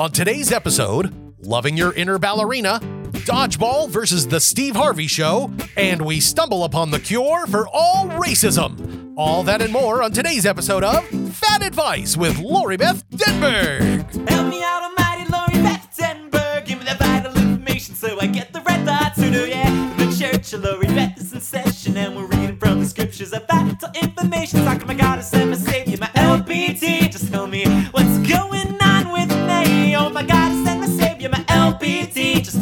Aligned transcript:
On 0.00 0.10
today's 0.10 0.50
episode, 0.50 1.12
loving 1.42 1.76
your 1.76 1.92
inner 1.92 2.18
ballerina, 2.18 2.80
dodgeball 3.26 3.90
versus 3.90 4.26
the 4.26 4.40
Steve 4.40 4.74
Harvey 4.74 5.06
show, 5.06 5.52
and 5.76 6.00
we 6.00 6.20
stumble 6.20 6.64
upon 6.64 6.90
the 6.90 6.98
cure 6.98 7.46
for 7.46 7.68
all 7.68 8.08
racism. 8.08 9.12
All 9.18 9.42
that 9.42 9.60
and 9.60 9.70
more 9.70 10.02
on 10.02 10.12
today's 10.12 10.46
episode 10.46 10.84
of 10.84 11.06
Fat 11.34 11.62
Advice 11.62 12.16
with 12.16 12.38
Lori 12.38 12.78
Beth 12.78 13.06
Denberg. 13.10 14.26
Help 14.26 14.48
me 14.48 14.62
out, 14.62 14.84
almighty 14.84 15.30
Lori 15.30 15.62
Beth 15.62 15.94
Denberg. 15.94 16.64
Give 16.64 16.78
me 16.78 16.86
the 16.86 16.96
vital 16.98 17.36
information 17.36 17.94
so 17.94 18.18
I 18.18 18.26
get 18.28 18.54
the 18.54 18.62
red 18.62 18.86
thoughts 18.86 19.16
to 19.16 19.30
do, 19.30 19.46
yeah. 19.46 19.94
The 19.98 20.16
church 20.16 20.54
of 20.54 20.64
Lori 20.64 20.86
Beth 20.86 21.18
is 21.18 21.34
in 21.34 21.42
session 21.42 21.98
and 21.98 22.16
we're 22.16 22.24
reading 22.24 22.56
from 22.56 22.80
the 22.80 22.86
scriptures 22.86 23.34
of 23.34 23.46
vital 23.46 23.90
information. 24.00 24.64
Talking 24.64 24.86
my 24.86 24.94
goddess 24.94 25.34
and 25.34 25.50
my 25.50 25.56
savior, 25.58 25.98
my 25.98 26.06
LPT. 26.14 27.10
Just 27.12 27.30
tell 27.30 27.46
me 27.46 27.66
what's 27.90 28.16
going 28.26 28.66
on 28.66 28.69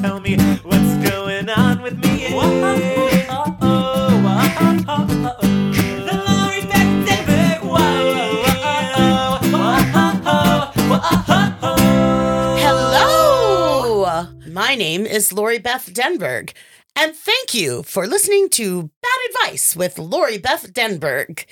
tell 0.01 0.21
me 0.21 0.37
what's 0.63 1.11
going 1.11 1.49
on 1.51 1.83
with 1.83 1.99
me. 1.99 2.31
Whoa. 2.31 2.61
The 6.05 6.15
Lori 6.27 6.61
Beth 6.63 7.07
Denberg. 7.07 7.63
Whoa. 7.63 8.09
Hello! 12.61 14.27
My 14.51 14.75
name 14.75 15.05
is 15.07 15.33
Lori 15.33 15.59
Beth 15.59 15.93
Denberg, 15.93 16.53
and 16.95 17.15
thank 17.15 17.55
you 17.55 17.83
for 17.83 18.07
listening 18.07 18.49
to 18.51 18.91
Bad 19.03 19.21
Advice 19.31 19.75
with 19.75 19.99
Lori 19.99 20.39
Beth 20.39 20.73
Denberg. 20.73 21.45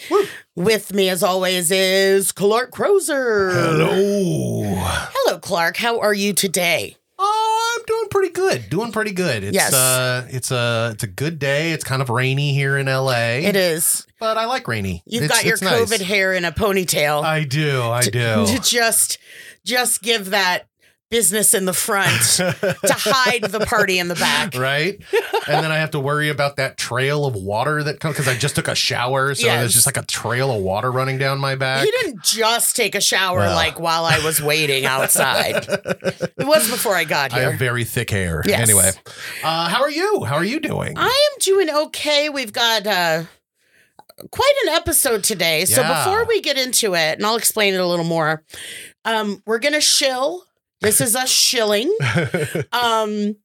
With 0.54 0.94
me, 0.94 1.08
as 1.08 1.22
always, 1.24 1.70
is 1.72 2.30
Clark 2.32 2.70
Crozer. 2.70 3.50
Hello. 3.52 4.74
Hello, 4.78 5.38
Clark. 5.38 5.78
How 5.78 5.98
are 5.98 6.14
you 6.14 6.32
today? 6.32 6.96
Oh, 7.18 7.52
I'm 7.54 7.55
doing 7.86 8.06
pretty 8.10 8.32
good. 8.32 8.68
Doing 8.70 8.92
pretty 8.92 9.12
good. 9.12 9.44
It's 9.44 9.54
Yes. 9.54 9.72
uh 9.74 10.26
it's 10.30 10.50
a 10.50 10.90
it's 10.92 11.02
a 11.04 11.06
good 11.06 11.38
day. 11.38 11.72
It's 11.72 11.84
kind 11.84 12.02
of 12.02 12.10
rainy 12.10 12.52
here 12.54 12.76
in 12.78 12.86
LA. 12.86 13.38
It 13.40 13.56
is. 13.56 14.06
But 14.18 14.36
I 14.38 14.46
like 14.46 14.66
rainy. 14.68 15.02
You've 15.06 15.24
It's- 15.24 15.38
got 15.38 15.44
your 15.44 15.54
it's 15.54 15.62
nice. 15.62 15.80
COVID 15.90 16.00
hair 16.02 16.32
in 16.34 16.44
a 16.44 16.52
ponytail 16.52 17.22
I 17.22 17.44
do. 17.44 17.82
I 17.82 18.02
do. 18.02 18.46
to 18.46 18.58
just, 18.62 19.18
just 19.64 20.02
give 20.02 20.30
that 20.30 20.66
business 21.10 21.54
in 21.54 21.64
the 21.66 21.72
front 21.72 22.20
to 22.36 22.54
hide 22.88 23.44
the 23.44 23.60
party 23.60 23.98
in 23.98 24.08
the 24.08 24.14
back. 24.16 24.54
right? 24.58 25.00
and 25.46 25.64
then 25.64 25.70
I 25.70 25.76
have 25.78 25.92
to 25.92 26.00
worry 26.00 26.28
about 26.28 26.56
that 26.56 26.76
trail 26.76 27.26
of 27.26 27.34
water 27.34 27.82
that 27.84 28.00
comes 28.00 28.14
because 28.16 28.26
I 28.28 28.36
just 28.36 28.56
took 28.56 28.68
a 28.68 28.74
shower, 28.74 29.34
so 29.34 29.46
Yes. 29.46 29.60
there's 29.60 29.74
just 29.74 29.86
like 29.86 29.96
a 29.96 30.02
trail 30.04 30.50
of 30.50 30.62
water 30.62 30.90
running 30.90 31.18
down 31.18 31.38
my 31.38 31.54
back. 31.54 31.84
He 31.84 31.90
didn't 32.02 32.22
just 32.24 32.74
take 32.74 32.94
a 32.94 33.00
shower 33.00 33.38
Well. 33.38 33.54
like 33.54 33.78
while 33.78 34.04
I 34.04 34.18
was 34.24 34.42
waiting 34.42 34.84
outside. 34.84 35.66
it 35.68 36.46
was 36.46 36.68
before 36.70 36.94
I 36.96 37.04
got 37.04 37.32
here. 37.32 37.42
I 37.42 37.50
have 37.50 37.58
very 37.58 37.84
thick 37.84 38.10
hair. 38.10 38.42
Yes. 38.46 38.60
Anyway, 38.60 38.90
uh, 39.44 39.68
how 39.68 39.82
are 39.82 39.90
you? 39.90 40.24
How 40.24 40.34
are 40.36 40.44
you 40.44 40.58
doing? 40.60 40.94
I 40.96 41.06
am 41.32 41.38
doing 41.40 41.70
okay. 41.70 42.28
We've 42.28 42.52
got 42.52 42.86
uh, 42.86 43.24
quite 44.30 44.52
an 44.64 44.70
episode 44.74 45.22
today. 45.22 45.64
So 45.66 45.80
Yeah. 45.82 46.04
before 46.04 46.24
we 46.26 46.40
get 46.40 46.58
into 46.58 46.94
it, 46.94 47.18
and 47.18 47.26
I'll 47.26 47.36
explain 47.36 47.74
it 47.74 47.80
a 47.80 47.86
little 47.86 48.04
more, 48.04 48.42
um, 49.04 49.42
we're 49.46 49.58
going 49.60 49.74
to 49.74 49.80
shill. 49.80 50.44
This 50.80 51.00
is 51.00 51.16
us 51.16 51.30
shilling. 51.30 51.94
Um, 52.72 53.36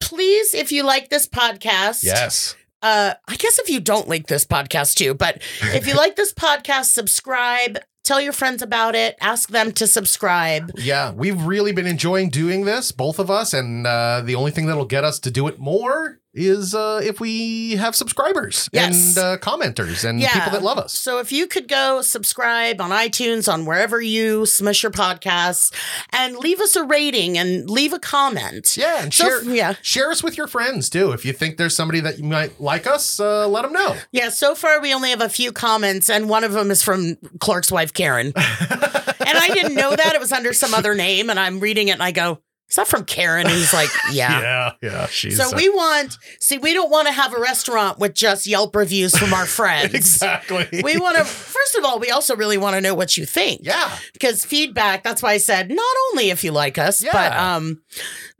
please, 0.00 0.54
if 0.54 0.72
you 0.72 0.82
like 0.82 1.08
this 1.08 1.26
podcast, 1.26 2.02
yes. 2.04 2.56
uh, 2.82 3.14
I 3.28 3.36
guess 3.36 3.58
if 3.58 3.68
you 3.68 3.80
don't 3.80 4.08
like 4.08 4.26
this 4.26 4.44
podcast 4.44 4.94
too, 4.94 5.14
but 5.14 5.40
if 5.62 5.86
you 5.86 5.94
like 5.94 6.16
this 6.16 6.32
podcast, 6.32 6.86
subscribe, 6.86 7.78
tell 8.04 8.20
your 8.20 8.32
friends 8.32 8.62
about 8.62 8.94
it, 8.94 9.16
ask 9.20 9.48
them 9.48 9.72
to 9.72 9.86
subscribe. 9.86 10.70
Yeah, 10.76 11.12
we've 11.12 11.42
really 11.42 11.72
been 11.72 11.86
enjoying 11.86 12.30
doing 12.30 12.64
this, 12.64 12.92
both 12.92 13.18
of 13.18 13.30
us, 13.30 13.52
and 13.52 13.86
uh, 13.86 14.22
the 14.24 14.34
only 14.34 14.50
thing 14.50 14.66
that'll 14.66 14.84
get 14.84 15.04
us 15.04 15.18
to 15.20 15.30
do 15.30 15.46
it 15.48 15.58
more 15.58 16.20
is 16.36 16.74
uh, 16.74 17.00
if 17.02 17.18
we 17.20 17.76
have 17.76 17.96
subscribers 17.96 18.68
Yes. 18.72 19.16
and 19.16 19.24
uh, 19.24 19.36
commenters 19.38 20.04
and 20.08 20.20
Yeah. 20.20 20.32
people 20.32 20.52
that 20.52 20.62
love 20.62 20.78
us. 20.78 20.92
So 20.98 21.18
if 21.18 21.32
you 21.32 21.46
could 21.46 21.68
go 21.68 22.02
subscribe 22.02 22.80
on 22.80 22.90
iTunes, 22.90 23.52
on 23.52 23.64
wherever 23.64 24.00
you 24.00 24.44
smush 24.46 24.82
your 24.82 24.92
podcasts, 24.92 25.72
and 26.10 26.36
leave 26.36 26.60
us 26.60 26.76
a 26.76 26.84
rating 26.84 27.38
and 27.38 27.68
leave 27.70 27.92
a 27.92 27.98
comment. 27.98 28.76
Yeah, 28.76 29.02
and 29.02 29.12
So, 29.14 29.24
share 29.24 29.42
yeah. 29.44 29.74
share 29.82 30.10
us 30.10 30.22
with 30.22 30.36
your 30.36 30.46
friends 30.46 30.90
too. 30.90 31.12
If 31.12 31.24
you 31.24 31.32
think 31.32 31.56
there's 31.56 31.74
somebody 31.74 32.00
that 32.00 32.18
you 32.18 32.24
might 32.24 32.60
like 32.60 32.86
us, 32.86 33.18
uh, 33.18 33.48
let 33.48 33.62
them 33.62 33.72
know. 33.72 33.96
Yeah, 34.12 34.28
so 34.28 34.54
far 34.54 34.80
we 34.80 34.92
only 34.94 35.10
have 35.10 35.20
a 35.22 35.28
few 35.28 35.52
comments, 35.52 36.10
and 36.10 36.28
one 36.28 36.44
of 36.44 36.52
them 36.52 36.70
is 36.70 36.82
from 36.82 37.16
Clark's 37.40 37.72
wife, 37.72 37.92
Karen. 37.92 38.32
and 38.36 39.38
I 39.38 39.48
didn't 39.52 39.74
know 39.74 39.94
that. 39.94 40.14
It 40.14 40.20
was 40.20 40.32
under 40.32 40.52
some 40.52 40.74
other 40.74 40.94
name, 40.94 41.30
and 41.30 41.38
I'm 41.40 41.60
reading 41.60 41.88
it 41.88 41.92
and 41.92 42.02
I 42.02 42.12
go, 42.12 42.40
Is 42.68 42.76
that 42.76 42.88
from 42.88 43.04
Karen? 43.04 43.48
He's 43.48 43.72
like, 43.72 43.88
Yeah. 44.12 44.40
yeah, 44.40 44.72
yeah. 44.82 45.06
She's 45.06 45.36
So 45.36 45.54
we 45.56 45.68
want, 45.68 46.18
see, 46.40 46.58
we 46.58 46.72
don't 46.74 46.90
want 46.90 47.06
to 47.06 47.12
have 47.12 47.32
a 47.32 47.40
restaurant 47.40 47.98
with 48.00 48.14
just 48.14 48.46
Yelp 48.46 48.74
reviews 48.74 49.16
from 49.16 49.32
our 49.32 49.46
friends. 49.58 49.94
exactly. 49.94 50.82
We 50.82 50.98
want 50.98 51.16
to, 51.16 51.24
first 51.24 51.76
of 51.76 51.84
all, 51.84 52.00
we 52.00 52.10
also 52.10 52.34
really 52.34 52.58
want 52.58 52.74
to 52.74 52.80
know 52.80 52.94
what 52.94 53.16
you 53.16 53.24
think. 53.24 53.60
yeah, 53.64 53.96
because 54.12 54.44
feedback 54.44 55.02
that's 55.04 55.22
why 55.22 55.32
i 55.32 55.38
said 55.38 55.68
not 55.70 55.96
only 56.10 56.30
if 56.30 56.42
you 56.42 56.50
like 56.52 56.78
us 56.78 57.02
Yeah. 57.02 57.12
but 57.12 57.32
um 57.32 57.80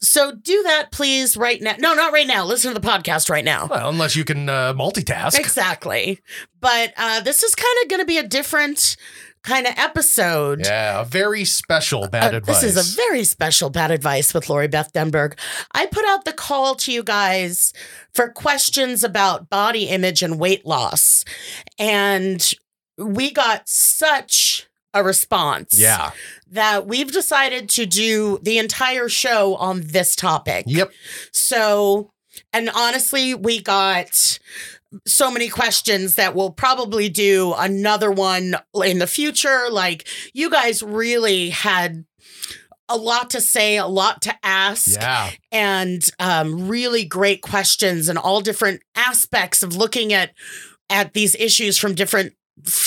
so 0.00 0.32
do 0.32 0.62
that 0.64 0.90
please 0.92 1.36
right 1.36 1.60
now 1.60 1.74
no 1.78 1.94
not 1.94 2.12
right 2.12 2.26
now 2.26 2.44
listen 2.44 2.72
to 2.74 2.78
the 2.80 2.86
podcast 2.86 3.28
right 3.30 3.44
now 3.44 3.66
well, 3.66 3.88
unless 3.88 4.16
you 4.16 4.24
can 4.24 4.48
uh, 4.48 4.72
multitask. 4.74 5.38
exactly 5.38 6.20
but 6.60 6.92
uh 6.96 7.20
this 7.20 7.42
is 7.42 7.54
kind 7.54 7.76
of 7.82 7.88
going 7.90 8.00
to 8.00 8.06
be 8.06 8.18
a 8.18 8.26
different 8.26 8.96
kind 9.46 9.66
of 9.66 9.74
episode 9.78 10.66
Yeah, 10.66 11.00
a 11.00 11.04
very 11.04 11.44
special 11.44 12.08
bad 12.08 12.34
Uh, 12.34 12.38
advice. 12.38 12.60
This 12.60 12.76
is 12.76 12.92
a 12.92 12.96
very 12.96 13.24
special 13.24 13.70
bad 13.70 13.90
advice 13.90 14.34
with 14.34 14.50
Lori 14.50 14.68
Beth 14.68 14.92
Denberg. 14.92 15.38
I 15.72 15.86
put 15.86 16.04
out 16.04 16.24
the 16.24 16.32
call 16.32 16.74
to 16.74 16.92
you 16.92 17.02
guys 17.02 17.72
for 18.12 18.28
questions 18.28 19.02
about 19.04 19.48
body 19.48 19.84
image 19.84 20.22
and 20.22 20.38
weight 20.38 20.66
loss. 20.66 21.24
And 21.78 22.52
we 22.98 23.30
got 23.30 23.68
such 23.68 24.66
a 24.92 25.04
response 25.04 25.78
yeah. 25.78 26.10
that 26.50 26.86
we've 26.86 27.12
decided 27.12 27.68
to 27.68 27.86
do 27.86 28.38
the 28.42 28.58
entire 28.58 29.08
show 29.08 29.54
on 29.56 29.82
this 29.82 30.16
topic. 30.16 30.64
Yep. 30.66 30.90
So, 31.32 32.10
and 32.52 32.70
honestly, 32.74 33.34
we 33.34 33.60
got 33.60 34.38
so 35.06 35.30
many 35.30 35.48
questions 35.48 36.14
that 36.16 36.34
we'll 36.34 36.50
probably 36.52 37.08
do 37.08 37.54
another 37.56 38.10
one 38.10 38.54
in 38.84 38.98
the 38.98 39.06
future. 39.06 39.66
Like, 39.70 40.08
you 40.34 40.50
guys 40.50 40.82
really 40.82 41.50
had 41.50 42.04
a 42.88 42.96
lot 42.96 43.30
to 43.30 43.40
say, 43.40 43.76
a 43.78 43.86
lot 43.86 44.22
to 44.22 44.34
ask, 44.44 44.92
Yeah. 45.00 45.30
and 45.50 46.08
um, 46.20 46.68
really 46.68 47.04
great 47.04 47.42
questions 47.42 48.08
and 48.08 48.16
all 48.18 48.40
different 48.40 48.80
aspects 48.94 49.62
of 49.62 49.74
looking 49.76 50.12
at 50.12 50.30
at 50.88 51.12
these 51.14 51.34
issues 51.34 51.76
from 51.78 51.94
different 51.96 52.32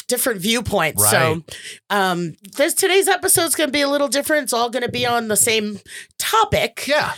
different 0.08 0.42
viewpoints. 0.42 1.08
So 1.12 1.44
um 1.92 2.34
this 2.58 2.74
today's 2.74 3.08
episode 3.08 3.44
is 3.44 3.56
going 3.56 3.68
to 3.68 3.72
be 3.74 3.82
a 3.82 3.88
little 3.90 4.08
different. 4.08 4.44
It's 4.44 4.54
all 4.54 4.70
going 4.72 4.84
to 4.86 4.92
be 4.92 5.06
on 5.06 5.28
the 5.28 5.36
same 5.38 5.80
topic, 6.18 6.86
Yeah. 6.88 7.14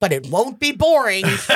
But 0.00 0.12
it 0.12 0.28
won't 0.28 0.60
be 0.60 0.72
boring 0.72 1.24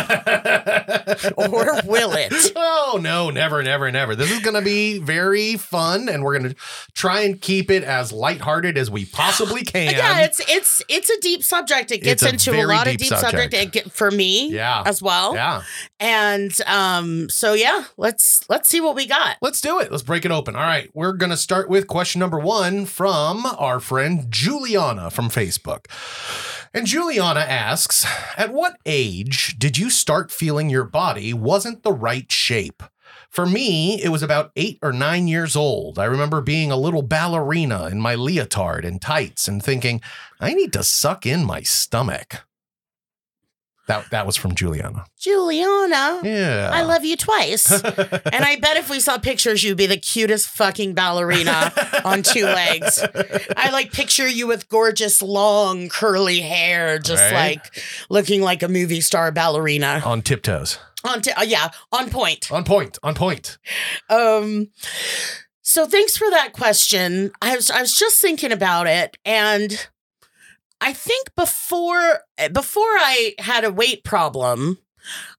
or 1.37 1.81
will 1.85 2.13
it? 2.15 2.53
Oh 2.57 2.99
no, 3.01 3.31
never, 3.31 3.63
never, 3.63 3.91
never. 3.91 4.17
This 4.17 4.31
is 4.31 4.41
gonna 4.41 4.63
be 4.63 4.99
very 4.99 5.57
fun, 5.57 6.09
and 6.09 6.23
we're 6.25 6.39
gonna 6.39 6.55
try 6.95 7.21
and 7.21 7.41
keep 7.41 7.71
it 7.71 7.85
as 7.85 8.13
lighthearted 8.13 8.77
as 8.79 8.91
we 8.91 9.05
possibly 9.05 9.63
can. 9.65 9.93
Yeah, 9.93 10.21
it's 10.21 10.41
it's 10.49 10.83
it's 10.89 11.11
a 11.11 11.21
deep 11.21 11.43
subject. 11.43 11.91
It 11.91 11.99
gets 12.03 12.23
It's 12.23 12.31
a 12.31 12.33
into 12.35 12.51
a 12.51 12.55
very 12.55 12.67
lot 12.67 12.87
of 12.87 12.93
deep 12.93 13.01
deep 13.01 13.19
subject. 13.19 13.53
subject, 13.53 13.73
get, 13.73 13.93
for 13.93 14.11
me 14.11 14.51
Yeah. 14.51 14.83
as 14.87 15.03
well. 15.03 15.35
yeah. 15.35 15.63
And 15.99 16.59
um 16.67 17.29
so 17.29 17.53
yeah, 17.55 17.85
let's 17.97 18.49
let's 18.49 18.69
see 18.69 18.81
what 18.81 18.95
we 18.95 19.07
got. 19.07 19.37
Let's 19.43 19.61
do 19.61 19.81
it. 19.81 19.91
Let's 19.91 20.03
break 20.03 20.25
it 20.25 20.31
open. 20.31 20.57
All 20.57 20.63
right. 20.63 20.91
We're 20.95 21.13
going 21.13 21.31
to 21.31 21.37
start 21.37 21.69
with 21.69 21.87
question 21.87 22.19
number 22.21 22.39
one 22.39 22.87
from 22.87 23.47
our 23.47 23.81
friend 23.81 24.27
Juliana 24.31 25.11
from 25.11 25.29
Facebook. 25.29 25.87
And 26.73 26.87
Juliana 26.87 27.41
asks 27.41 28.07
At 28.41 28.55
what 28.55 28.79
age 28.87 29.59
did 29.59 29.77
you 29.77 29.91
start 29.91 30.33
feeling 30.33 30.71
your 30.71 30.85
body 30.85 31.35
wasn't 31.35 31.83
the 31.83 31.93
right 31.93 32.33
shape? 32.33 32.83
For 33.29 33.45
me, 33.45 34.03
it 34.03 34.09
was 34.09 34.23
about 34.23 34.51
eight 34.57 34.79
or 34.81 34.95
nine 34.95 35.29
years 35.29 35.57
old. 35.57 35.99
I 35.99 36.07
remember 36.07 36.41
being 36.41 36.71
a 36.71 36.77
little 36.79 37.03
ballerina 37.03 37.89
in 37.89 38.01
my 38.01 38.15
leotard 38.15 38.87
and 38.87 38.99
tights 38.99 39.47
and 39.47 39.63
thinking, 39.63 40.01
I 40.41 40.55
need 40.55 40.73
to 40.73 40.83
suck 40.83 41.27
in 41.27 41.45
my 41.45 41.61
stomach. 41.61 42.47
That, 43.91 44.11
that 44.11 44.25
was 44.27 44.37
from 44.37 44.55
Juliana. 44.55 45.05
Juliana, 45.19 46.21
Yeah. 46.23 46.71
I 46.73 46.83
love 46.83 47.05
you 47.05 47.17
twice. 47.17 47.71
and 47.83 48.45
I 48.45 48.57
bet 48.61 48.77
if 48.77 48.89
we 48.89 49.01
saw 49.01 49.19
pictures, 49.19 49.65
you'd 49.65 49.77
be 49.77 49.87
the 49.87 49.97
cutest 49.97 50.49
fucking 50.51 50.95
ballerina 50.95 51.73
on 52.05 52.23
two 52.23 52.45
legs. 52.45 53.03
I 53.57 53.71
like 53.71 53.93
picture 53.93 54.29
you 54.29 54.47
with 54.47 54.69
gorgeous, 54.69 55.21
long, 55.23 55.89
curly 55.89 56.41
hair, 56.41 56.99
just 57.01 57.21
Right. 57.33 57.57
like 57.59 57.83
looking 58.09 58.43
like 58.43 58.63
a 58.63 58.69
movie 58.69 59.01
star 59.01 59.33
ballerina. 59.33 60.03
on 60.05 60.23
tiptoes. 60.23 60.79
On 61.03 61.21
t- 61.21 61.33
uh, 61.33 61.43
yeah, 61.43 61.71
on 61.91 62.11
point. 62.11 62.53
On 62.53 62.63
point. 62.63 62.97
On 63.03 63.15
point. 63.15 63.59
Um, 64.09 64.69
so 65.63 65.87
thanks 65.87 66.17
for 66.17 66.31
that 66.31 66.53
question. 66.53 67.33
I 67.43 67.57
was 67.57 67.71
I 67.71 67.81
was 67.81 67.95
just 67.95 68.21
thinking 68.21 68.53
about 68.53 68.87
it, 68.87 69.17
and 69.25 69.89
I 70.81 70.93
think 70.93 71.35
before 71.35 72.21
before 72.53 72.83
I 72.83 73.35
had 73.39 73.65
a 73.65 73.73
weight 73.73 74.03
problem, 74.05 74.79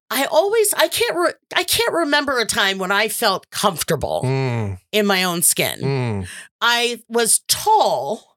I 0.09 0.25
always 0.25 0.73
I 0.73 0.87
can't 0.87 1.15
re- 1.15 1.33
I 1.55 1.63
can't 1.63 1.93
remember 1.93 2.39
a 2.39 2.45
time 2.45 2.77
when 2.77 2.91
I 2.91 3.07
felt 3.07 3.49
comfortable 3.49 4.21
Mm, 4.23 4.79
in 4.91 5.05
my 5.05 5.23
own 5.23 5.41
skin. 5.41 5.79
mm, 5.81 6.27
I 6.59 7.01
was 7.07 7.39
tall. 7.47 8.27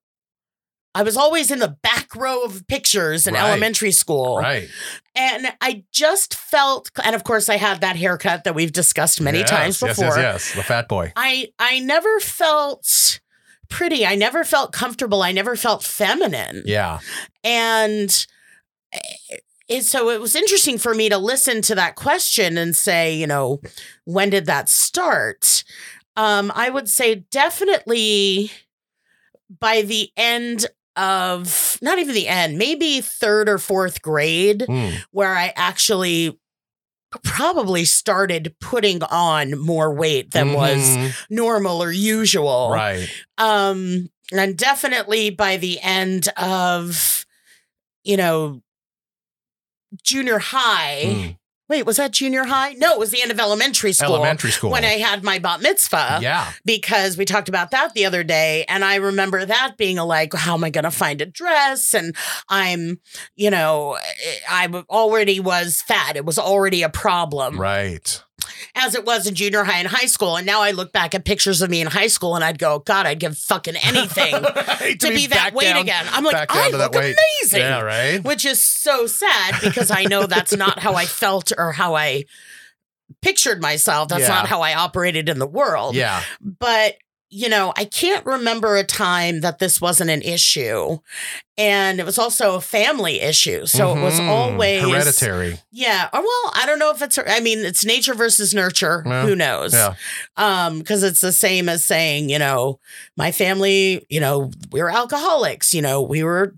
I 0.96 1.02
was 1.02 1.16
always 1.16 1.50
in 1.50 1.58
the 1.58 1.76
back 1.82 2.14
row 2.14 2.44
of 2.44 2.64
pictures 2.68 3.26
in 3.26 3.34
Right. 3.34 3.42
elementary 3.48 3.90
school. 3.90 4.38
right. 4.38 4.68
And 5.16 5.52
I 5.60 5.84
just 5.92 6.34
felt 6.34 6.90
and 7.02 7.14
of 7.16 7.24
course 7.24 7.48
I 7.48 7.56
had 7.56 7.80
that 7.80 7.96
haircut 7.96 8.44
that 8.44 8.54
we've 8.54 8.72
discussed 8.72 9.20
many 9.20 9.40
Yes, 9.40 9.50
times 9.50 9.82
yes, 9.82 9.96
before. 9.96 10.16
Yes, 10.16 10.46
yes, 10.48 10.54
the 10.54 10.62
fat 10.62 10.88
boy. 10.88 11.12
I 11.16 11.48
I 11.58 11.80
never 11.80 12.20
felt 12.20 13.20
pretty. 13.74 14.06
I 14.06 14.14
never 14.14 14.44
felt 14.44 14.72
comfortable. 14.72 15.22
I 15.22 15.32
never 15.32 15.56
felt 15.56 15.82
feminine. 15.82 16.62
Yeah. 16.64 17.00
And 17.42 18.26
eh, 18.92 19.36
it, 19.68 19.84
so 19.84 20.10
it 20.10 20.20
was 20.20 20.36
interesting 20.36 20.78
for 20.78 20.94
me 20.94 21.08
to 21.08 21.18
listen 21.18 21.60
to 21.62 21.74
that 21.74 21.96
question 21.96 22.56
and 22.56 22.76
say, 22.76 23.14
you 23.16 23.26
know, 23.26 23.60
when 24.04 24.30
did 24.30 24.46
that 24.46 24.68
start? 24.68 25.64
Um, 26.16 26.52
I 26.54 26.70
would 26.70 26.88
say 26.88 27.24
definitely 27.32 28.52
by 29.58 29.82
the 29.82 30.10
end 30.16 30.66
of 30.96 31.76
not 31.82 31.98
even 31.98 32.14
the 32.14 32.28
end, 32.28 32.56
maybe 32.56 33.00
third 33.00 33.48
or 33.48 33.58
fourth 33.58 34.00
grade, 34.00 34.64
Mm, 34.68 34.94
where 35.10 35.34
I 35.34 35.52
actually 35.56 36.38
probably 37.22 37.84
started 37.84 38.55
putting 38.61 39.02
on 39.05 39.58
more 39.58 39.93
weight 39.93 40.32
than 40.32 40.52
was 40.52 40.78
mhm, 40.78 41.14
normal 41.31 41.82
or 41.82 41.93
usual. 41.93 42.70
right. 42.72 43.08
Um, 43.38 44.11
and 44.32 44.56
definitely 44.56 45.31
by 45.31 45.56
the 45.58 45.81
end 45.81 46.28
of, 46.37 47.26
you 48.02 48.16
know, 48.16 48.62
junior 50.02 50.38
high. 50.38 51.02
Mm, 51.05 51.37
Wait, 51.69 51.87
was 51.87 51.96
that 51.96 52.12
junior 52.12 52.44
high? 52.44 52.75
No, 52.75 52.93
it 52.93 52.99
was 52.99 53.11
the 53.11 53.22
end 53.22 53.31
of 53.31 53.40
elementary 53.40 53.93
school. 53.93 54.16
Elementary 54.16 54.50
school. 54.50 54.70
When 54.70 54.84
I 54.84 54.99
had 54.99 55.25
my 55.25 55.38
bat 55.38 55.62
mitzvah, 55.62 56.19
yeah. 56.20 56.52
because 56.64 57.16
we 57.16 57.25
talked 57.25 57.49
about 57.49 57.70
that 57.70 57.94
the 57.94 58.05
other 58.05 58.22
day. 58.22 58.64
And 58.69 58.84
I 58.84 58.96
remember 58.96 59.44
that 59.44 59.76
being 59.78 59.99
a 59.99 60.05
like, 60.05 60.34
how 60.34 60.55
am 60.55 60.64
I 60.64 60.70
going 60.70 60.84
to 60.84 60.90
find 60.90 61.22
a 61.22 61.26
dress? 61.26 61.94
And 61.94 62.14
I'm, 62.49 63.00
you 63.34 63.50
know, 63.50 63.99
I 64.49 64.66
already 64.90 65.40
was 65.40 65.81
fat. 65.81 66.16
It 66.16 66.25
was 66.25 66.38
already 66.38 66.82
a 66.82 66.90
problem 66.90 67.58
Right. 67.58 68.22
As 68.75 68.94
it 68.94 69.05
was 69.05 69.26
in 69.26 69.35
junior 69.35 69.64
high 69.64 69.79
and 69.79 69.88
high 69.88 70.06
school. 70.06 70.37
And 70.37 70.46
now 70.46 70.61
I 70.62 70.70
look 70.73 70.93
back 70.93 71.14
at 71.14 71.25
pictures 71.25 71.62
of 71.62 71.70
me 71.70 71.81
in 71.81 71.87
high 71.87 72.06
school 72.08 72.35
and 72.35 72.44
I'd 72.44 72.58
go, 72.58 72.81
God, 72.81 73.06
I'd 73.06 73.20
give 73.20 73.37
fucking 73.38 73.76
anything 73.82 74.32
Right, 74.43 74.99
to 75.00 75.08
be 75.08 75.26
that 75.29 75.52
weight 75.55 75.64
down- 75.64 75.81
again. 75.82 76.06
I'm 76.11 76.25
like, 76.25 76.50
I 76.50 76.70
to 76.70 76.76
look 76.76 76.94
amazing. 76.94 77.61
Yeah, 77.61 77.81
right. 77.81 78.23
Which 78.25 78.44
is 78.44 78.62
so 78.62 79.06
sad 79.06 79.61
because 79.62 79.91
I 79.91 80.05
know 80.05 80.26
that's 80.26 80.56
not 80.56 80.79
how 80.79 80.94
I 80.94 81.05
felt 81.06 81.52
or 81.56 81.73
how 81.73 81.94
I 81.94 82.25
pictured 83.23 83.61
myself. 83.62 84.08
That's 84.08 84.23
Yeah. 84.23 84.29
not 84.29 84.46
how 84.49 84.61
I 84.62 84.75
operated 84.75 85.29
in 85.29 85.38
the 85.38 85.46
world. 85.46 85.94
Yeah. 85.94 86.23
But, 86.41 86.96
you 87.36 87.48
know, 87.48 87.72
I 87.76 87.84
can't 87.84 88.25
remember 88.25 88.76
a 88.76 88.84
time 88.84 89.40
that 89.40 89.58
this 89.58 89.81
wasn't 89.81 90.08
an 90.08 90.22
issue. 90.22 90.98
And 91.58 91.98
it 91.98 92.06
was 92.06 92.16
also 92.16 92.54
a 92.54 92.60
family 92.60 93.20
issue. 93.20 93.66
So 93.66 93.96
it 93.96 94.00
was 94.00 94.20
Mhm. 94.20 94.28
always 94.28 94.82
hereditary. 94.82 95.58
Yeah. 95.72 96.08
Or, 96.12 96.20
Well, 96.20 96.52
I 96.54 96.62
don't 96.64 96.78
know 96.78 96.90
if 96.92 97.02
it's, 97.02 97.19
I 97.19 97.40
mean, 97.40 97.58
it's 97.64 97.84
nature 97.84 98.14
versus 98.14 98.54
nurture. 98.54 99.02
Yeah. 99.04 99.22
Who 99.26 99.34
knows? 99.34 99.72
Yeah. 99.72 99.94
Um, 100.36 100.78
because 100.78 101.02
it's 101.02 101.20
the 101.20 101.32
same 101.32 101.69
as 101.69 101.84
saying, 101.84 102.28
you 102.31 102.38
know, 102.38 102.78
my 103.16 103.32
family, 103.32 104.06
you 104.08 104.20
know, 104.20 104.52
we 104.70 104.81
were 104.81 104.90
alcoholics, 104.90 105.75
you 105.75 105.82
know, 105.82 106.02
we 106.02 106.22
were 106.22 106.54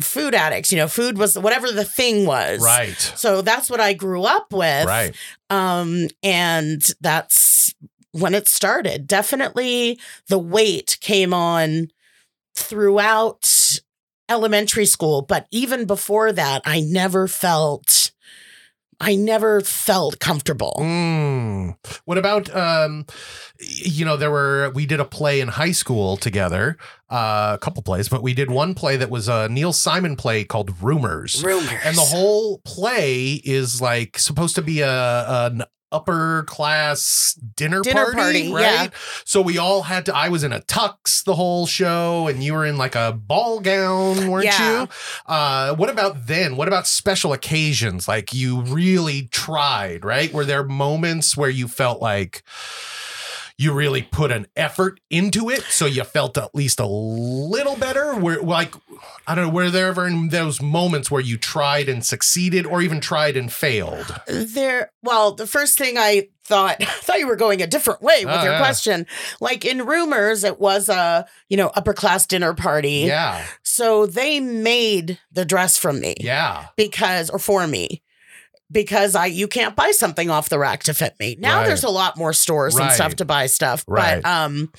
food 0.00 0.34
addicts, 0.34 0.72
you 0.72 0.78
know, 0.78 0.88
food 0.88 1.16
was 1.16 1.38
whatever 1.38 1.70
the 1.70 1.84
thing 1.84 2.26
was. 2.26 2.60
Right. 2.60 2.98
So 3.16 3.40
that's 3.40 3.70
what 3.70 3.80
I 3.80 3.92
grew 3.92 4.24
up 4.24 4.52
with. 4.52 4.86
Right. 4.86 5.14
Um, 5.48 6.08
and 6.24 6.82
that's 7.00 7.72
when 8.20 8.34
it 8.34 8.48
started. 8.48 9.06
Definitely 9.06 9.98
the 10.28 10.38
weight 10.38 10.98
came 11.00 11.32
on 11.34 11.88
throughout 12.54 13.80
elementary 14.28 14.86
school, 14.86 15.22
but 15.22 15.46
even 15.50 15.86
before 15.86 16.32
that, 16.32 16.62
I 16.64 16.80
never 16.80 17.28
felt 17.28 18.12
I 19.00 19.14
never 19.14 19.60
felt 19.60 20.18
comfortable. 20.18 20.76
Mm. 20.80 21.76
What 22.04 22.18
about 22.18 22.54
um 22.54 23.06
you 23.60 24.04
know 24.04 24.16
there 24.16 24.30
were 24.30 24.70
we 24.74 24.86
did 24.86 24.98
a 25.00 25.04
play 25.04 25.40
in 25.40 25.48
high 25.48 25.72
school 25.72 26.16
together 26.16 26.76
uh, 27.10 27.52
a 27.54 27.58
couple 27.58 27.82
plays 27.82 28.08
but 28.08 28.22
we 28.22 28.34
did 28.34 28.50
one 28.50 28.74
play 28.74 28.96
that 28.96 29.10
was 29.10 29.28
a 29.28 29.48
Neil 29.48 29.72
Simon 29.72 30.14
play 30.16 30.44
called 30.44 30.80
Rumors 30.82 31.42
Rumors. 31.44 31.70
and 31.84 31.96
the 31.96 32.02
whole 32.02 32.58
play 32.64 33.40
is 33.44 33.80
like 33.80 34.18
supposed 34.18 34.54
to 34.56 34.62
be 34.62 34.80
a 34.80 35.46
an 35.46 35.62
upper 35.90 36.44
class 36.46 37.38
dinner, 37.56 37.80
Dinner 37.80 38.04
party, 38.12 38.18
party, 38.18 38.52
right? 38.52 38.62
yeah. 38.62 38.88
So 39.24 39.40
we 39.40 39.56
all 39.58 39.82
had 39.82 40.04
to 40.06 40.14
I 40.16 40.28
was 40.28 40.44
in 40.44 40.52
a 40.52 40.60
tux 40.60 41.24
the 41.24 41.34
whole 41.34 41.66
show 41.66 42.26
and 42.28 42.42
you 42.42 42.52
were 42.54 42.66
in 42.66 42.76
like 42.76 42.94
a 42.94 43.12
ball 43.12 43.60
gown, 43.60 44.28
weren't 44.30 44.44
Yeah. 44.46 44.82
you? 44.82 44.88
Uh 45.26 45.74
what 45.76 45.88
about 45.90 46.26
then? 46.26 46.56
What 46.56 46.68
about 46.68 46.86
special 46.86 47.32
occasions? 47.32 48.06
Like 48.08 48.34
you 48.34 48.60
really 48.62 49.28
tried, 49.30 50.04
right? 50.04 50.32
Were 50.32 50.44
there 50.44 50.64
moments 50.64 51.36
where 51.36 51.50
you 51.50 51.68
felt 51.68 52.02
like 52.02 52.42
you 53.60 53.72
really 53.74 54.02
put 54.02 54.30
an 54.30 54.46
effort 54.56 55.00
into 55.10 55.50
it 55.50 55.62
so 55.62 55.84
you 55.84 56.04
felt 56.04 56.38
at 56.38 56.54
least 56.54 56.78
a 56.78 56.86
little 56.86 57.76
better. 57.76 58.14
Where 58.14 58.40
like 58.40 58.72
i 59.26 59.34
don't 59.34 59.48
know 59.48 59.52
were 59.52 59.68
there 59.70 59.88
ever 59.88 60.06
in 60.06 60.28
those 60.28 60.62
moments 60.62 61.10
where 61.10 61.20
you 61.20 61.36
tried 61.36 61.88
and 61.88 62.04
succeeded 62.04 62.64
or 62.66 62.80
even 62.82 63.00
tried 63.00 63.36
and 63.36 63.52
failed? 63.52 64.14
There 64.28 64.90
well 65.02 65.32
the 65.32 65.46
first 65.46 65.76
thing 65.76 65.96
i 65.98 66.28
thought 66.44 66.76
I 66.80 66.84
thought 66.86 67.18
you 67.18 67.26
were 67.26 67.36
going 67.36 67.60
a 67.60 67.66
different 67.66 68.00
way 68.00 68.24
with 68.24 68.34
Oh, 68.34 68.42
your 68.42 68.52
yeah. 68.52 68.58
question. 68.58 69.06
Like 69.40 69.64
in 69.66 69.84
rumors 69.84 70.44
it 70.44 70.58
was 70.60 70.88
a 70.88 71.26
you 71.48 71.56
know 71.56 71.68
upper 71.74 71.92
class 71.92 72.26
dinner 72.26 72.54
party. 72.54 73.04
Yeah. 73.06 73.44
So 73.62 74.06
they 74.06 74.40
made 74.40 75.18
the 75.32 75.44
dress 75.44 75.76
from 75.76 76.00
me. 76.00 76.14
Yeah. 76.20 76.66
Because 76.76 77.28
or 77.28 77.38
for 77.38 77.66
me 77.66 78.02
because 78.70 79.14
i 79.14 79.26
you 79.26 79.48
can't 79.48 79.74
buy 79.76 79.90
something 79.92 80.30
off 80.30 80.48
the 80.48 80.58
rack 80.58 80.82
to 80.84 80.94
fit 80.94 81.14
me. 81.18 81.36
Now 81.38 81.58
Right. 81.58 81.66
there's 81.68 81.84
a 81.84 81.88
lot 81.90 82.16
more 82.16 82.32
stores 82.32 82.76
and 82.76 82.90
stuff 82.92 83.16
to 83.16 83.24
buy 83.24 83.46
stuff 83.46 83.84
Right. 83.88 84.22
but 84.22 84.28
um 84.28 84.72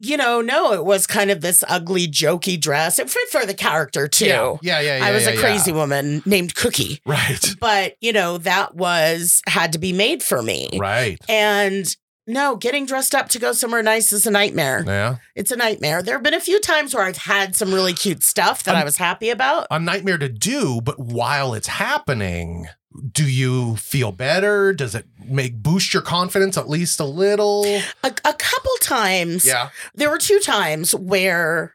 you 0.00 0.16
know 0.16 0.40
no 0.40 0.72
it 0.72 0.84
was 0.84 1.06
kind 1.06 1.30
of 1.30 1.40
this 1.40 1.64
ugly 1.68 2.06
jokey 2.06 2.60
dress. 2.60 2.98
It 2.98 3.10
fit 3.10 3.28
for 3.30 3.44
the 3.44 3.54
character 3.54 4.06
too. 4.08 4.26
Yeah. 4.26 4.56
Yeah 4.62 4.80
yeah, 4.98 5.04
i 5.04 5.10
was 5.12 5.24
yeah, 5.24 5.30
a 5.30 5.34
yeah. 5.34 5.40
crazy 5.40 5.72
woman 5.72 6.22
named 6.24 6.54
cookie. 6.54 7.00
Right. 7.04 7.44
But 7.60 7.96
you 8.00 8.12
know 8.12 8.38
that 8.38 8.74
was 8.74 9.42
had 9.46 9.72
to 9.72 9.78
be 9.78 9.92
made 9.92 10.22
for 10.22 10.42
me. 10.42 10.68
Right. 10.78 11.18
And 11.28 11.94
no 12.28 12.54
getting 12.56 12.86
dressed 12.86 13.14
up 13.14 13.28
to 13.30 13.38
go 13.38 13.52
somewhere 13.52 13.82
nice 13.82 14.12
is 14.12 14.26
a 14.26 14.30
nightmare. 14.30 14.84
Yeah. 14.86 15.16
It's 15.34 15.50
a 15.50 15.56
nightmare. 15.56 16.02
There 16.02 16.14
have 16.14 16.22
been 16.22 16.34
a 16.34 16.40
few 16.40 16.60
times 16.60 16.94
where 16.94 17.04
i've 17.04 17.16
had 17.16 17.56
some 17.56 17.72
really 17.74 17.92
cute 17.94 18.22
stuff 18.22 18.62
that 18.64 18.74
Um, 18.74 18.80
i 18.82 18.84
was 18.84 18.98
happy 18.98 19.30
about. 19.30 19.66
A 19.70 19.80
nightmare 19.80 20.18
to 20.18 20.28
do 20.28 20.80
but 20.80 20.98
while 21.00 21.54
it's 21.54 21.66
happening 21.68 22.68
do 23.12 23.28
you 23.28 23.76
feel 23.76 24.10
better? 24.12 24.72
Does 24.72 24.94
it 24.94 25.04
make 25.24 25.62
boost 25.62 25.92
your 25.92 26.02
confidence 26.02 26.56
at 26.56 26.68
least 26.68 26.98
a 26.98 27.04
little? 27.04 27.64
A, 27.66 28.06
a 28.24 28.32
couple 28.34 28.72
times. 28.80 29.44
Yeah. 29.44 29.68
There 29.94 30.08
were 30.10 30.18
two 30.18 30.40
times 30.40 30.94
where 30.94 31.74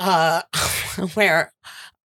uh 0.00 0.42
where 1.14 1.52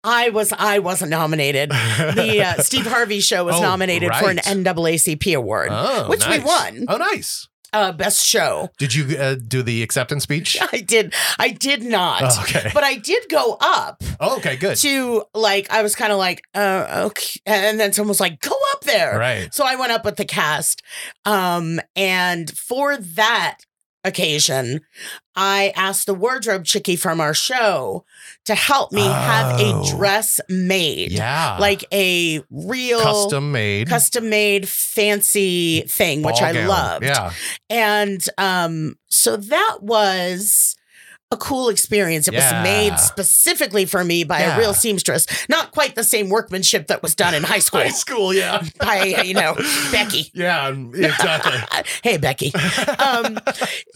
i 0.04 0.30
was 0.30 0.52
i 0.54 0.80
wasn't 0.80 1.10
nominated. 1.12 1.70
The 1.72 2.44
uh, 2.46 2.54
steve 2.62 2.86
harvey 2.86 3.20
show 3.22 3.46
was 3.46 3.56
Oh, 3.56 3.62
nominated 3.62 4.14
for 4.16 4.30
an 4.30 4.38
naacp 4.38 5.36
award 5.36 5.70
oh, 5.72 6.08
which 6.10 6.28
we 6.28 6.40
won. 6.40 6.86
oh 6.88 6.98
nice 6.98 7.48
uh 7.74 7.92
best 7.92 8.26
show 8.26 8.70
Did 8.78 8.94
you 8.94 9.18
uh, 9.18 9.36
do 9.36 9.62
the 9.64 9.82
acceptance 9.84 10.24
speech? 10.24 10.58
i 10.74 10.80
did 10.82 11.14
i 11.40 11.50
did 11.50 11.84
not 11.84 12.22
Oh, 12.24 12.42
okay. 12.44 12.72
but 12.74 12.84
i 12.84 12.96
did 12.96 13.24
go 13.30 13.58
up 13.62 14.02
Oh, 14.20 14.38
okay, 14.38 14.56
good. 14.56 14.78
to 14.78 15.24
like 15.34 15.70
I 15.72 15.82
was 15.84 15.94
kind 15.96 16.12
of 16.14 16.18
like 16.18 16.42
uh 16.56 17.08
okay 17.12 17.40
and 17.46 17.80
then 17.80 17.92
someone 17.94 18.10
was 18.10 18.20
like 18.22 18.40
go 18.42 18.56
up 18.74 18.82
there 18.86 19.18
Right. 19.20 19.54
so 19.54 19.66
I 19.66 19.76
went 19.76 19.92
up 19.92 20.06
with 20.06 20.16
the 20.16 20.26
cast 20.26 20.82
um 21.26 21.80
and 21.96 22.50
for 22.58 22.96
that 22.98 23.60
occasion 24.06 24.82
I 25.36 25.74
asked 25.76 26.06
the 26.06 26.14
wardrobe 26.14 26.64
chickie 26.64 26.96
from 26.96 27.20
our 27.20 27.34
show 27.34 28.06
to 28.46 28.56
help 28.56 28.92
me 28.92 29.02
have 29.04 29.60
Oh. 29.60 29.82
a 29.84 29.98
dress 29.98 30.40
made 30.50 31.12
Yeah. 31.12 31.58
like 31.60 31.84
a 31.92 32.42
real 32.50 33.02
custom 33.02 33.52
made. 33.52 33.88
custom 33.90 34.30
made 34.30 34.68
fancy 34.70 35.82
thing 35.88 36.22
which 36.22 36.36
ball 36.36 36.46
I 36.46 36.54
gown. 36.54 36.68
loved 36.68 37.06
Yeah. 37.06 37.32
and 37.70 38.24
um 38.38 38.96
so 39.10 39.36
that 39.38 39.78
was 39.82 40.76
a 41.32 41.38
cool 41.38 41.70
experience. 41.70 42.28
It 42.28 42.34
Yeah. 42.36 42.60
was 42.60 42.64
made 42.64 43.00
specifically 43.00 43.86
for 43.86 44.04
me 44.04 44.24
by 44.24 44.40
Yeah. 44.40 44.56
a 44.56 44.60
real 44.60 44.74
seamstress. 44.74 45.26
Not 45.50 45.72
quite 45.72 45.96
the 45.96 46.04
same 46.04 46.30
workmanship 46.30 46.88
that 46.88 47.02
was 47.02 47.16
done 47.16 47.34
in 47.34 47.44
high 47.44 47.60
school 47.60 47.82
High 47.82 47.90
school, 47.90 48.34
yeah. 48.34 48.62
by, 48.80 49.04
you 49.26 49.34
know, 49.34 49.56
Becky. 49.92 50.32
Yeah, 50.34 50.70
exactly. 50.70 51.58
hey, 52.04 52.18
Becky. 52.18 52.54
Um, 53.00 53.40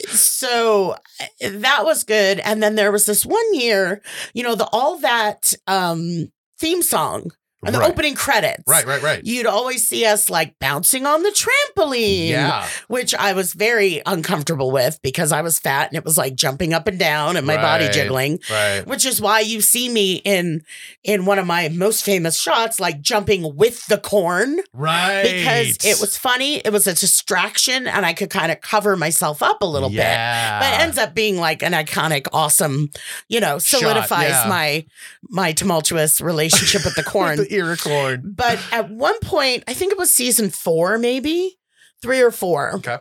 so 0.10 0.96
that 1.42 1.86
was 1.86 2.04
good. 2.04 2.40
And 2.40 2.62
then 2.64 2.76
there 2.76 2.92
was 2.92 3.06
this 3.06 3.26
one 3.26 3.54
year, 3.54 4.02
you 4.34 4.44
know, 4.44 4.56
the 4.56 4.68
all 4.72 4.98
that 4.98 5.54
um, 5.68 6.32
theme 6.60 6.82
song 6.82 7.32
the 7.62 7.72
Right. 7.78 7.90
opening 7.90 8.16
credits. 8.16 8.64
right, 8.68 8.86
right, 8.86 9.02
right. 9.02 9.22
You'd 9.24 9.46
always 9.46 9.86
see 9.88 10.06
us 10.06 10.30
like 10.30 10.58
bouncing 10.60 11.06
on 11.06 11.24
the 11.24 11.30
trampoline. 11.32 12.30
Yeah. 12.30 12.68
Which 12.88 13.14
I 13.16 13.34
was 13.34 13.54
very 13.54 14.02
uncomfortable 14.06 14.72
with 14.72 15.00
because 15.02 15.32
I 15.32 15.42
was 15.42 15.60
fat 15.60 15.90
and 15.90 15.98
it 15.98 16.06
was 16.06 16.18
like 16.18 16.36
jumping 16.36 16.74
up 16.74 16.88
and 16.88 16.98
down 16.98 17.36
and 17.38 17.46
my 17.46 17.58
body 17.58 17.90
jiggling. 17.90 18.40
Right. 18.50 18.84
Which 18.88 19.06
is 19.06 19.20
why 19.22 19.42
you 19.42 19.62
see 19.62 19.90
me 19.90 20.16
in 20.24 20.64
in 21.04 21.26
one 21.26 21.38
of 21.40 21.46
my 21.46 21.70
most 21.70 22.04
famous 22.04 22.40
shots, 22.40 22.80
like 22.80 23.02
jumping 23.02 23.56
with 23.56 23.86
the 23.88 23.98
corn 23.98 24.60
Right. 24.74 25.24
because 25.24 25.78
it 25.84 26.00
was 26.00 26.18
funny. 26.18 26.58
It 26.58 26.72
was 26.72 26.88
a 26.88 26.94
distraction, 26.94 27.88
and 27.88 28.06
I 28.06 28.14
could 28.14 28.30
kind 28.30 28.52
of 28.52 28.62
cover 28.62 28.96
myself 28.96 29.44
up 29.44 29.62
a 29.62 29.66
little 29.66 29.90
bit. 29.90 29.98
yeah. 29.98 30.60
But 30.60 30.74
it 30.74 30.80
ends 30.86 30.98
up 30.98 31.14
being 31.14 31.38
like 31.38 31.62
an 31.64 31.74
iconic, 31.74 32.28
awesome, 32.32 32.90
you 33.28 33.40
know, 33.40 33.60
Shot, 33.60 33.80
solidifies 33.82 34.30
yeah. 34.30 34.46
my 34.48 34.86
my 35.30 35.52
tumultuous 35.52 36.22
relationship 36.22 36.86
with 36.86 36.96
the 36.96 37.04
corn. 37.04 37.46
corn. 37.78 38.22
but 38.36 38.60
at 38.72 38.90
one 38.90 39.20
point, 39.20 39.64
I 39.68 39.74
think 39.74 39.92
it 39.92 39.98
was 39.98 40.10
season 40.12 40.50
four, 40.50 40.98
maybe 40.98 41.58
three 42.02 42.22
or 42.22 42.32
four. 42.32 42.76
Okay. 42.76 42.98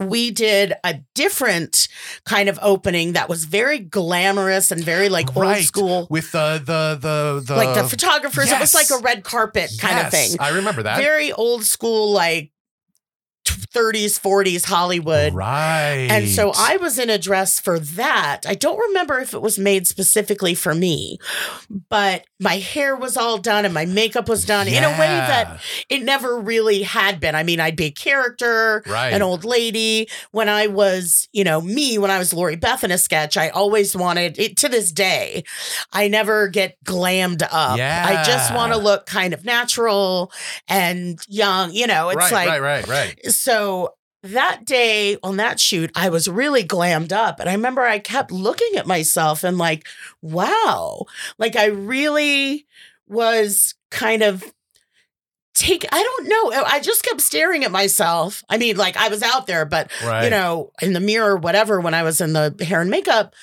We 0.00 0.32
did 0.32 0.72
a 0.82 1.00
different 1.14 1.86
kind 2.24 2.48
of 2.48 2.58
opening 2.60 3.12
that 3.12 3.28
was 3.28 3.44
very 3.44 3.78
glamorous 3.78 4.70
and 4.72 4.82
very 4.82 5.08
like 5.08 5.36
old 5.36 5.58
school, 5.58 6.08
With 6.10 6.32
the 6.32 6.60
the 6.64 6.98
the 7.00 7.44
the 7.46 7.56
like 7.56 7.74
the 7.74 7.84
photographers. 7.88 8.50
It 8.50 8.58
was 8.58 8.74
like 8.74 8.90
a 8.90 9.00
red 9.02 9.22
carpet 9.22 9.70
kind 9.78 10.04
of 10.04 10.10
thing. 10.10 10.36
I 10.40 10.50
remember 10.50 10.82
that. 10.82 10.98
very 10.98 11.32
old 11.32 11.64
school, 11.64 12.10
like 12.10 12.51
30s, 13.72 14.20
40s 14.20 14.64
Hollywood. 14.66 15.34
Right. 15.34 16.08
And 16.10 16.28
so 16.28 16.52
I 16.56 16.76
was 16.76 16.98
in 16.98 17.10
a 17.10 17.18
dress 17.18 17.58
for 17.60 17.78
that. 17.78 18.40
I 18.46 18.54
don't 18.54 18.78
remember 18.78 19.18
if 19.18 19.34
it 19.34 19.40
was 19.42 19.58
made 19.58 19.86
specifically 19.86 20.54
for 20.54 20.74
me, 20.74 21.18
but 21.88 22.26
my 22.40 22.56
hair 22.58 22.94
was 22.96 23.16
all 23.16 23.38
done 23.38 23.64
and 23.64 23.72
my 23.72 23.86
makeup 23.86 24.28
was 24.28 24.44
done 24.44 24.68
in 24.68 24.82
a 24.84 24.90
way 24.90 24.98
that 24.98 25.60
it 25.88 26.02
never 26.02 26.38
really 26.38 26.82
had 26.82 27.20
been. 27.20 27.34
I 27.34 27.42
mean, 27.44 27.60
I'd 27.60 27.76
be 27.76 27.86
a 27.86 27.90
character, 27.90 28.82
Right. 28.86 29.12
an 29.12 29.22
old 29.22 29.44
lady. 29.44 30.08
When 30.32 30.48
I 30.48 30.66
was, 30.66 31.28
you 31.32 31.44
know, 31.44 31.60
me, 31.60 31.98
when 31.98 32.10
I 32.10 32.18
was 32.18 32.32
Lori 32.32 32.56
Beth 32.56 32.84
in 32.84 32.90
a 32.90 32.98
sketch, 32.98 33.36
I 33.36 33.48
always 33.50 33.96
wanted 33.96 34.38
it 34.38 34.56
to 34.58 34.68
this 34.68 34.92
day. 34.92 35.44
I 35.92 36.08
never 36.08 36.48
get 36.48 36.82
glammed 36.84 37.42
up. 37.50 37.78
Yeah. 37.78 38.04
I 38.06 38.24
just 38.24 38.54
want 38.54 38.72
to 38.72 38.78
look 38.78 39.06
kind 39.06 39.32
of 39.32 39.44
natural 39.44 40.32
and 40.68 41.18
young. 41.28 41.72
You 41.72 41.86
know, 41.86 42.08
it's 42.10 42.16
right, 42.16 42.32
like, 42.32 42.48
right, 42.48 42.60
right, 42.60 42.88
right. 42.88 43.26
so 43.32 43.61
that 44.22 44.64
day 44.64 45.16
on 45.22 45.36
that 45.38 45.58
shoot, 45.58 45.90
I 45.96 46.08
was 46.08 46.28
really 46.28 46.64
glammed 46.64 47.12
up. 47.12 47.40
And 47.40 47.48
I 47.48 47.52
remember 47.52 47.82
I 47.82 47.98
kept 47.98 48.30
looking 48.30 48.76
at 48.76 48.86
myself 48.86 49.42
and 49.42 49.58
like, 49.58 49.86
wow, 50.20 51.06
like 51.38 51.56
I 51.56 51.66
really 51.66 52.66
was 53.08 53.74
kind 53.90 54.22
of 54.22 54.44
take 55.54 55.84
I 55.92 56.02
don't 56.02 56.28
know. 56.28 56.62
I 56.64 56.80
just 56.80 57.02
kept 57.04 57.20
staring 57.20 57.64
at 57.64 57.70
myself. 57.70 58.42
I 58.48 58.56
mean, 58.58 58.76
like 58.76 58.96
I 58.96 59.08
was 59.08 59.22
out 59.22 59.46
there, 59.46 59.64
but 59.64 59.90
Right. 60.04 60.24
you 60.24 60.30
know, 60.30 60.70
in 60.80 60.92
the 60.94 61.00
mirror, 61.00 61.36
whatever, 61.36 61.80
when 61.80 61.94
I 61.94 62.02
was 62.02 62.20
in 62.20 62.32
the 62.32 62.54
hair 62.66 62.80
and 62.80 62.90
makeup, 62.90 63.34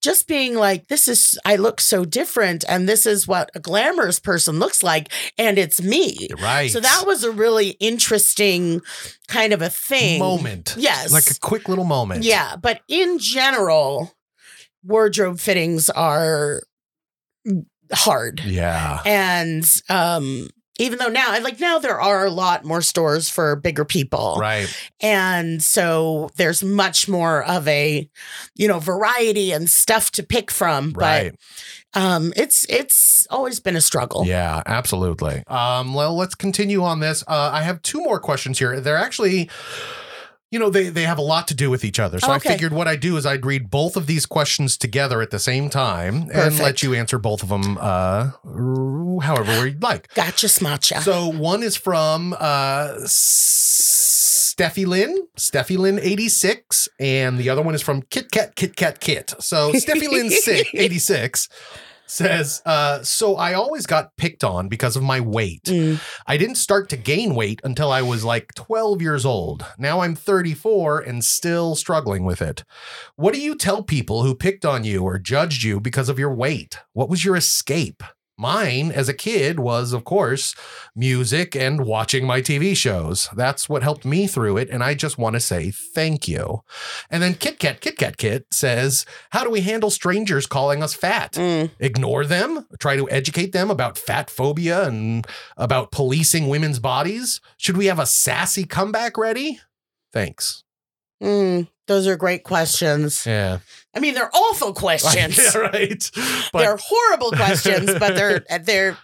just 0.00 0.28
being 0.28 0.54
like, 0.54 0.88
this 0.88 1.08
is, 1.08 1.38
I 1.44 1.56
look 1.56 1.80
so 1.80 2.04
different. 2.04 2.64
And 2.68 2.88
this 2.88 3.04
is 3.04 3.26
what 3.28 3.50
a 3.54 3.60
glamorous 3.60 4.18
person 4.20 4.58
looks 4.58 4.82
like. 4.82 5.12
And 5.36 5.58
it's 5.58 5.82
me. 5.82 6.28
right. 6.40 6.70
So 6.70 6.80
that 6.80 7.02
was 7.06 7.24
a 7.24 7.32
really 7.32 7.70
interesting 7.80 8.80
kind 9.26 9.52
of 9.52 9.60
a 9.60 9.68
thing. 9.68 10.20
moment. 10.20 10.74
Yes. 10.78 11.12
Like 11.12 11.30
a 11.30 11.38
quick 11.40 11.68
little 11.68 11.84
moment. 11.84 12.24
Yeah. 12.24 12.56
But 12.56 12.80
in 12.88 13.18
general, 13.18 14.14
wardrobe 14.84 15.38
fittings 15.40 15.90
are 15.90 16.62
hard. 17.92 18.40
Yeah. 18.44 19.00
And 19.04 19.64
um, 19.88 20.48
even 20.78 20.98
though 20.98 21.08
now, 21.08 21.38
like 21.42 21.60
now 21.60 21.78
there 21.78 22.00
are 22.00 22.24
a 22.24 22.30
lot 22.30 22.64
more 22.64 22.80
stores 22.80 23.28
for 23.28 23.56
bigger 23.56 23.84
people. 23.84 24.36
Right. 24.40 24.72
And 25.00 25.62
so 25.62 26.30
there's 26.36 26.62
much 26.62 27.08
more 27.08 27.44
of 27.44 27.66
a, 27.68 28.08
you 28.54 28.68
know, 28.68 28.78
variety 28.78 29.52
and 29.52 29.68
stuff 29.68 30.10
to 30.12 30.22
pick 30.22 30.50
from. 30.50 30.92
Right. 30.92 31.32
But 31.32 32.00
um 32.00 32.32
it's 32.36 32.66
it's 32.68 33.26
always 33.30 33.60
been 33.60 33.74
a 33.74 33.80
struggle. 33.80 34.24
Yeah, 34.26 34.62
absolutely. 34.66 35.42
Um, 35.46 35.94
well, 35.94 36.16
let's 36.16 36.34
continue 36.34 36.82
on 36.82 37.00
this. 37.00 37.24
Uh, 37.26 37.50
I 37.52 37.62
have 37.62 37.82
two 37.82 38.02
more 38.02 38.20
questions 38.20 38.58
here. 38.58 38.80
They're 38.80 38.96
actually, 38.96 39.50
you 40.50 40.58
know, 40.58 40.70
they 40.70 40.88
they 40.88 41.02
have 41.02 41.18
a 41.18 41.22
lot 41.22 41.46
to 41.48 41.54
do 41.54 41.68
with 41.70 41.84
each 41.84 41.98
other. 41.98 42.18
So 42.20 42.30
I 42.30 42.38
figured 42.38 42.72
what 42.72 42.88
I'd 42.88 43.00
do 43.00 43.16
is 43.16 43.26
I'd 43.26 43.44
read 43.44 43.70
both 43.70 43.96
of 43.96 44.06
these 44.06 44.24
questions 44.26 44.76
together 44.76 45.20
at 45.20 45.30
the 45.30 45.38
same 45.38 45.68
time 45.68 46.28
and 46.32 46.58
let 46.58 46.82
you 46.82 46.94
answer 46.94 47.18
both 47.18 47.42
of 47.42 47.50
them, 47.50 47.76
uh, 47.78 48.30
however 49.22 49.66
you'd 49.66 49.82
like. 49.82 50.12
Gotcha, 50.14 50.46
smatcha. 50.46 51.00
So 51.02 51.28
one 51.28 51.62
is 51.62 51.76
from 51.76 52.34
uh, 52.38 52.94
Steffi 54.58 54.86
Lynn, 54.86 55.26
Steffi 55.36 55.76
Lynn 55.76 55.98
86, 56.00 56.88
and 56.98 57.38
the 57.38 57.48
other 57.50 57.62
one 57.62 57.74
is 57.74 57.82
from 57.82 58.02
Kit 58.02 58.30
Kat 58.30 58.56
Kit 58.56 58.74
Kat 58.74 59.00
Kit. 59.00 59.34
So 59.40 59.72
Steffi 59.72 60.08
Lynn 60.10 60.30
si- 60.44 60.64
86 60.74 61.48
says, 62.10 62.62
uh, 62.64 63.02
so 63.02 63.36
I 63.36 63.54
always 63.54 63.86
got 63.86 64.16
picked 64.16 64.44
on 64.44 64.68
because 64.68 64.96
of 64.96 65.02
my 65.02 65.20
weight. 65.20 65.64
Mm. 65.64 66.00
I 66.26 66.36
didn't 66.36 66.56
start 66.56 66.88
to 66.90 66.96
gain 66.96 67.34
weight 67.34 67.60
until 67.64 67.92
I 67.92 68.02
was 68.02 68.24
like 68.24 68.54
12 68.54 69.02
years 69.02 69.24
old. 69.24 69.64
Now 69.78 70.00
I'm 70.00 70.14
34 70.14 71.00
and 71.00 71.24
still 71.24 71.74
struggling 71.74 72.24
with 72.24 72.42
it. 72.42 72.64
What 73.16 73.34
do 73.34 73.40
you 73.40 73.54
tell 73.54 73.82
people 73.82 74.22
who 74.22 74.34
picked 74.34 74.64
on 74.64 74.84
you 74.84 75.02
or 75.02 75.18
judged 75.18 75.62
you 75.62 75.80
because 75.80 76.08
of 76.08 76.18
your 76.18 76.34
weight? 76.34 76.78
What 76.92 77.08
was 77.08 77.24
your 77.24 77.36
escape? 77.36 78.02
Mine 78.38 78.92
as 78.92 79.08
a 79.08 79.14
kid 79.14 79.58
was, 79.58 79.92
of 79.92 80.04
course, 80.04 80.54
music 80.94 81.56
and 81.56 81.84
watching 81.84 82.24
my 82.24 82.40
TV 82.40 82.76
shows. 82.76 83.28
That's 83.34 83.68
what 83.68 83.82
helped 83.82 84.04
me 84.04 84.28
through 84.28 84.58
it. 84.58 84.70
And 84.70 84.82
I 84.84 84.94
just 84.94 85.18
want 85.18 85.34
to 85.34 85.40
say 85.40 85.72
thank 85.72 86.28
you. 86.28 86.62
And 87.10 87.20
then 87.20 87.34
Kit 87.34 87.58
Kat, 87.58 87.80
Kit 87.80 87.98
Kat 87.98 88.16
Kit 88.16 88.46
says, 88.52 89.04
How 89.30 89.42
do 89.42 89.50
we 89.50 89.62
handle 89.62 89.90
strangers 89.90 90.46
calling 90.46 90.82
us 90.82 90.94
fat? 90.94 91.32
Mm. 91.32 91.70
ignore 91.80 92.24
them, 92.24 92.66
try 92.78 92.96
to 92.96 93.10
educate 93.10 93.52
them 93.52 93.70
about 93.70 93.98
fat 93.98 94.30
phobia 94.30 94.86
and 94.86 95.26
about 95.56 95.90
policing 95.90 96.48
women's 96.48 96.78
bodies? 96.78 97.40
Should 97.56 97.76
we 97.76 97.86
have 97.86 97.98
a 97.98 98.06
sassy 98.06 98.64
comeback 98.64 99.18
ready? 99.18 99.60
Thanks. 100.12 100.64
Mm. 101.22 101.68
Those 101.86 102.06
are 102.06 102.16
great 102.16 102.44
questions. 102.44 103.24
Yeah. 103.26 103.58
I 103.94 104.00
mean, 104.00 104.14
they're 104.14 104.34
awful 104.34 104.72
questions. 104.84 105.38
yeah, 105.38 105.58
right. 105.58 106.10
But 106.52 106.58
they're 106.60 106.78
horrible 106.80 107.30
questions, 107.32 107.86
but 107.98 108.14
they're 108.14 108.44
they're 108.62 108.96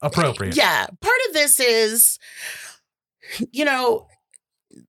appropriate. 0.00 0.56
yeah. 0.56 0.86
Part 1.00 1.18
of 1.28 1.34
this 1.34 1.60
is, 1.60 2.18
you 3.52 3.64
know, 3.64 4.06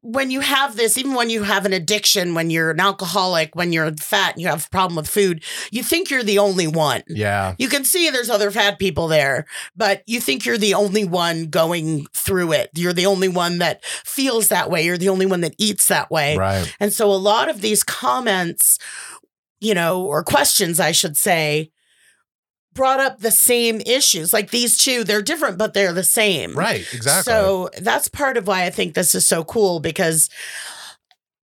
when 0.02 0.32
you 0.32 0.40
have 0.40 0.76
this, 0.76 0.98
even 0.98 1.14
when 1.14 1.30
you 1.30 1.44
have 1.44 1.66
an 1.66 1.74
addiction, 1.74 2.34
when 2.34 2.50
you're 2.50 2.72
an 2.72 2.80
alcoholic, 2.80 3.56
when 3.56 3.74
you're 3.74 3.92
fat 3.94 4.34
and 4.34 4.42
you 4.42 4.48
have 4.48 4.66
a 4.66 4.70
problem 4.70 4.96
with 4.96 5.08
food, 5.08 5.44
you 5.72 5.84
think 5.84 6.10
you're 6.10 6.24
the 6.24 6.40
only 6.40 6.68
one. 6.68 7.04
Yeah. 7.08 7.56
You 7.58 7.68
can 7.68 7.84
see 7.84 8.10
there's 8.10 8.30
other 8.30 8.52
fat 8.52 8.80
people 8.80 9.08
there, 9.08 9.46
but 9.76 10.04
you 10.06 10.20
think 10.20 10.46
you're 10.46 10.58
the 10.58 10.74
only 10.74 11.04
one 11.04 11.48
going 11.48 12.06
through 12.14 12.54
it. 12.54 12.70
You're 12.76 12.94
the 12.94 13.06
only 13.06 13.30
one 13.30 13.58
that 13.58 13.84
feels 13.84 14.48
that 14.50 14.70
way. 14.70 14.86
You're 14.86 14.98
the 14.98 15.10
only 15.10 15.26
one 15.26 15.42
that 15.42 15.56
eats 15.58 15.88
that 15.88 16.10
way. 16.10 16.38
Right. 16.38 16.74
And 16.80 16.94
so 16.94 17.12
a 17.12 17.16
lot 17.16 17.50
of 17.50 17.62
these 17.62 17.84
comments, 17.84 18.80
you 19.60 19.74
know, 19.74 20.06
or 20.06 20.24
questions, 20.24 20.80
I 20.80 20.94
should 20.94 21.18
say, 21.18 21.72
brought 22.74 23.00
up 23.00 23.20
the 23.20 23.32
same 23.32 23.82
issues. 23.86 24.34
Like 24.34 24.52
these 24.52 24.78
two, 24.78 25.04
they're 25.04 25.22
different, 25.22 25.58
but 25.58 25.74
they're 25.74 25.94
the 25.94 26.04
same. 26.04 26.54
Right. 26.54 26.86
Exactly. 26.94 27.32
So 27.32 27.70
that's 27.80 28.08
part 28.08 28.38
of 28.38 28.48
why 28.48 28.66
I 28.66 28.70
think 28.70 28.94
this 28.94 29.16
is 29.16 29.26
so 29.26 29.44
cool 29.44 29.80
because 29.80 30.30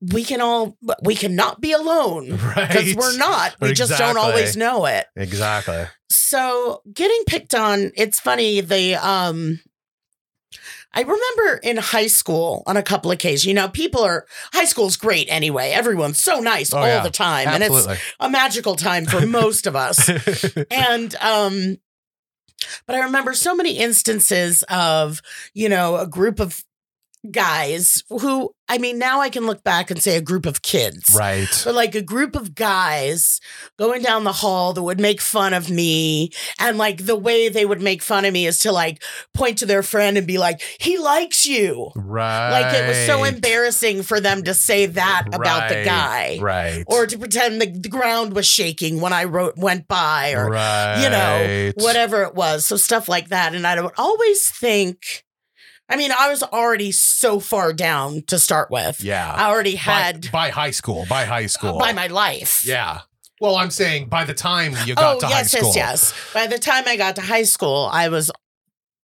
we 0.00 0.24
can 0.24 0.40
all 0.40 0.78
we 1.02 1.14
cannot 1.14 1.60
be 1.60 1.72
alone 1.72 2.30
right. 2.56 2.68
because 2.68 2.94
we're 2.94 3.16
not. 3.16 3.54
We 3.60 3.72
just 3.72 3.96
don't 3.98 4.16
always 4.16 4.56
know 4.56 4.86
it. 4.86 5.06
Exactly. 5.16 5.84
So 6.08 6.82
getting 6.92 7.22
picked 7.26 7.54
on, 7.54 7.92
it's 7.96 8.18
funny. 8.18 8.60
The 8.60 8.96
um 8.96 9.60
I 10.92 11.02
remember 11.02 11.60
in 11.62 11.76
high 11.76 12.08
school 12.08 12.62
on 12.66 12.76
a 12.76 12.82
couple 12.82 13.10
occasions, 13.12 13.44
you 13.46 13.54
know, 13.54 13.68
people 13.68 14.02
are 14.02 14.26
high 14.52 14.64
school's 14.64 14.96
great 14.96 15.28
anyway. 15.30 15.70
Everyone's 15.70 16.18
so 16.18 16.40
nice 16.40 16.72
Oh, 16.74 16.78
all 16.78 16.86
yeah. 16.86 17.02
the 17.02 17.10
time. 17.10 17.46
And 17.48 17.62
it's 17.62 17.86
a 18.18 18.28
magical 18.28 18.74
time 18.74 19.06
for 19.06 19.24
most 19.26 19.66
of 19.66 19.76
us. 19.76 20.08
And 20.70 21.14
um 21.16 21.78
but 22.86 22.94
I 22.96 23.00
remember 23.04 23.32
so 23.34 23.54
many 23.54 23.78
instances 23.78 24.62
of, 24.64 25.22
you 25.54 25.68
know, 25.68 25.96
a 25.96 26.06
group 26.06 26.40
of 26.40 26.62
guys 27.28 28.02
who 28.08 28.54
I 28.68 28.78
mean 28.78 28.98
now 28.98 29.20
I 29.20 29.28
can 29.28 29.46
look 29.46 29.62
back 29.62 29.90
and 29.90 30.00
say 30.00 30.16
a 30.16 30.22
group 30.22 30.46
of 30.46 30.62
kids. 30.62 31.14
Right. 31.16 31.48
But 31.64 31.74
like 31.74 31.94
a 31.94 32.02
group 32.02 32.34
of 32.34 32.54
guys 32.54 33.40
going 33.78 34.02
down 34.02 34.24
the 34.24 34.32
hall 34.32 34.72
that 34.72 34.82
would 34.82 35.00
make 35.00 35.20
fun 35.20 35.52
of 35.52 35.68
me. 35.70 36.30
And 36.58 36.78
like 36.78 37.04
the 37.04 37.16
way 37.16 37.48
they 37.48 37.66
would 37.66 37.82
make 37.82 38.02
fun 38.02 38.24
of 38.24 38.32
me 38.32 38.46
is 38.46 38.60
to 38.60 38.72
like 38.72 39.02
point 39.34 39.58
to 39.58 39.66
their 39.66 39.82
friend 39.82 40.16
and 40.16 40.26
be 40.26 40.38
like, 40.38 40.62
he 40.78 40.98
likes 40.98 41.46
you. 41.46 41.90
Right. 41.94 42.62
Like 42.62 42.74
it 42.74 42.88
was 42.88 43.06
so 43.06 43.24
embarrassing 43.24 44.02
for 44.02 44.20
them 44.20 44.44
to 44.44 44.54
say 44.54 44.86
that 44.86 45.26
about 45.32 45.68
the 45.68 45.84
guy. 45.84 46.38
Right. 46.40 46.84
Or 46.86 47.06
to 47.06 47.18
pretend 47.18 47.60
the, 47.60 47.66
the 47.66 47.88
ground 47.88 48.34
was 48.34 48.46
shaking 48.46 49.00
when 49.00 49.12
I 49.12 49.24
wrote 49.24 49.58
went 49.58 49.88
by 49.88 50.32
or 50.32 50.48
right. 50.48 51.02
you 51.02 51.10
know, 51.10 51.72
whatever 51.84 52.22
it 52.22 52.34
was. 52.34 52.64
So 52.64 52.76
stuff 52.76 53.08
like 53.08 53.28
that. 53.28 53.54
And 53.54 53.66
I 53.66 53.80
would 53.80 53.92
always 53.98 54.48
think, 54.48 55.24
I 55.90 55.96
mean, 55.96 56.12
I 56.16 56.28
was 56.30 56.42
already 56.42 56.92
so 56.92 57.40
far 57.40 57.72
down 57.72 58.22
to 58.28 58.38
start 58.38 58.70
with. 58.70 59.02
Yeah. 59.02 59.30
I 59.34 59.48
already 59.50 59.72
By- 59.74 59.78
had 59.80 60.30
by, 60.32 60.50
high 60.50 60.70
school. 60.70 61.04
By 61.08 61.24
high 61.24 61.46
school. 61.46 61.78
by 61.78 61.92
my 61.92 62.06
life. 62.06 62.64
yeah. 62.64 63.00
Well, 63.40 63.56
I'm 63.56 63.70
saying 63.70 64.08
by 64.08 64.24
the 64.24 64.34
time 64.34 64.74
you 64.84 64.94
got 64.94 65.16
oh, 65.16 65.20
to 65.20 65.26
yes, 65.26 65.52
high 65.52 65.58
school. 65.58 65.72
yes, 65.74 66.12
yes. 66.14 66.32
By 66.34 66.46
the 66.46 66.58
time 66.58 66.84
I 66.86 66.96
got 66.96 67.16
to 67.16 67.22
high 67.22 67.44
school, 67.44 67.88
I 67.90 68.08
was 68.10 68.30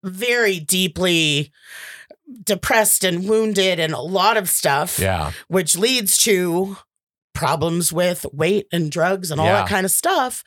very 0.03 0.59
deeply 0.61 1.53
depressed 2.43 3.05
and 3.05 3.29
wounded 3.29 3.79
and 3.79 3.93
a 3.93 4.01
lot 4.01 4.37
of 4.37 4.49
stuff, 4.49 4.99
Yeah. 4.99 5.31
which 5.49 5.77
leads 5.79 6.19
to 6.25 6.77
problems 7.33 7.93
with 7.93 8.27
weight 8.33 8.67
and 8.73 8.91
drugs 8.91 9.31
and 9.31 9.41
all 9.41 9.47
Yeah. 9.47 9.61
that 9.63 9.69
kind 9.69 9.85
of 9.87 9.93
stuff. 9.93 10.43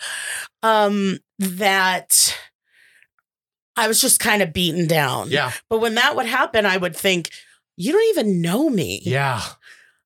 Um, 0.63 1.20
that 1.39 2.38
I 3.77 3.88
was 3.88 4.01
just 4.01 4.19
kind 4.19 4.41
of 4.41 4.51
beaten 4.53 4.88
down. 4.88 5.29
Yeah. 5.29 5.51
But 5.69 5.79
when 5.79 5.96
that 5.96 6.15
would 6.15 6.25
happen, 6.25 6.65
I 6.65 6.77
would 6.77 6.96
think, 6.96 7.29
you 7.77 7.93
don't 7.93 8.10
even 8.10 8.41
know 8.41 8.69
me. 8.69 9.01
Yeah. 9.03 9.41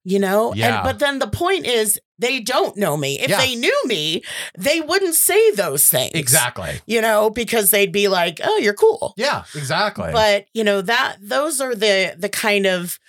You 0.04 0.20
know? 0.20 0.54
Yeah. 0.54 0.75
And 0.80 0.84
but 0.84 1.00
then 1.00 1.20
the 1.20 1.28
point 1.28 1.66
is 1.66 2.00
they 2.20 2.40
don't 2.40 2.75
know 2.75 2.98
me. 2.98 3.20
If 3.20 3.30
Yeah. 3.30 3.38
they 3.38 3.56
knew 3.56 3.82
me, 3.86 4.24
they 4.58 4.82
wouldn't 4.82 5.16
say 5.16 5.51
those 5.51 5.88
things. 5.88 6.12
Exactly. 6.16 6.82
You 6.86 7.01
know, 7.01 7.30
because 7.30 7.72
they'd 7.72 7.92
be 7.92 8.08
like, 8.08 8.42
"Oh, 8.44 8.58
you're 8.58 8.74
cool." 8.74 9.13
Yeah. 9.16 9.46
Exactly. 9.56 10.12
But, 10.12 10.48
you 10.54 10.63
know, 10.63 10.82
that 10.82 11.18
those 11.22 11.62
are 11.62 11.74
the 11.75 12.16
the 12.18 12.30
kind 12.30 12.66
of, 12.66 13.00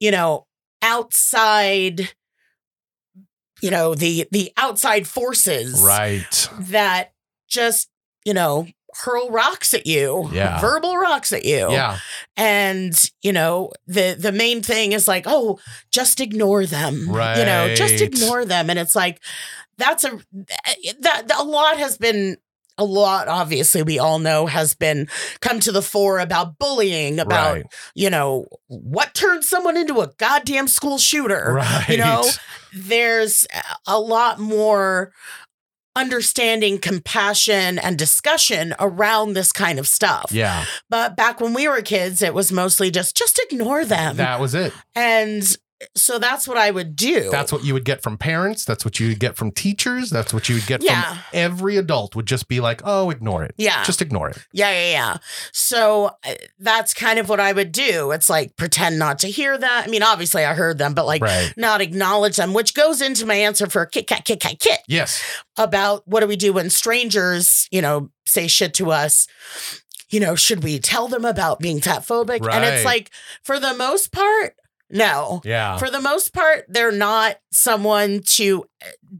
you 0.00 0.10
know, 0.10 0.46
outside 0.80 2.12
you 3.60 3.70
know, 3.70 3.94
the 3.94 4.28
the 4.30 4.52
outside 4.56 5.06
forces 5.06 5.80
right. 5.84 6.48
that 6.60 7.12
just, 7.48 7.88
you 8.24 8.32
know, 8.32 8.68
hurl 8.98 9.30
rocks 9.30 9.74
at 9.74 9.86
you. 9.86 10.28
Yeah. 10.32 10.60
Verbal 10.60 10.96
rocks 10.96 11.32
at 11.32 11.44
you 11.44 11.70
Yeah. 11.70 11.98
and 12.36 12.92
you 13.22 13.32
know 13.32 13.72
the 13.86 14.16
the 14.18 14.32
main 14.32 14.62
thing 14.62 14.92
is 14.92 15.06
like 15.08 15.24
oh 15.26 15.58
just 15.90 16.20
ignore 16.20 16.66
them 16.66 16.94
you 17.38 17.44
know 17.46 17.74
just 17.74 18.00
ignore 18.02 18.44
them 18.44 18.70
and 18.70 18.78
it's 18.78 18.94
like 18.96 19.20
that's 19.76 20.04
a 20.04 20.10
that 21.00 21.30
a 21.38 21.44
lot 21.44 21.76
has 21.78 21.96
been 21.98 22.36
a 22.80 22.84
lot 22.84 23.26
obviously 23.28 23.82
we 23.82 23.98
all 23.98 24.18
know 24.20 24.46
has 24.46 24.74
been 24.74 25.08
come 25.40 25.58
to 25.60 25.72
the 25.72 25.82
fore 25.82 26.18
about 26.20 26.58
bullying 26.58 27.18
about 27.18 27.54
right. 27.54 27.66
you 27.94 28.08
know 28.08 28.46
what 28.68 29.14
turns 29.14 29.48
someone 29.48 29.76
into 29.76 30.00
a 30.00 30.12
goddamn 30.18 30.68
school 30.68 30.96
shooter 30.98 31.54
Right. 31.54 31.88
you 31.88 31.98
know 31.98 32.24
there's 32.72 33.46
a 33.86 33.98
lot 33.98 34.38
more 34.38 35.12
understanding 35.96 36.78
compassion 36.78 37.78
and 37.78 37.98
discussion 37.98 38.74
around 38.78 39.32
this 39.32 39.50
kind 39.52 39.78
of 39.78 39.88
stuff 39.88 40.26
Yeah. 40.30 40.64
but 40.88 41.16
back 41.16 41.40
when 41.40 41.54
we 41.54 41.66
were 41.68 41.82
kids, 41.82 42.22
it 42.22 42.34
was 42.34 42.52
mostly 42.52 42.90
just 42.90 43.16
just 43.16 43.40
ignore 43.50 43.84
them. 43.84 44.16
That 44.16 44.40
was 44.40 44.54
it. 44.54 44.72
and 44.94 45.42
so 45.94 46.18
that's 46.18 46.48
what 46.48 46.56
I 46.56 46.70
would 46.70 46.96
do. 46.96 47.30
That's 47.30 47.52
what 47.52 47.64
you 47.64 47.72
would 47.74 47.84
get 47.84 48.02
from 48.02 48.18
parents. 48.18 48.64
That's 48.64 48.84
what 48.84 48.98
you 48.98 49.08
would 49.08 49.20
get 49.20 49.36
from 49.36 49.52
teachers. 49.52 50.10
That's 50.10 50.34
what 50.34 50.48
you 50.48 50.56
would 50.56 50.66
get 50.66 50.82
Yeah. 50.82 51.02
from 51.02 51.18
every 51.32 51.76
adult 51.76 52.16
would 52.16 52.26
just 52.26 52.48
be 52.48 52.58
like, 52.60 52.80
oh, 52.84 53.10
ignore 53.10 53.44
it. 53.44 53.54
yeah. 53.56 53.84
Just 53.84 54.02
ignore 54.02 54.28
it. 54.28 54.38
yeah, 54.52 54.70
yeah, 54.70 54.90
yeah. 54.90 55.16
So 55.52 56.06
uh, 56.26 56.34
that's 56.58 56.94
kind 56.94 57.18
of 57.18 57.28
what 57.28 57.38
I 57.40 57.52
would 57.52 57.70
do. 57.72 58.10
It's 58.10 58.28
like 58.28 58.56
pretend 58.56 58.98
not 58.98 59.20
to 59.20 59.28
hear 59.28 59.56
that. 59.56 59.84
I 59.86 59.90
mean, 59.90 60.02
obviously 60.02 60.44
I 60.44 60.54
heard 60.54 60.78
them, 60.78 60.94
but 60.94 61.06
like 61.06 61.22
right. 61.22 61.52
not 61.56 61.80
acknowledge 61.80 62.36
them, 62.36 62.54
which 62.54 62.74
goes 62.74 63.00
into 63.00 63.24
my 63.26 63.34
answer 63.36 63.68
for 63.68 63.86
Kit 63.86 64.06
Kat, 64.08 64.24
Kit 64.24 64.40
Kat, 64.40 64.58
Kit 64.58 64.80
Yes. 64.88 65.22
about 65.56 66.06
what 66.08 66.20
do 66.20 66.26
we 66.26 66.36
do 66.36 66.52
when 66.52 66.70
strangers, 66.70 67.68
you 67.70 67.80
know, 67.82 68.10
say 68.26 68.48
shit 68.48 68.74
to 68.74 68.90
us. 68.90 69.26
You 70.10 70.20
know, 70.20 70.34
should 70.34 70.64
we 70.64 70.78
tell 70.78 71.06
them 71.06 71.24
about 71.26 71.58
being 71.60 71.80
fat 71.82 72.00
phobic? 72.02 72.40
And 72.50 72.64
it's 72.64 72.84
like, 72.84 73.10
for 73.42 73.60
the 73.60 73.74
most 73.74 74.10
part, 74.10 74.54
no. 74.90 75.40
Yeah. 75.44 75.76
For 75.78 75.90
the 75.90 76.00
most 76.00 76.32
part, 76.32 76.64
they're 76.68 76.92
not 76.92 77.36
someone 77.50 78.22
to 78.36 78.64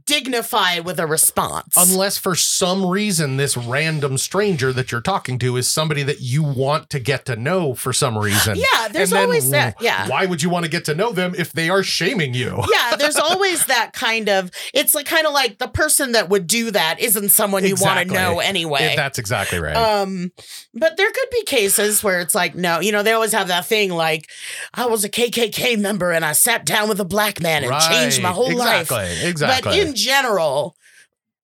dignify 0.08 0.80
with 0.80 0.98
a 0.98 1.06
response. 1.06 1.74
Unless 1.76 2.16
for 2.16 2.34
some 2.34 2.86
reason 2.86 3.36
this 3.36 3.56
random 3.56 4.16
stranger 4.16 4.72
that 4.72 4.90
you're 4.90 5.02
talking 5.02 5.38
to 5.40 5.56
is 5.58 5.68
somebody 5.68 6.02
that 6.02 6.22
you 6.22 6.42
want 6.42 6.88
to 6.90 6.98
get 6.98 7.26
to 7.26 7.36
know 7.36 7.74
for 7.74 7.92
some 7.92 8.16
reason. 8.16 8.56
yeah, 8.72 8.88
there's 8.88 9.10
then 9.10 9.24
always 9.24 9.50
that. 9.50 9.76
Yeah. 9.82 10.08
Why 10.08 10.24
would 10.24 10.42
you 10.42 10.48
want 10.48 10.64
to 10.64 10.70
get 10.70 10.86
to 10.86 10.94
know 10.94 11.12
them 11.12 11.34
if 11.36 11.52
they 11.52 11.68
are 11.68 11.82
shaming 11.82 12.32
you? 12.32 12.64
yeah, 12.72 12.96
there's 12.96 13.16
always 13.28 13.66
that 13.66 13.92
kind 13.92 14.30
of 14.30 14.50
it's 14.72 14.94
like 14.94 15.06
kind 15.06 15.26
of 15.26 15.34
like 15.34 15.58
the 15.58 15.68
person 15.68 16.12
that 16.12 16.30
would 16.30 16.46
do 16.46 16.70
that 16.70 16.98
isn't 17.00 17.28
someone 17.28 17.64
you 17.64 17.76
want 17.78 18.08
to 18.08 18.14
know 18.14 18.40
anyway. 18.40 18.94
That's 18.96 19.18
exactly 19.18 19.60
right. 19.60 19.76
Um, 19.76 20.32
but 20.72 20.96
there 20.96 21.10
could 21.10 21.30
be 21.30 21.44
cases 21.44 22.02
where 22.02 22.20
it's 22.20 22.34
like, 22.34 22.54
no, 22.54 22.80
you 22.80 22.92
know, 22.92 23.02
they 23.02 23.12
always 23.12 23.32
have 23.32 23.48
that 23.48 23.66
thing 23.66 23.90
like, 23.90 24.30
I 24.72 24.86
was 24.86 25.04
a 25.04 25.10
KKK 25.10 25.78
member 25.78 26.12
and 26.12 26.24
I 26.24 26.32
sat 26.32 26.64
down 26.64 26.88
with 26.88 26.98
a 26.98 27.04
black 27.04 27.42
man 27.42 27.62
and 27.62 27.78
changed 27.82 28.22
my 28.22 28.30
whole 28.30 28.50
exactly. 28.50 28.96
life. 28.96 29.24
Exactly. 29.24 29.70
But 29.70 29.78
in 29.78 29.94
general, 29.98 30.76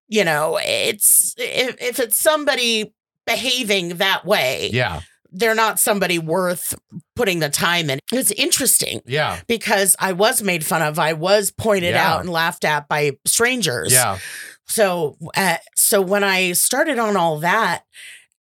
you 0.09 0.25
know, 0.25 0.59
it's 0.63 1.35
if, 1.39 1.77
if 1.81 1.99
it's 1.99 2.19
somebody 2.19 2.95
behaving 3.27 3.97
that 3.97 4.25
way, 4.25 4.71
yeah. 4.73 5.01
they're 5.31 5.55
not 5.55 5.79
somebody 5.79 6.19
worth 6.19 6.75
putting 7.17 7.39
the 7.41 7.49
time 7.49 7.89
in. 7.91 7.99
It's 8.13 8.31
interesting 8.33 9.01
Yeah. 9.07 9.41
because 9.47 9.97
I 9.99 10.13
was 10.13 10.43
made 10.43 10.65
fun 10.65 10.83
of, 10.83 10.99
I 10.99 11.15
was 11.15 11.51
pointed 11.51 11.95
Yeah. 11.95 12.07
out 12.13 12.21
and 12.21 12.29
laughed 12.31 12.65
at 12.65 12.87
by 12.89 13.13
strangers. 13.25 13.93
Yeah. 13.93 14.19
So, 14.67 15.17
uh, 15.37 15.57
so 15.75 16.01
when 16.03 16.23
I 16.25 16.53
started 16.53 16.99
on 16.99 17.17
all 17.17 17.39
that, 17.41 17.83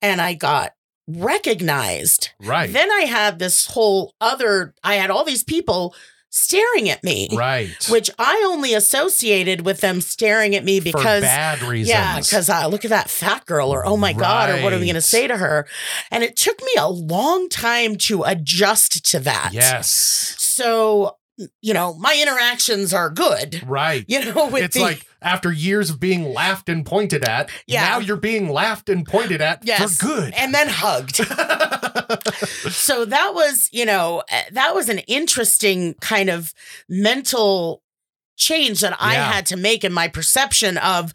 and 0.03 0.21
I 0.21 0.33
got 0.35 0.73
recognized, 1.07 2.31
Right. 2.41 2.73
then 2.73 2.91
I 2.91 3.03
had 3.03 3.39
this 3.39 3.67
whole 3.67 4.15
other. 4.21 4.75
I 4.83 4.95
had 4.95 5.11
all 5.11 5.25
these 5.25 5.45
people 5.45 5.95
staring 6.31 6.89
at 6.89 7.03
me, 7.05 7.29
right. 7.33 7.71
which 7.91 8.09
I 8.19 8.43
only 8.47 8.73
associated 8.73 9.67
with 9.67 9.81
them 9.81 10.01
staring 10.01 10.55
at 10.55 10.65
me 10.65 10.79
for 10.79 10.85
because. 10.85 11.23
bad 11.23 11.61
reasons. 11.63 11.89
Yeah, 11.91 12.19
because 12.21 12.49
uh, 12.49 12.67
look 12.69 12.85
at 12.85 12.91
that 12.91 13.11
fat 13.11 13.45
girl, 13.47 13.71
or 13.71 13.85
oh 13.85 13.97
my 13.97 14.13
God, 14.13 14.49
or 14.51 14.63
what 14.63 14.73
are 14.73 14.79
we 14.79 14.87
going 14.87 14.95
to 14.95 15.01
say 15.01 15.27
to 15.27 15.37
her? 15.37 15.67
And 16.11 16.23
it 16.25 16.37
took 16.37 16.61
me 16.63 16.73
a 16.79 16.89
long 16.89 17.49
time 17.49 17.97
to 17.97 18.23
adjust 18.23 19.05
to 19.11 19.19
that. 19.21 19.51
Yes. 19.53 19.89
So, 20.39 21.17
you 21.61 21.75
know, 21.75 21.95
my 21.95 22.19
interactions 22.21 22.93
are 22.95 23.11
good, 23.11 23.63
Right. 23.67 24.05
you 24.09 24.25
know, 24.25 24.49
with 24.49 24.63
it's 24.63 24.77
the, 24.77 24.83
like 24.83 25.07
after 25.23 25.51
years 25.51 25.91
of 25.91 25.99
being 25.99 26.33
laughed 26.33 26.69
and 26.69 26.85
pointed 26.85 27.25
at, 27.25 27.51
Yeah. 27.67 27.83
now 27.83 27.99
you're 27.99 28.17
being 28.17 28.51
laughed 28.51 28.89
and 28.89 29.07
pointed 29.07 29.41
at 29.41 29.65
yes, 29.65 29.97
for 29.97 30.07
good. 30.07 30.35
and 30.35 30.55
then 30.55 30.69
hugged. 30.69 31.21
so 32.71 33.05
that 33.05 33.35
was, 33.35 33.69
you 33.73 33.85
know, 33.85 34.23
uh, 34.31 34.43
that 34.53 34.75
was 34.75 34.89
an 34.89 34.99
interesting 35.01 35.95
kind 36.01 36.31
of 36.31 36.55
mental 36.89 37.83
change 38.37 38.81
that 38.81 38.97
I 38.99 39.15
had 39.15 39.47
to 39.47 39.57
make 39.57 39.85
in 39.85 39.93
my 39.93 40.09
perception 40.09 40.79
of 40.79 41.13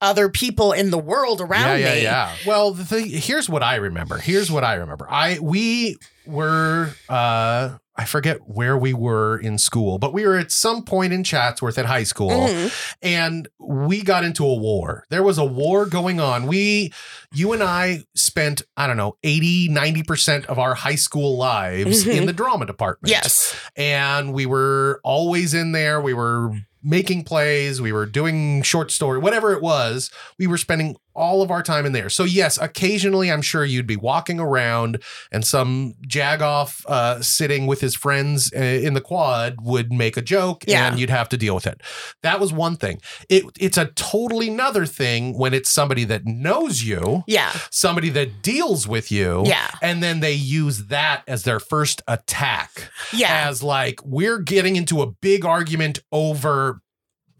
other 0.00 0.28
people 0.28 0.72
in 0.72 0.90
the 0.90 0.98
world 0.98 1.40
around 1.40 1.80
yeah, 1.80 1.86
yeah, 1.88 1.94
me. 1.94 2.02
yeah. 2.02 2.34
Well, 2.46 2.72
the 2.72 2.84
thing, 2.84 3.08
here's 3.08 3.48
what 3.48 3.62
I 3.62 3.76
remember. 3.76 4.18
Here's 4.18 4.50
what 4.50 4.64
I 4.64 4.74
remember. 4.74 5.06
I 5.08 5.38
we 5.38 5.96
were 6.26 6.90
uh 7.08 7.78
I 7.96 8.04
forget 8.06 8.38
where 8.48 8.76
we 8.76 8.92
were 8.92 9.38
in 9.38 9.56
school, 9.56 9.98
but 9.98 10.12
we 10.12 10.26
were 10.26 10.36
at 10.36 10.50
some 10.50 10.82
point 10.84 11.12
in 11.12 11.22
Chatsworth 11.22 11.78
at 11.78 11.86
high 11.86 12.02
school 12.02 12.30
Mhm. 12.30 12.72
and 13.02 13.48
we 13.60 14.02
got 14.02 14.24
into 14.24 14.44
a 14.44 14.54
war. 14.54 15.04
There 15.10 15.22
was 15.22 15.38
a 15.38 15.44
war 15.44 15.86
going 15.86 16.18
on. 16.18 16.46
We 16.48 16.92
you 17.32 17.52
and 17.52 17.62
I 17.62 18.02
spent, 18.16 18.62
I 18.76 18.86
don't 18.88 18.96
know, 18.96 19.16
80, 19.22 19.68
90% 19.68 20.46
of 20.46 20.58
our 20.58 20.74
high 20.74 20.94
school 20.96 21.36
lives 21.36 22.04
Mhm. 22.04 22.16
in 22.16 22.26
the 22.26 22.32
drama 22.32 22.66
department. 22.66 23.10
Yes. 23.10 23.54
and 23.76 24.32
we 24.32 24.46
were 24.46 25.00
always 25.04 25.54
in 25.54 25.72
there. 25.72 26.00
We 26.00 26.14
were 26.14 26.50
making 26.82 27.24
plays, 27.24 27.80
we 27.80 27.92
were 27.92 28.04
doing 28.06 28.62
short 28.62 28.90
story, 28.90 29.18
whatever 29.18 29.52
it 29.52 29.62
was. 29.62 30.10
We 30.38 30.46
were 30.46 30.58
spending 30.58 30.96
all 31.14 31.42
of 31.42 31.50
our 31.50 31.62
time 31.62 31.86
in 31.86 31.92
there. 31.92 32.08
So 32.08 32.24
yes, 32.24 32.58
occasionally 32.58 33.30
I'm 33.30 33.42
sure 33.42 33.64
you'd 33.64 33.86
be 33.86 33.96
walking 33.96 34.40
around 34.40 35.02
and 35.30 35.44
some 35.46 35.94
jagoff 36.06 36.84
uh, 36.86 37.22
sitting 37.22 37.66
with 37.66 37.80
his 37.80 37.94
friends 37.94 38.52
uh, 38.54 38.58
in 38.60 38.94
the 38.94 39.00
quad 39.00 39.56
would 39.62 39.92
make 39.92 40.16
a 40.16 40.22
joke 40.22 40.64
Yeah. 40.66 40.88
and 40.88 40.98
you'd 40.98 41.10
have 41.10 41.28
to 41.30 41.36
deal 41.36 41.54
with 41.54 41.66
it. 41.66 41.80
That 42.22 42.40
was 42.40 42.52
one 42.52 42.76
thing. 42.76 43.00
It 43.28 43.44
it's 43.58 43.78
a 43.78 43.86
totally 43.94 44.48
another 44.48 44.86
thing 44.86 45.38
when 45.38 45.54
it's 45.54 45.70
somebody 45.70 46.04
that 46.04 46.24
knows 46.26 46.82
you, 46.82 47.22
Yeah. 47.26 47.52
somebody 47.70 48.10
that 48.10 48.42
deals 48.42 48.86
with 48.88 49.10
you, 49.12 49.42
Yeah. 49.46 49.68
and 49.82 50.02
then 50.02 50.20
they 50.20 50.32
use 50.32 50.86
that 50.86 51.22
as 51.28 51.44
their 51.44 51.60
first 51.60 52.02
attack 52.08 52.90
Yeah. 53.12 53.48
as 53.48 53.62
like 53.62 54.00
we're 54.04 54.38
getting 54.38 54.76
into 54.76 55.02
a 55.02 55.06
big 55.10 55.44
argument 55.44 56.00
over 56.12 56.80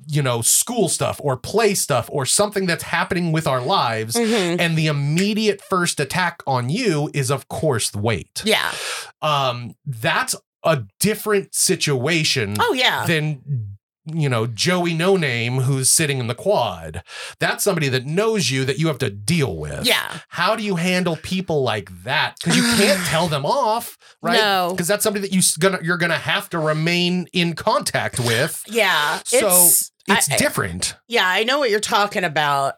you 0.07 0.23
know 0.23 0.41
school 0.43 0.89
stuff 0.89 1.21
or 1.23 1.37
play 1.37 1.75
stuff 1.75 2.09
or 2.13 2.27
something 2.27 2.67
that's 2.67 2.85
happening 2.85 3.33
with 3.33 3.47
our 3.47 3.61
lives 3.61 4.15
Mhm. 4.15 4.61
and 4.61 4.77
the 4.77 4.87
immediate 4.87 5.61
first 5.63 6.01
attack 6.01 6.43
on 6.47 6.69
you 6.71 7.11
is 7.15 7.31
of 7.31 7.49
course 7.49 7.91
the 7.91 7.99
weight 7.99 8.43
Yeah. 8.45 8.73
um 9.23 9.75
that's 9.87 10.35
a 10.65 10.83
different 11.01 11.55
situation 11.55 12.57
Oh, 12.59 12.73
yeah. 12.73 13.05
than 13.07 13.77
you 14.07 14.29
know 14.29 14.47
Joey 14.47 14.93
No 14.93 15.17
Name 15.17 15.61
who's 15.61 15.89
sitting 15.91 16.19
in 16.19 16.27
the 16.27 16.35
quad 16.35 17.03
that's 17.39 17.65
somebody 17.65 17.89
that 17.89 18.05
knows 18.05 18.51
you 18.51 18.67
that 18.67 18.79
you 18.79 18.87
have 18.89 18.99
to 18.99 19.09
deal 19.09 19.57
with 19.57 19.87
Yeah. 19.87 20.19
how 20.29 20.57
do 20.57 20.63
you 20.63 20.77
handle 20.77 21.17
people 21.17 21.63
like 21.63 21.89
that? 22.05 22.35
Because 22.39 22.55
you 22.57 22.63
can't 22.77 23.03
tell 23.07 23.29
them 23.29 23.47
off, 23.47 23.97
right? 24.21 24.37
No. 24.39 24.69
Because 24.73 24.89
that's 24.89 25.03
somebody 25.03 25.27
that 25.27 25.33
you 25.35 25.41
gonna 25.59 25.79
you're 25.83 25.97
gonna 25.97 26.19
have 26.19 26.51
to 26.51 26.59
remain 26.59 27.29
in 27.33 27.55
contact 27.55 28.21
with. 28.21 28.63
Yeah. 28.69 29.21
So 29.25 29.39
it's, 29.49 29.91
it's 30.09 30.31
I- 30.31 30.35
I- 30.35 30.39
different. 30.39 30.97
yeah, 31.09 31.27
I 31.27 31.45
know 31.45 31.59
what 31.59 31.71
you're 31.71 31.81
talking 31.81 32.25
about. 32.25 32.75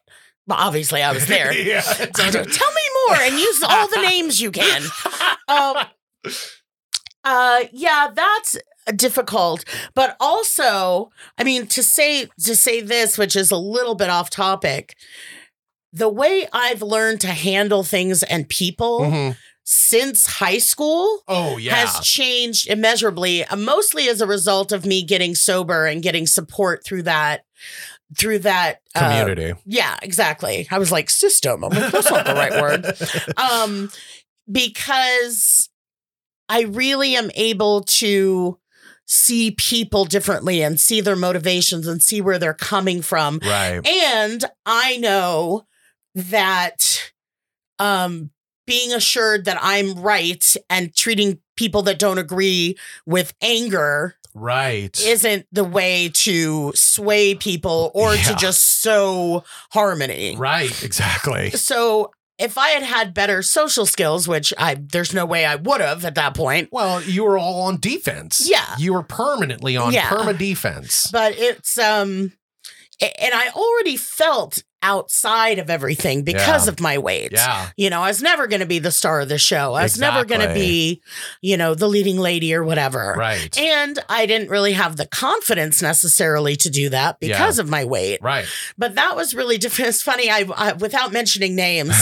Well, 0.46 0.58
obviously, 0.60 1.02
I 1.02 1.12
was 1.12 1.26
there. 1.34 1.52
yeah. 1.52 1.80
Tell 2.14 2.32
me 2.32 2.82
more 3.08 3.16
and 3.20 3.34
use 3.38 3.62
all 3.62 3.88
the 3.88 4.00
names 4.02 4.40
you 4.40 4.50
can. 4.50 4.82
Um, 5.48 5.76
uh, 7.24 7.64
yeah, 7.72 8.08
that's 8.14 8.56
difficult, 8.96 9.64
but 9.94 10.16
also, 10.20 11.10
I 11.38 11.44
mean, 11.44 11.66
to 11.68 11.82
say 11.82 12.26
to 12.44 12.54
say 12.56 12.80
this, 12.80 13.18
which 13.18 13.34
is 13.36 13.50
a 13.50 13.56
little 13.56 13.94
bit 13.94 14.10
off 14.10 14.30
topic, 14.30 14.96
the 15.92 16.08
way 16.08 16.46
I've 16.52 16.82
learned 16.82 17.20
to 17.22 17.28
handle 17.28 17.82
things 17.82 18.22
and 18.24 18.48
people 18.48 19.00
Mhm. 19.00 19.36
Since 19.68 20.26
high 20.26 20.58
school 20.58 21.24
Oh 21.26 21.56
yeah. 21.56 21.74
has 21.74 21.98
changed 22.06 22.68
immeasurably, 22.68 23.44
uh, 23.44 23.56
mostly 23.56 24.08
as 24.08 24.20
a 24.20 24.26
result 24.26 24.70
of 24.70 24.86
me 24.86 25.02
getting 25.02 25.34
sober 25.34 25.86
and 25.86 26.02
getting 26.02 26.24
support 26.26 26.84
through 26.84 27.02
that 27.02 27.44
through 28.16 28.38
that 28.38 28.80
uh, 28.94 29.00
Community. 29.00 29.58
yeah, 29.66 29.96
exactly. 30.00 30.68
I 30.70 30.78
was 30.78 30.92
like 30.92 31.10
system. 31.10 31.64
I'm 31.64 31.70
like, 31.70 31.90
that's 31.90 32.08
not 32.10 32.24
the 32.24 32.34
right 32.34 32.62
word. 32.62 32.86
Um, 33.36 33.90
because 34.50 35.68
I 36.48 36.62
really 36.62 37.16
am 37.16 37.30
able 37.34 37.82
to 37.82 38.58
see 39.06 39.50
people 39.52 40.04
differently 40.04 40.62
and 40.62 40.78
see 40.78 41.00
their 41.00 41.16
motivations 41.16 41.86
and 41.88 42.00
see 42.02 42.20
where 42.20 42.38
they're 42.38 42.54
coming 42.54 43.02
from. 43.02 43.40
right. 43.42 43.84
And 43.86 44.44
I 44.64 44.96
know 44.98 45.66
that 46.14 47.10
um 47.80 48.30
being 48.66 48.92
assured 48.92 49.44
that 49.46 49.58
I'm 49.62 49.94
right 50.00 50.44
and 50.68 50.94
treating 50.94 51.38
people 51.56 51.82
that 51.82 51.98
don't 51.98 52.18
agree 52.18 52.76
with 53.06 53.32
anger 53.40 54.16
Right. 54.34 54.98
isn't 55.00 55.46
the 55.50 55.64
way 55.64 56.10
to 56.10 56.72
sway 56.74 57.34
people 57.34 57.90
or 57.94 58.14
Yeah. 58.14 58.22
to 58.24 58.34
just 58.34 58.82
sow 58.82 59.44
harmony. 59.72 60.36
right. 60.36 60.82
Exactly. 60.82 61.50
So 61.52 62.10
if 62.38 62.58
I 62.58 62.68
had 62.68 62.82
had 62.82 63.14
better 63.14 63.42
social 63.42 63.86
skills, 63.86 64.28
which 64.28 64.52
I 64.58 64.74
there's 64.78 65.14
no 65.14 65.24
way 65.24 65.46
I 65.46 65.54
would 65.54 65.80
have 65.80 66.04
at 66.04 66.16
that 66.16 66.34
point, 66.34 66.68
Well, 66.70 67.02
you 67.02 67.24
were 67.24 67.38
all 67.38 67.62
on 67.62 67.80
defense. 67.80 68.46
Yeah. 68.46 68.74
You 68.76 68.92
were 68.92 69.02
permanently 69.02 69.74
on 69.78 69.94
Yeah. 69.94 70.10
perma 70.10 70.36
defense. 70.36 71.06
but 71.10 71.32
it's 71.38 71.78
um 71.78 72.32
and 73.00 73.34
I 73.34 73.48
already 73.54 73.96
felt 73.96 74.62
outside 74.86 75.58
of 75.58 75.68
everything 75.68 76.22
because 76.22 76.66
Yeah. 76.66 76.72
of 76.72 76.80
my 76.80 76.96
weight. 76.98 77.32
Yeah. 77.32 77.70
You 77.76 77.90
know, 77.90 78.02
I 78.02 78.08
was 78.08 78.22
never 78.22 78.46
going 78.46 78.60
to 78.60 78.66
be 78.66 78.78
the 78.78 78.92
star 78.92 79.20
of 79.20 79.28
the 79.28 79.38
show. 79.38 79.74
I 79.74 79.82
was 79.82 79.98
never 79.98 80.24
going 80.24 80.46
to 80.46 80.54
be, 80.54 81.02
you 81.42 81.56
know, 81.56 81.74
the 81.74 81.88
leading 81.88 82.18
lady 82.18 82.54
or 82.54 82.62
whatever. 82.62 83.14
Right. 83.18 83.58
And 83.58 83.98
I 84.08 84.26
didn't 84.26 84.48
really 84.48 84.72
have 84.72 84.96
the 84.96 85.06
confidence 85.06 85.82
necessarily 85.82 86.54
to 86.56 86.70
do 86.70 86.88
that 86.90 87.18
because 87.18 87.58
of 87.58 87.68
my 87.68 87.84
weight. 87.84 88.20
right. 88.22 88.46
But 88.78 88.94
that 88.94 89.16
was 89.16 89.34
really 89.34 89.58
different. 89.58 89.88
It's 89.88 90.02
funny. 90.02 90.30
I, 90.30 90.44
I 90.56 90.72
without 90.74 91.12
mentioning 91.12 91.56
names, 91.56 91.94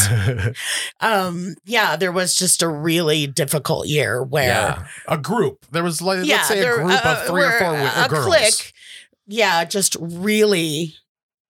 um, 1.01 1.55
yeah, 1.65 1.97
there 1.97 2.13
was 2.13 2.35
just 2.35 2.63
a 2.63 2.69
really 2.69 3.27
difficult 3.27 3.87
year 3.87 4.23
where, 4.23 4.49
yeah. 4.49 4.87
A 5.09 5.17
group. 5.19 5.65
There 5.71 5.83
was 5.85 6.03
like 6.03 6.25
yeah, 6.27 6.37
let's 6.37 6.49
say 6.49 6.61
a 6.61 6.75
group 6.75 7.05
uh, 7.05 7.17
of 7.21 7.27
three 7.27 7.45
or 7.45 7.59
four 7.59 7.75
a 7.75 8.09
girls. 8.09 8.27
clique, 8.27 8.73
yeah, 9.27 9.65
just 9.65 9.97
really 10.01 10.95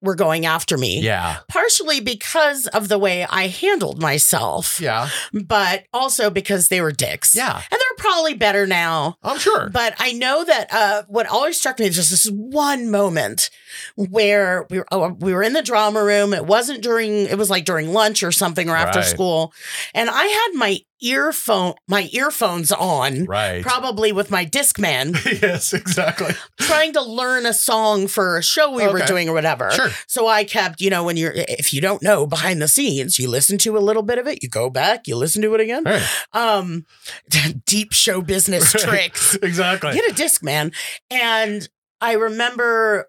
were 0.04 0.14
going 0.14 0.46
after 0.46 0.76
me. 0.76 1.00
Yeah. 1.00 1.38
Partially 1.48 2.00
because 2.00 2.66
of 2.68 2.88
the 2.88 2.98
way 2.98 3.24
I 3.28 3.48
handled 3.48 4.00
myself, 4.00 4.80
Yeah. 4.80 5.08
but 5.32 5.84
also 5.92 6.30
because 6.30 6.68
they 6.68 6.80
were 6.80 6.92
dicks. 6.92 7.34
Yeah. 7.34 7.54
And 7.56 7.80
they're 7.80 7.93
probably 7.96 8.34
better 8.34 8.66
now. 8.66 9.16
I'm 9.22 9.38
sure. 9.38 9.70
But 9.70 9.94
I 9.98 10.12
know 10.12 10.44
that 10.44 10.72
uh, 10.72 11.02
what 11.08 11.26
always 11.26 11.58
struck 11.58 11.78
me 11.78 11.86
is 11.86 11.96
just 11.96 12.10
this 12.10 12.28
one 12.30 12.90
moment 12.90 13.50
where 13.96 14.66
we 14.70 14.78
were 14.78 14.86
oh, 14.92 15.08
we 15.20 15.32
were 15.32 15.42
in 15.42 15.52
the 15.52 15.62
drama 15.62 16.02
room. 16.02 16.32
It 16.32 16.46
wasn't 16.46 16.82
during 16.82 17.26
it 17.26 17.38
was 17.38 17.50
like 17.50 17.64
during 17.64 17.92
lunch 17.92 18.22
or 18.22 18.32
something 18.32 18.68
or 18.68 18.76
after 18.76 19.00
Right. 19.00 19.08
school, 19.08 19.52
and 19.94 20.08
I 20.10 20.24
had 20.24 20.48
my 20.54 20.78
earphone 21.00 21.74
my 21.88 22.08
earphones 22.12 22.72
on, 22.72 23.24
right. 23.24 23.62
probably 23.62 24.10
with 24.12 24.30
my 24.30 24.46
Discman, 24.46 25.12
yes, 25.42 25.72
exactly. 25.74 26.32
trying 26.58 26.92
to 26.94 27.02
learn 27.02 27.44
a 27.44 27.52
song 27.52 28.06
for 28.06 28.38
a 28.38 28.42
show 28.42 28.70
we 28.70 28.86
were 28.86 29.00
doing 29.00 29.28
or 29.28 29.34
whatever. 29.34 29.70
Sure. 29.72 29.90
So 30.06 30.28
I 30.28 30.44
kept, 30.44 30.80
you 30.80 30.88
know, 30.90 31.04
when 31.04 31.16
you're 31.16 31.32
if 31.34 31.74
you 31.74 31.80
don't 31.80 32.02
know 32.02 32.26
behind 32.26 32.62
the 32.62 32.68
scenes, 32.68 33.18
you 33.18 33.28
listen 33.28 33.58
to 33.58 33.76
a 33.76 33.80
little 33.80 34.02
bit 34.02 34.18
of 34.18 34.26
it, 34.26 34.42
you 34.42 34.48
go 34.48 34.70
back, 34.70 35.06
you 35.06 35.16
listen 35.16 35.42
to 35.42 35.52
it 35.54 35.60
again. 35.60 35.84
Right. 35.84 36.02
Um, 36.32 36.86
deep 37.66 37.83
show 37.92 38.20
business 38.22 38.72
tricks 38.72 39.34
exactly. 39.42 39.92
get 39.94 40.10
a 40.10 40.14
Discman 40.14 40.74
and 41.10 41.68
i 42.00 42.12
remember 42.12 43.08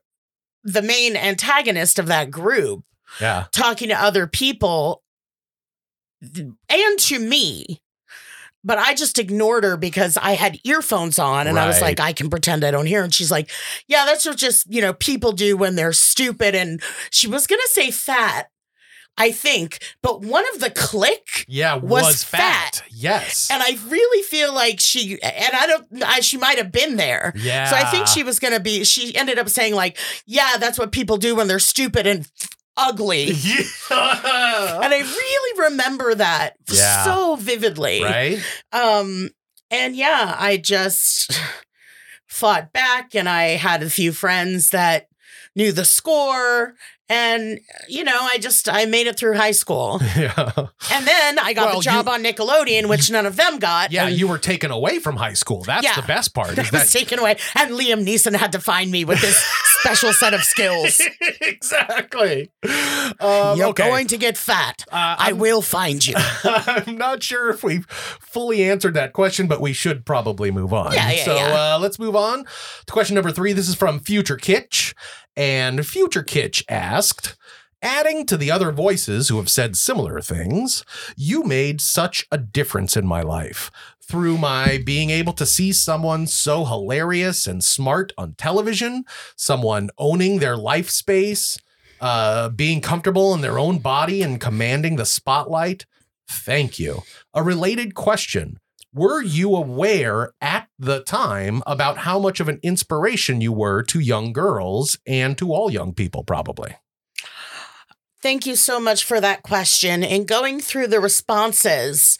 the 0.64 0.82
main 0.82 1.16
antagonist 1.16 2.00
of 2.00 2.08
that 2.08 2.32
group 2.32 2.84
Yeah. 3.22 3.46
talking 3.52 3.90
to 3.90 3.96
other 3.96 4.28
people 4.28 5.02
and 6.22 7.00
to 7.00 7.20
me 7.20 7.82
but 8.64 8.80
I 8.80 8.96
just 8.96 9.20
ignored 9.20 9.64
her 9.64 9.78
because 9.78 10.18
I 10.18 10.32
had 10.32 10.58
earphones 10.64 11.20
on 11.20 11.46
and 11.46 11.60
I 11.60 11.68
was 11.68 11.82
like, 11.82 12.00
I 12.00 12.14
can 12.14 12.32
pretend 12.32 12.64
I 12.64 12.72
don't 12.72 12.88
hear. 12.88 13.04
And 13.04 13.14
she's 13.14 13.30
like, 13.30 13.52
Yeah, 13.88 14.06
that's 14.08 14.26
what 14.26 14.38
just, 14.38 14.66
you 14.68 14.82
know, 14.82 14.92
people 14.92 15.34
do 15.34 15.56
when 15.56 15.76
they're 15.76 15.94
stupid. 15.94 16.56
And 16.56 16.82
she 17.12 17.28
was 17.28 17.46
going 17.46 17.62
to 17.64 17.70
say 17.72 17.92
fat, 17.92 18.48
I 19.18 19.32
think, 19.32 19.82
but 20.02 20.22
one 20.22 20.44
of 20.54 20.60
the 20.60 20.70
clique 20.70 21.46
Yeah. 21.48 21.76
Was 21.76 22.04
Was, 22.04 22.24
fat. 22.26 22.76
fat. 22.76 22.84
Yes. 22.90 23.50
and 23.50 23.64
I 23.64 23.78
really 23.88 24.24
feel 24.24 24.54
like 24.54 24.80
she, 24.82 25.22
and 25.22 25.56
I 25.56 25.68
don't, 25.68 26.04
I, 26.04 26.20
she 26.20 26.38
might 26.38 26.58
have 26.58 26.72
been 26.72 26.98
there. 26.98 27.32
yeah. 27.38 27.70
So 27.70 27.76
I 27.78 27.86
think 27.92 28.08
she 28.08 28.24
was 28.24 28.40
going 28.40 28.54
to 28.54 28.60
be, 28.60 28.84
she 28.84 29.16
ended 29.16 29.40
up 29.40 29.48
saying, 29.50 29.74
like, 29.74 29.98
yeah, 30.26 30.58
that's 30.60 30.78
what 30.78 30.92
people 30.92 31.16
do 31.18 31.34
when 31.36 31.48
they're 31.48 31.60
stupid 31.60 32.06
and 32.06 32.30
ugly. 32.78 33.32
Yeah. 33.90 34.82
And 34.84 34.94
I 34.94 35.00
really 35.00 35.62
remember 35.70 36.16
that 36.16 36.56
Yeah. 36.70 37.04
so 37.06 37.36
vividly. 37.38 38.04
right. 38.04 38.40
Um, 38.74 39.30
and 39.72 39.96
yeah, 39.96 40.36
I 40.38 40.58
just 40.58 41.40
fought 42.28 42.74
back 42.74 43.16
and 43.16 43.30
I 43.30 43.56
had 43.56 43.82
a 43.84 43.90
few 43.90 44.12
friends 44.12 44.72
that 44.72 45.08
knew 45.56 45.72
the 45.72 45.86
score. 45.86 46.76
And, 47.08 47.60
you 47.88 48.04
know, 48.04 48.18
I 48.20 48.40
just, 48.40 48.68
I 48.68 48.86
made 48.86 49.06
it 49.06 49.18
through 49.18 49.36
high 49.36 49.52
school. 49.52 50.02
Yeah. 50.16 50.52
And 50.92 51.06
then 51.06 51.38
I 51.40 51.54
got 51.54 51.68
Well, 51.68 51.76
the 51.78 51.84
job 51.84 52.06
you- 52.08 52.12
on 52.14 52.24
Nickelodeon, 52.24 52.88
which 52.90 53.12
none 53.12 53.26
of 53.26 53.36
them 53.36 53.60
got. 53.60 53.92
Yeah. 53.92 54.08
and 54.08 54.18
You 54.18 54.28
were 54.28 54.38
taken 54.38 54.72
away 54.72 55.00
from 55.00 55.18
high 55.18 55.34
school. 55.34 55.62
That's 55.64 55.84
Yeah. 55.84 55.96
the 55.96 56.08
best 56.08 56.34
part. 56.34 56.50
I 56.58 56.62
was 56.62 56.72
that 56.72 56.88
taken 56.90 57.20
away. 57.20 57.38
And 57.56 57.72
Liam 57.72 58.06
Neeson 58.06 58.34
had 58.36 58.52
to 58.54 58.60
find 58.60 58.90
me 58.92 59.04
with 59.06 59.20
this 59.22 59.36
special 59.82 60.14
set 60.14 60.34
of 60.34 60.42
skills. 60.44 61.00
exactly. 61.42 62.50
Um, 63.20 63.58
You're 63.58 63.68
okay. 63.70 63.88
going 63.90 64.08
to 64.08 64.18
get 64.18 64.38
fat. 64.38 64.84
Uh, 64.92 65.16
I 65.20 65.34
will 65.34 65.62
find 65.62 66.06
you. 66.06 66.16
I'm 66.44 66.98
not 66.98 67.22
sure 67.24 67.50
if 67.50 67.64
we've 67.64 67.86
fully 67.88 68.64
answered 68.64 68.94
that 68.96 69.14
question, 69.14 69.48
but 69.48 69.62
we 69.62 69.74
should 69.74 70.06
probably 70.06 70.50
move 70.52 70.74
on. 70.74 70.94
Yeah, 70.94 71.12
yeah, 71.12 71.26
so 71.26 71.36
yeah. 71.36 71.76
Uh, 71.76 71.80
let's 71.80 72.00
move 72.00 72.16
on 72.16 72.46
to 72.86 72.94
question 72.94 73.16
number 73.16 73.32
three. 73.32 73.54
This 73.54 73.68
is 73.70 73.76
from 73.76 74.00
Future 74.00 74.38
Kitch. 74.38 74.96
And 75.36 75.86
Future 75.86 76.24
Kitch 76.24 76.64
asked, 76.70 77.36
Adding 77.82 78.26
to 78.28 78.38
the 78.38 78.50
other 78.50 78.72
voices 78.72 79.30
who 79.30 79.38
have 79.38 79.50
said 79.50 79.76
similar 79.78 80.20
things, 80.20 80.84
you 81.16 81.44
made 81.44 81.82
such 81.82 82.26
a 82.32 82.38
difference 82.38 82.98
in 82.98 83.06
my 83.06 83.22
life. 83.22 83.70
Through 84.02 84.38
my 84.38 84.82
being 84.84 85.10
able 85.10 85.34
to 85.34 85.46
see 85.46 85.72
someone 85.72 86.26
so 86.26 86.66
hilarious 86.66 87.46
and 87.46 87.64
smart 87.64 88.12
on 88.18 88.34
television, 88.34 89.04
someone 89.36 89.90
owning 89.98 90.40
their 90.40 90.58
life 90.58 90.90
space, 90.90 91.60
uh, 92.02 92.50
being 92.50 92.82
comfortable 92.82 93.34
in 93.34 93.42
their 93.42 93.60
own 93.60 93.80
body 93.80 94.22
and 94.22 94.42
commanding 94.42 94.96
the 94.96 95.06
spotlight. 95.06 95.86
Thank 96.28 96.80
you. 96.80 97.04
A 97.34 97.44
related 97.44 97.94
question. 97.94 98.60
Were 98.96 99.22
you 99.22 99.58
aware 99.58 100.32
at 100.40 100.70
the 100.80 101.04
time 101.04 101.62
about 101.68 101.98
how 101.98 102.18
much 102.18 102.40
of 102.40 102.48
an 102.48 102.62
inspiration 102.64 103.42
you 103.42 103.52
were 103.52 103.84
to 103.84 104.00
young 104.00 104.32
girls 104.32 104.98
and 105.06 105.38
to 105.38 105.52
all 105.52 105.70
young 105.70 105.94
people, 105.94 106.24
probably? 106.24 106.78
Thank 108.22 108.46
you 108.46 108.56
so 108.56 108.80
much 108.80 109.04
for 109.04 109.20
that 109.20 109.44
question. 109.44 110.02
And 110.02 110.26
going 110.26 110.62
through 110.62 110.88
the 110.88 111.02
responses, 111.02 112.18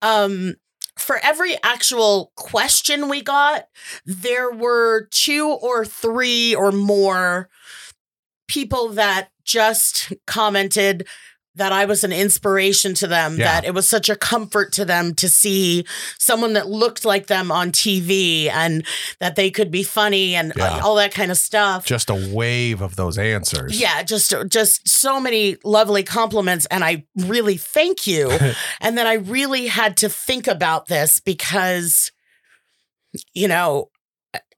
um, 0.00 0.54
for 0.96 1.20
every 1.22 1.62
actual 1.62 2.32
question 2.36 3.10
we 3.10 3.20
got, 3.20 3.66
there 4.06 4.50
were 4.50 5.08
two 5.10 5.46
or 5.46 5.84
three 5.84 6.54
or 6.54 6.72
more 6.72 7.50
people 8.48 8.88
that 8.94 9.28
just 9.44 10.14
commented 10.26 11.06
that 11.58 11.72
I 11.72 11.84
was 11.84 12.02
an 12.04 12.12
inspiration 12.12 12.94
to 12.94 13.06
them, 13.06 13.36
Yeah. 13.36 13.44
that 13.60 13.64
it 13.64 13.74
was 13.74 13.88
such 13.88 14.08
a 14.08 14.16
comfort 14.16 14.72
to 14.72 14.84
them 14.84 15.14
to 15.16 15.28
see 15.28 15.84
someone 16.18 16.54
that 16.54 16.68
looked 16.68 17.04
like 17.04 17.26
them 17.26 17.52
on 17.52 17.70
TV 17.70 18.48
and 18.48 18.84
that 19.20 19.36
they 19.36 19.50
could 19.50 19.70
be 19.70 19.82
funny 19.82 20.34
and 20.34 20.52
uh, 20.52 20.54
Yeah. 20.56 20.80
all 20.80 20.94
that 20.96 21.12
kind 21.12 21.30
of 21.30 21.36
stuff. 21.36 21.84
Just 21.84 22.10
a 22.10 22.30
wave 22.34 22.80
of 22.80 22.96
those 22.96 23.18
answers. 23.18 23.78
Yeah, 23.80 24.02
just 24.02 24.32
just 24.48 24.88
so 24.88 25.20
many 25.20 25.56
lovely 25.64 26.02
compliments 26.02 26.66
and 26.66 26.82
I 26.84 27.04
really 27.16 27.56
thank 27.56 28.06
you. 28.06 28.30
and 28.80 28.96
then 28.96 29.06
I 29.06 29.14
really 29.14 29.66
had 29.66 29.96
to 29.98 30.08
think 30.08 30.46
about 30.46 30.86
this 30.86 31.20
because 31.20 32.10
you 33.34 33.48
know, 33.48 33.90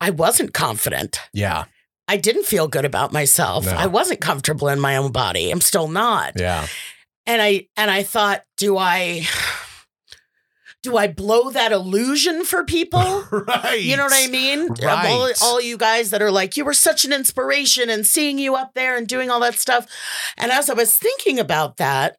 I 0.00 0.10
wasn't 0.10 0.52
confident. 0.54 1.20
Yeah. 1.32 1.64
I 2.10 2.16
didn't 2.16 2.44
feel 2.46 2.66
good 2.66 2.84
about 2.84 3.12
myself. 3.12 3.66
No. 3.66 3.72
I 3.72 3.86
wasn't 3.86 4.20
comfortable 4.20 4.66
in 4.66 4.80
my 4.80 4.96
own 4.96 5.12
body. 5.12 5.48
I'm 5.52 5.60
still 5.60 5.86
not. 5.86 6.32
Yeah. 6.36 6.66
And 7.24 7.40
I 7.40 7.68
and 7.76 7.88
I 7.88 8.02
thought, 8.02 8.42
do 8.56 8.76
I 8.76 9.28
do 10.82 10.96
I 10.96 11.06
blow 11.06 11.50
that 11.50 11.70
illusion 11.70 12.44
for 12.44 12.64
people? 12.64 13.22
right. 13.30 13.80
You 13.80 13.96
know 13.96 14.02
what 14.04 14.12
I 14.12 14.26
mean? 14.28 14.72
Of 14.72 14.80
All, 14.82 14.86
Right. 15.26 15.34
all 15.40 15.60
you 15.60 15.76
guys 15.76 16.10
that 16.10 16.20
are 16.20 16.32
like, 16.32 16.56
you 16.56 16.64
were 16.64 16.74
such 16.74 17.04
an 17.04 17.12
inspiration 17.12 17.88
and 17.88 18.04
seeing 18.04 18.38
you 18.40 18.56
up 18.56 18.72
there 18.74 18.96
and 18.96 19.06
doing 19.06 19.30
all 19.30 19.38
that 19.40 19.54
stuff. 19.54 19.86
And 20.36 20.50
as 20.50 20.68
I 20.68 20.74
was 20.74 20.96
thinking 20.96 21.38
about 21.38 21.76
that, 21.76 22.16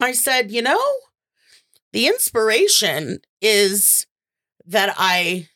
I 0.00 0.12
said, 0.12 0.52
you 0.52 0.62
know, 0.62 0.80
the 1.92 2.06
inspiration 2.06 3.18
is 3.42 4.06
that 4.66 4.94
I 4.96 5.48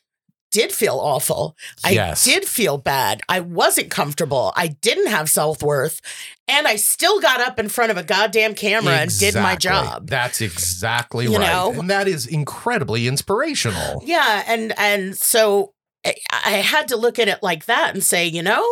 did 0.51 0.73
feel 0.73 0.99
awful. 0.99 1.57
I 1.85 1.91
Yes. 1.91 2.25
did 2.25 2.45
feel 2.45 2.77
bad. 2.79 3.21
I 3.29 3.41
wasn't 3.41 3.91
comfortable. 3.91 4.53
I 4.57 4.69
didn't 4.69 5.07
have 5.09 5.29
self 5.31 5.63
worth. 5.63 6.01
And 6.49 6.67
I 6.67 6.77
still 6.77 7.21
got 7.21 7.41
up 7.41 7.59
in 7.61 7.69
front 7.69 7.91
of 7.93 7.97
a 7.97 8.03
goddamn 8.03 8.55
camera 8.55 8.95
and 8.95 9.19
did 9.19 9.35
my 9.35 9.55
job. 9.57 10.09
That's 10.09 10.41
exactly 10.41 11.25
You 11.27 11.37
right. 11.39 11.47
know? 11.47 11.73
And 11.79 11.89
that 11.91 12.09
is 12.09 12.27
incredibly 12.27 13.07
inspirational. 13.07 14.03
Yeah, 14.05 14.43
and 14.47 14.73
and 14.79 15.17
so 15.17 15.75
I, 16.05 16.15
I 16.45 16.51
had 16.57 16.89
to 16.89 16.97
look 16.97 17.19
at 17.19 17.29
it 17.29 17.43
like 17.43 17.67
that 17.67 17.95
and 17.95 18.03
say, 18.03 18.27
you 18.27 18.43
know, 18.43 18.65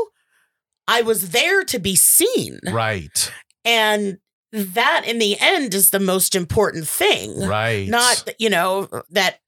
I 0.88 1.02
was 1.02 1.30
there 1.30 1.64
to 1.64 1.78
be 1.78 1.94
seen, 1.96 2.58
Right. 2.64 3.30
and 3.64 4.18
that 4.50 5.02
in 5.06 5.18
the 5.18 5.36
end 5.38 5.74
is 5.74 5.90
the 5.90 6.00
most 6.00 6.34
important 6.34 6.88
thing. 6.88 7.38
Right. 7.46 7.86
Not 7.86 8.26
you 8.38 8.48
know 8.50 8.88
that 9.10 9.40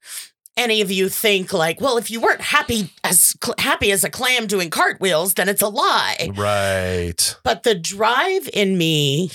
any 0.61 0.81
of 0.81 0.91
you 0.91 1.09
think 1.09 1.51
like, 1.51 1.81
well, 1.81 1.97
if 1.97 2.09
you 2.09 2.21
weren't 2.21 2.41
happy 2.41 2.93
as 3.03 3.35
cl- 3.43 3.55
happy 3.57 3.91
as 3.91 4.03
a 4.03 4.09
clam 4.09 4.47
doing 4.47 4.69
cartwheels, 4.69 5.33
then 5.33 5.49
it's 5.49 5.61
a 5.61 5.67
lie. 5.67 6.29
Right. 6.35 7.35
But 7.43 7.63
the 7.63 7.75
drive 7.75 8.49
in 8.53 8.77
me, 8.77 9.31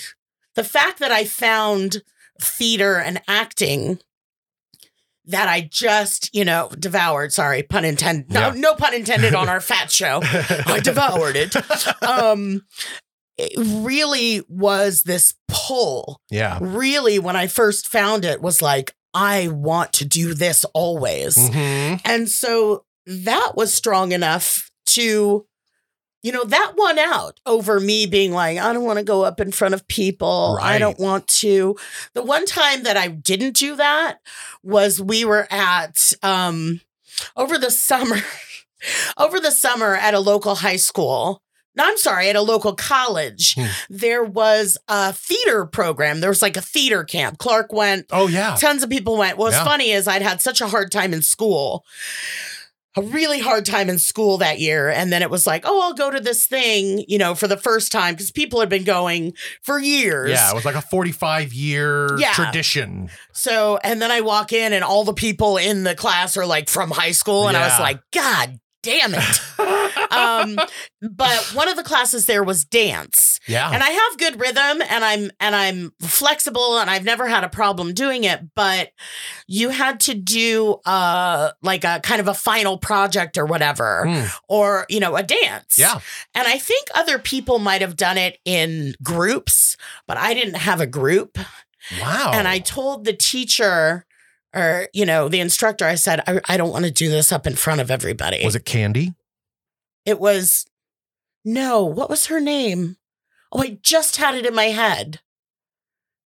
the 0.55 0.63
fact 0.63 0.99
that 0.99 1.11
I 1.11 1.23
found 1.25 2.01
theater 2.41 2.97
and 2.97 3.21
acting 3.27 3.99
that 5.25 5.49
I 5.49 5.61
just, 5.69 6.33
you 6.33 6.45
know, 6.45 6.69
devoured. 6.79 7.33
Sorry, 7.33 7.61
pun 7.61 7.83
intended. 7.83 8.31
No, 8.31 8.39
Yeah. 8.47 8.53
no 8.55 8.75
pun 8.75 8.93
intended 8.93 9.35
on 9.35 9.49
our 9.49 9.59
fat 9.71 9.91
show. 9.91 10.21
I 10.23 10.79
devoured 10.81 11.35
it. 11.35 11.53
Um, 12.01 12.61
it 13.37 13.51
really 13.57 14.41
was 14.47 15.03
this 15.03 15.33
pull. 15.49 16.21
Yeah. 16.31 16.57
Really, 16.61 17.19
when 17.19 17.35
I 17.35 17.47
first 17.47 17.87
found 17.87 18.23
it, 18.25 18.41
was 18.41 18.61
like, 18.61 18.95
I 19.17 19.47
want 19.47 19.93
to 19.93 20.05
do 20.05 20.33
this 20.35 20.63
always. 20.73 21.35
Mhm. 21.35 22.01
And 22.05 22.29
so 22.29 22.85
that 23.07 23.53
was 23.55 23.73
strong 23.73 24.11
enough 24.11 24.69
to, 24.87 25.45
you 26.21 26.31
know, 26.31 26.43
that 26.43 26.73
won 26.75 26.99
out 26.99 27.39
over 27.45 27.79
me 27.79 28.05
being 28.05 28.31
like, 28.31 28.59
I 28.59 28.73
don't 28.73 28.83
want 28.83 28.99
to 28.99 29.03
go 29.03 29.23
up 29.23 29.39
in 29.39 29.51
front 29.51 29.73
of 29.73 29.87
people. 29.87 30.59
I 30.61 30.77
don't 30.77 30.99
want 30.99 31.27
to. 31.39 31.75
The 32.13 32.21
one 32.21 32.45
time 32.45 32.83
that 32.83 32.95
I 32.97 33.07
didn't 33.07 33.55
do 33.55 33.75
that 33.77 34.19
was 34.61 35.01
we 35.01 35.25
were 35.25 35.47
at, 35.51 36.13
um, 36.21 36.81
over 37.35 37.57
the 37.57 37.71
summer, 37.71 38.19
over 39.17 39.39
the 39.39 39.51
summer 39.51 39.95
at 39.95 40.13
a 40.13 40.19
local 40.19 40.55
high 40.55 40.75
school. 40.77 41.41
No, 41.77 41.83
I'm 41.85 41.97
sorry, 41.97 42.27
at 42.29 42.35
a 42.35 42.41
local 42.41 42.73
college, 42.75 43.53
Hmm. 43.55 43.65
there 43.89 44.23
was 44.23 44.77
a 44.87 45.13
theater 45.13 45.65
program. 45.65 46.19
There 46.21 46.29
was 46.31 46.41
like 46.41 46.57
a 46.57 46.61
theater 46.61 47.03
camp. 47.03 47.37
Clark 47.37 47.71
went, 47.71 48.07
Oh 48.11 48.27
yeah. 48.27 48.55
tons 48.59 48.81
of 48.83 48.89
people 48.89 49.15
went. 49.15 49.37
What's 49.37 49.55
Yeah. 49.55 49.63
funny 49.63 49.91
is 49.91 50.07
I'd 50.07 50.23
had 50.23 50.41
such 50.41 50.59
a 50.59 50.67
hard 50.67 50.91
time 50.91 51.13
in 51.13 51.21
school, 51.21 51.85
a 52.95 53.01
really 53.03 53.39
hard 53.39 53.63
time 53.63 53.89
in 53.91 53.99
school 53.99 54.39
that 54.39 54.59
year. 54.59 54.89
And 54.89 55.13
then 55.13 55.21
it 55.21 55.29
was 55.29 55.45
like, 55.45 55.61
oh, 55.67 55.81
I'll 55.83 55.93
go 55.93 56.09
to 56.09 56.19
this 56.19 56.47
thing, 56.47 57.05
you 57.07 57.19
know, 57.19 57.35
for 57.35 57.47
the 57.47 57.55
first 57.57 57.91
time 57.91 58.15
because 58.15 58.31
people 58.31 58.59
had 58.59 58.69
been 58.69 58.83
going 58.83 59.33
for 59.61 59.77
years. 59.77 60.31
Yeah, 60.31 60.49
it 60.49 60.55
was 60.55 60.65
like 60.65 60.73
a 60.73 60.81
45 60.81 61.53
year 61.53 62.17
Yeah. 62.17 62.33
tradition. 62.33 63.11
So, 63.33 63.77
and 63.83 64.01
then 64.01 64.09
I 64.09 64.21
walk 64.21 64.51
in 64.51 64.73
and 64.73 64.83
all 64.83 65.03
the 65.03 65.13
people 65.13 65.57
in 65.57 65.83
the 65.83 65.93
class 65.93 66.35
are 66.37 66.45
like 66.47 66.69
from 66.69 66.89
high 66.89 67.11
school. 67.11 67.47
And 67.47 67.55
I 67.55 67.67
was 67.67 67.79
like, 67.79 67.99
God 68.11 68.59
damn 68.87 69.13
it. 69.13 70.11
um, 70.13 70.57
but 71.01 71.51
one 71.53 71.67
of 71.67 71.75
the 71.75 71.83
classes 71.83 72.25
there 72.25 72.43
was 72.43 72.63
dance. 72.63 73.39
yeah. 73.47 73.69
and 73.71 73.83
I 73.83 73.89
have 73.89 74.17
good 74.17 74.39
rhythm 74.39 74.81
and 74.89 75.03
I'm 75.03 75.29
and 75.39 75.55
I'm 75.55 75.91
flexible 76.01 76.79
and 76.79 76.89
I've 76.89 77.03
never 77.03 77.27
had 77.27 77.43
a 77.43 77.49
problem 77.49 77.93
doing 77.93 78.23
it 78.23 78.39
but 78.55 78.91
you 79.47 79.69
had 79.69 79.99
to 80.01 80.13
do 80.13 80.77
uh 80.85 81.51
like 81.61 81.83
a 81.83 81.99
kind 82.01 82.21
of 82.21 82.27
a 82.27 82.33
final 82.33 82.77
project 82.77 83.37
or 83.37 83.45
whatever 83.45 84.05
Mm, 84.07 84.29
or 84.47 84.85
you 84.89 84.99
know 84.99 85.15
a 85.15 85.23
dance 85.23 85.77
yeah. 85.77 85.99
and 86.33 86.47
I 86.47 86.57
think 86.57 86.87
other 86.95 87.19
people 87.19 87.59
might 87.59 87.81
have 87.81 87.95
done 87.95 88.17
it 88.17 88.39
in 88.45 88.95
groups 89.03 89.75
but 90.07 90.17
I 90.17 90.33
didn't 90.33 90.55
have 90.57 90.79
a 90.81 90.87
group 90.87 91.37
Wow. 92.01 92.31
and 92.33 92.47
I 92.47 92.59
told 92.59 93.05
the 93.05 93.13
teacher 93.13 94.05
or 94.55 94.87
you 94.93 95.05
know 95.05 95.29
the 95.29 95.39
instructor 95.39 95.85
I 95.85 95.95
said 95.95 96.21
I, 96.27 96.39
I 96.47 96.57
don't 96.57 96.71
want 96.71 96.85
to 96.85 96.91
do 96.91 97.09
this 97.09 97.31
up 97.31 97.45
in 97.45 97.55
front 97.55 97.81
of 97.81 97.91
everybody 97.91 98.43
was 98.43 98.55
it 98.55 98.65
Candy? 98.65 99.13
it 100.05 100.19
was 100.19 100.65
no, 101.45 101.85
what 101.85 102.09
was 102.09 102.25
her 102.25 102.41
name? 102.41 102.97
Oh, 103.53 103.61
I 103.61 103.79
just 103.81 104.17
had 104.17 104.35
it 104.35 104.45
in 104.45 104.53
my 104.53 104.65
head. 104.65 105.21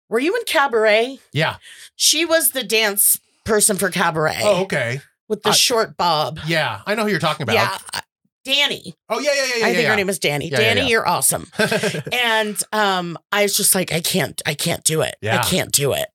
Were 0.10 0.20
you 0.20 0.36
in 0.36 0.42
Cabaret? 0.46 1.20
Yeah. 1.32 1.58
She 1.96 2.26
was 2.26 2.52
the 2.52 2.64
dance 2.64 3.20
person 3.46 3.78
for 3.78 3.90
Cabaret 3.92 4.40
Oh, 4.42 4.64
okay. 4.64 5.02
with 5.30 5.44
the 5.44 5.50
I- 5.50 5.54
short 5.54 5.96
bob. 5.96 6.40
Yeah, 6.48 6.82
I 6.88 6.96
know 6.96 7.04
who 7.04 7.10
you're 7.10 7.20
talking 7.20 7.44
about. 7.44 7.54
Yeah. 7.54 7.78
uh, 7.94 8.02
Danny. 8.44 8.96
Oh 9.08 9.20
yeah, 9.20 9.32
yeah, 9.36 9.42
yeah, 9.44 9.56
yeah. 9.60 9.66
I 9.68 9.74
think 9.74 9.84
yeah. 9.84 9.90
her 9.92 9.96
name 9.96 10.10
is 10.10 10.18
Danny. 10.18 10.50
Danny, 10.50 10.90
you're 10.90 11.08
awesome. 11.08 11.46
and 12.12 12.58
um, 12.74 13.20
I 13.32 13.44
was 13.44 13.56
just 13.56 13.76
like, 13.76 13.94
I 13.94 14.02
can't, 14.02 14.42
I 14.48 14.56
can't 14.56 14.84
do 14.84 15.02
it. 15.02 15.16
Yeah. 15.22 15.38
I 15.40 15.44
can't 15.44 15.72
do 15.72 15.94
it. 15.94 16.08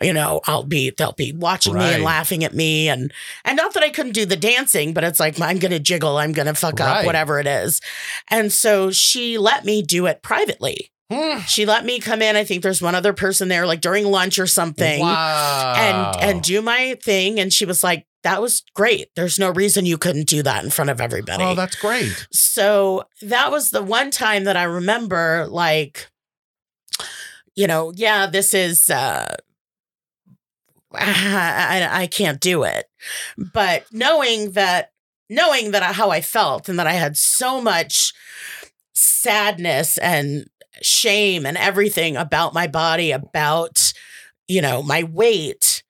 You 0.00 0.12
know, 0.12 0.40
I'll 0.46 0.64
be, 0.64 0.90
they'll 0.96 1.12
be 1.12 1.32
watching 1.32 1.74
me 1.74 1.94
and 1.94 2.02
laughing 2.02 2.44
at 2.44 2.54
me, 2.54 2.88
and 2.88 3.12
and 3.44 3.56
not 3.56 3.74
that 3.74 3.82
I 3.82 3.90
couldn't 3.90 4.12
do 4.12 4.26
the 4.26 4.36
dancing, 4.36 4.92
but 4.94 5.04
it's 5.04 5.20
like 5.20 5.40
I'm 5.40 5.58
gonna 5.58 5.78
jiggle, 5.78 6.16
I'm 6.18 6.32
gonna 6.32 6.54
fuck 6.54 6.78
Right. 6.78 7.00
up, 7.00 7.06
whatever 7.06 7.38
it 7.40 7.46
is. 7.46 7.80
And 8.28 8.52
so 8.52 8.90
she 8.90 9.38
let 9.38 9.64
me 9.64 9.82
do 9.82 10.06
it 10.06 10.22
privately. 10.22 10.90
Hmm. 11.12 11.40
She 11.40 11.66
let 11.66 11.84
me 11.84 12.00
come 12.00 12.22
in. 12.22 12.36
I 12.36 12.44
think 12.44 12.62
there's 12.62 12.80
one 12.80 12.94
other 12.94 13.12
person 13.12 13.48
there, 13.48 13.66
like 13.66 13.82
during 13.82 14.06
lunch 14.06 14.38
or 14.38 14.46
something, 14.46 15.00
Wow. 15.00 15.74
and 15.76 16.22
and 16.30 16.42
do 16.42 16.62
my 16.62 16.96
thing. 17.02 17.38
And 17.38 17.52
she 17.52 17.66
was 17.66 17.84
like, 17.84 18.06
"That 18.22 18.40
was 18.40 18.62
great. 18.74 19.08
There's 19.14 19.38
no 19.38 19.50
reason 19.50 19.84
you 19.84 19.98
couldn't 19.98 20.26
do 20.26 20.42
that 20.42 20.64
in 20.64 20.70
front 20.70 20.88
of 20.90 21.02
everybody." 21.02 21.44
Oh, 21.44 21.54
that's 21.54 21.76
great. 21.76 22.26
so 22.32 23.04
that 23.20 23.50
was 23.50 23.70
the 23.70 23.82
one 23.82 24.10
time 24.10 24.44
that 24.44 24.56
I 24.56 24.62
remember, 24.62 25.46
like, 25.50 26.08
you 27.54 27.66
know, 27.66 27.92
yeah, 27.94 28.26
this 28.26 28.54
is. 28.54 28.88
uh 28.88 29.34
I, 31.00 31.88
I 31.90 32.06
can't 32.06 32.40
do 32.40 32.62
it, 32.64 32.86
but 33.36 33.84
knowing 33.92 34.52
that, 34.52 34.92
knowing 35.28 35.70
that 35.72 35.82
how 35.94 36.10
I 36.10 36.20
felt 36.20 36.68
and 36.68 36.78
that 36.78 36.86
I 36.86 36.92
had 36.92 37.16
so 37.16 37.60
much 37.60 38.12
sadness 38.94 39.98
and 39.98 40.46
shame 40.82 41.46
and 41.46 41.56
everything 41.56 42.16
about 42.16 42.54
my 42.54 42.66
body, 42.66 43.10
about 43.12 43.92
you 44.48 44.60
know 44.60 44.82
my 44.82 45.02
weight, 45.04 45.82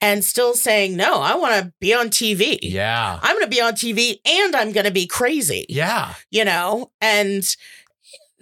and 0.00 0.24
still 0.24 0.54
saying 0.54 0.96
no, 0.96 1.20
I 1.20 1.34
want 1.36 1.54
to 1.64 1.72
be 1.80 1.94
on 1.94 2.08
TV. 2.08 2.58
Yeah. 2.62 3.18
I'm 3.22 3.36
going 3.36 3.44
to 3.46 3.50
be 3.56 3.60
on 3.62 3.74
TV 3.74 4.18
and 4.26 4.54
I'm 4.56 4.72
going 4.72 4.86
to 4.86 4.92
be 4.92 5.06
crazy 5.06 5.64
Yeah. 5.68 6.14
you 6.30 6.44
know 6.44 6.90
and 7.00 7.44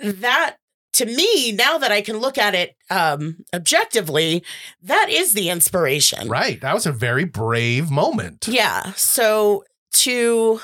that 0.03 0.57
to 1.01 1.07
me, 1.07 1.53
now 1.53 1.79
that 1.79 1.91
I 1.93 2.01
can 2.03 2.19
look 2.19 2.39
at 2.39 2.55
it 2.55 2.77
um, 2.91 3.45
objectively, 3.55 4.45
that 4.83 5.09
is 5.11 5.35
the 5.35 5.49
inspiration. 5.51 6.29
Right. 6.29 6.61
That 6.61 6.75
was 6.75 6.87
a 6.87 6.93
very 6.93 7.25
brave 7.25 7.91
moment. 7.91 8.47
Yeah. 8.49 8.93
So 8.97 9.65
to 10.05 10.61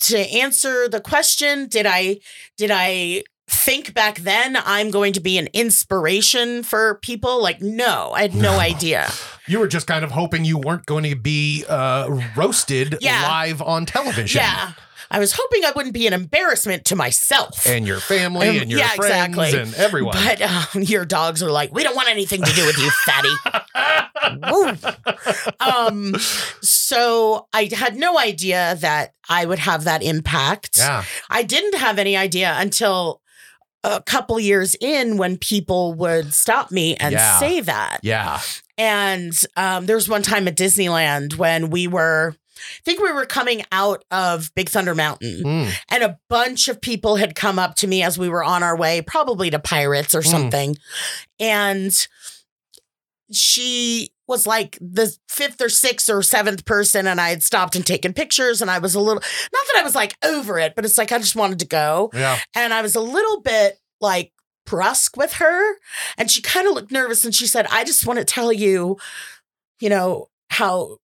to 0.00 0.18
answer 0.18 0.88
the 0.88 1.00
question, 1.00 1.68
did 1.68 1.86
I 1.86 2.18
did 2.58 2.70
I 2.72 3.22
think 3.48 3.92
back 3.94 4.18
then 4.20 4.56
I'm 4.64 4.90
going 4.90 5.12
to 5.12 5.20
be 5.20 5.36
an 5.38 5.48
inspiration 5.52 6.62
for 6.62 6.98
people? 7.02 7.42
Like, 7.42 7.60
no, 7.60 8.12
I 8.14 8.22
had 8.22 8.34
no, 8.34 8.52
No. 8.52 8.58
idea. 8.58 9.10
You 9.46 9.58
were 9.58 9.68
just 9.68 9.86
kind 9.86 10.04
of 10.04 10.10
hoping 10.12 10.44
you 10.44 10.58
weren't 10.58 10.86
going 10.86 11.04
to 11.04 11.16
be 11.16 11.64
uh, 11.68 12.08
roasted 12.36 12.96
Yeah. 13.00 13.22
live 13.22 13.60
on 13.62 13.86
television. 13.86 14.40
Yeah. 14.40 14.72
I 15.12 15.18
was 15.18 15.32
hoping 15.36 15.64
I 15.64 15.72
wouldn't 15.76 15.92
be 15.94 16.06
an 16.06 16.12
embarrassment 16.12 16.86
to 16.86 16.96
myself. 16.96 17.66
And 17.66 17.86
your 17.86 18.00
family 18.00 18.48
Um, 18.48 18.56
and 18.62 18.70
your 18.70 18.80
yeah, 18.80 18.88
friends 18.94 19.36
exactly. 19.36 19.60
and 19.60 19.74
everyone. 19.74 20.16
But 20.16 20.40
um, 20.42 20.82
your 20.82 21.04
dogs 21.04 21.42
are 21.42 21.50
like, 21.50 21.72
we 21.72 21.82
don't 21.84 21.94
want 21.94 22.08
anything 22.08 22.42
to 22.42 22.52
do 22.52 22.64
with 22.66 22.78
you, 22.78 22.90
fatty. 23.04 23.28
Um, 25.60 26.14
so 26.60 27.46
I 27.52 27.68
had 27.72 27.96
no 27.96 28.18
idea 28.18 28.76
that 28.80 29.12
I 29.28 29.46
would 29.46 29.58
have 29.58 29.84
that 29.84 30.02
impact. 30.02 30.78
yeah. 30.78 31.04
I 31.30 31.42
didn't 31.42 31.74
have 31.78 31.98
any 31.98 32.16
idea 32.16 32.54
until 32.58 33.20
a 33.84 34.00
couple 34.02 34.38
years 34.38 34.76
in 34.80 35.16
when 35.18 35.36
people 35.38 35.94
would 35.94 36.32
stop 36.34 36.70
me 36.70 36.96
and 36.96 37.12
Yeah. 37.12 37.38
say 37.38 37.60
that. 37.60 38.00
Yeah. 38.02 38.40
And 38.78 39.32
um, 39.56 39.86
there 39.86 39.96
was 39.96 40.08
one 40.08 40.22
time 40.22 40.46
at 40.48 40.56
Disneyland 40.56 41.36
when 41.36 41.70
we 41.70 41.86
were, 41.88 42.34
I 42.78 42.80
think 42.84 43.00
we 43.00 43.12
were 43.12 43.26
coming 43.26 43.64
out 43.72 44.04
of 44.10 44.50
Big 44.54 44.68
Thunder 44.68 44.94
Mountain, 44.94 45.42
Mm. 45.44 45.72
and 45.90 46.02
a 46.02 46.18
bunch 46.28 46.68
of 46.68 46.80
people 46.80 47.16
had 47.16 47.34
come 47.34 47.58
up 47.58 47.74
to 47.76 47.86
me 47.86 48.02
as 48.02 48.18
we 48.18 48.28
were 48.28 48.44
on 48.44 48.62
our 48.62 48.76
way, 48.76 49.02
probably 49.02 49.50
to 49.50 49.58
Pirates 49.58 50.14
or 50.14 50.22
Mm. 50.22 50.30
something. 50.30 50.76
And 51.40 52.06
she 53.30 54.10
was 54.28 54.46
like 54.46 54.78
the 54.80 55.14
fifth 55.28 55.60
or 55.60 55.68
sixth 55.68 56.08
or 56.08 56.22
seventh 56.22 56.64
person, 56.64 57.06
and 57.06 57.20
I 57.20 57.30
had 57.30 57.42
stopped 57.42 57.76
and 57.76 57.84
taken 57.86 58.12
pictures, 58.12 58.60
and 58.62 58.70
I 58.70 58.78
was 58.78 58.94
a 58.94 59.00
little, 59.00 59.22
not 59.52 59.66
that 59.72 59.76
I 59.80 59.82
was 59.82 59.94
like 59.94 60.16
over 60.24 60.58
it, 60.58 60.74
but 60.74 60.84
it's 60.84 60.98
like 60.98 61.12
I 61.12 61.18
just 61.18 61.36
wanted 61.36 61.58
to 61.60 61.66
go. 61.66 62.10
Yeah. 62.14 62.38
And 62.54 62.72
I 62.74 62.82
was 62.82 62.94
a 62.94 63.00
little 63.00 63.40
bit 63.40 63.78
like 64.00 64.32
brusque 64.66 65.16
with 65.16 65.34
her. 65.34 65.74
And 66.16 66.30
she 66.30 66.40
kind 66.42 66.66
of 66.66 66.74
looked 66.74 66.92
nervous 66.92 67.24
and 67.24 67.34
she 67.34 67.46
said, 67.46 67.66
I 67.70 67.84
just 67.84 68.06
want 68.06 68.18
to 68.18 68.24
tell 68.24 68.52
you, 68.52 68.96
you 69.80 69.88
know, 69.88 70.28
how 70.50 70.98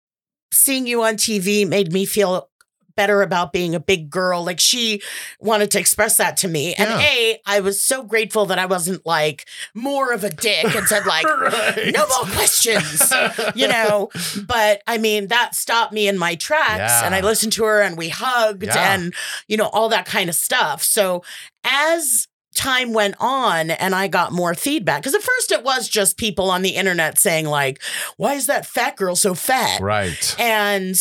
seeing 0.52 0.86
you 0.86 1.02
on 1.02 1.14
TV 1.14 1.66
made 1.68 1.92
me 1.92 2.04
feel 2.06 2.48
better 2.96 3.22
about 3.22 3.52
being 3.52 3.76
a 3.76 3.80
big 3.80 4.10
girl. 4.10 4.42
Like 4.44 4.58
she 4.58 5.00
wanted 5.38 5.70
to 5.70 5.78
express 5.78 6.16
that 6.16 6.36
to 6.38 6.48
me. 6.48 6.74
And 6.74 6.88
Yeah. 6.90 7.00
A, 7.00 7.40
I 7.46 7.60
was 7.60 7.80
so 7.80 8.02
grateful 8.02 8.46
that 8.46 8.58
I 8.58 8.66
wasn't 8.66 9.06
like 9.06 9.46
more 9.72 10.12
of 10.12 10.24
a 10.24 10.30
dick 10.30 10.64
and 10.74 10.84
said, 10.88 11.06
like, 11.06 11.24
Right. 11.40 11.92
no 11.94 12.04
more 12.08 12.26
questions 12.34 13.12
you 13.54 13.68
know 13.74 14.10
but 14.46 14.82
i 14.86 14.98
mean 14.98 15.28
that 15.28 15.54
stopped 15.54 15.92
me 15.92 16.08
in 16.08 16.18
my 16.18 16.34
tracks 16.34 16.78
Yeah. 16.92 17.06
and 17.06 17.14
i 17.14 17.20
listened 17.20 17.52
to 17.54 17.64
her 17.64 17.80
and 17.80 17.96
we 17.96 18.08
hugged 18.08 18.64
Yeah. 18.64 18.94
and 18.94 19.14
you 19.46 19.56
know 19.56 19.66
all 19.68 19.88
that 19.90 20.04
kind 20.06 20.28
of 20.28 20.34
stuff 20.34 20.82
so 20.82 21.22
as 21.64 22.27
time 22.54 22.92
went 22.92 23.14
on 23.20 23.70
and 23.70 23.94
i 23.94 24.08
got 24.08 24.32
more 24.32 24.54
feedback 24.54 25.02
because 25.02 25.14
at 25.14 25.22
first 25.22 25.52
it 25.52 25.62
was 25.62 25.88
just 25.88 26.16
people 26.16 26.50
on 26.50 26.62
the 26.62 26.70
internet 26.70 27.18
saying 27.18 27.46
like 27.46 27.80
why 28.16 28.34
is 28.34 28.46
that 28.46 28.66
fat 28.66 28.96
girl 28.96 29.14
so 29.14 29.34
fat 29.34 29.80
Right. 29.80 30.34
and 30.38 30.96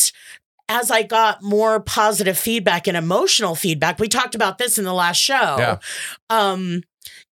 as 0.70 0.90
I 0.90 1.02
got 1.02 1.42
more 1.42 1.80
positive 1.80 2.36
feedback 2.36 2.86
and 2.86 2.94
emotional 2.94 3.54
feedback, 3.54 3.98
we 3.98 4.06
talked 4.06 4.34
about 4.34 4.58
this 4.58 4.76
in 4.76 4.84
the 4.84 4.92
last 4.92 5.16
show. 5.16 5.56
Yeah. 5.58 5.78
Um, 6.28 6.82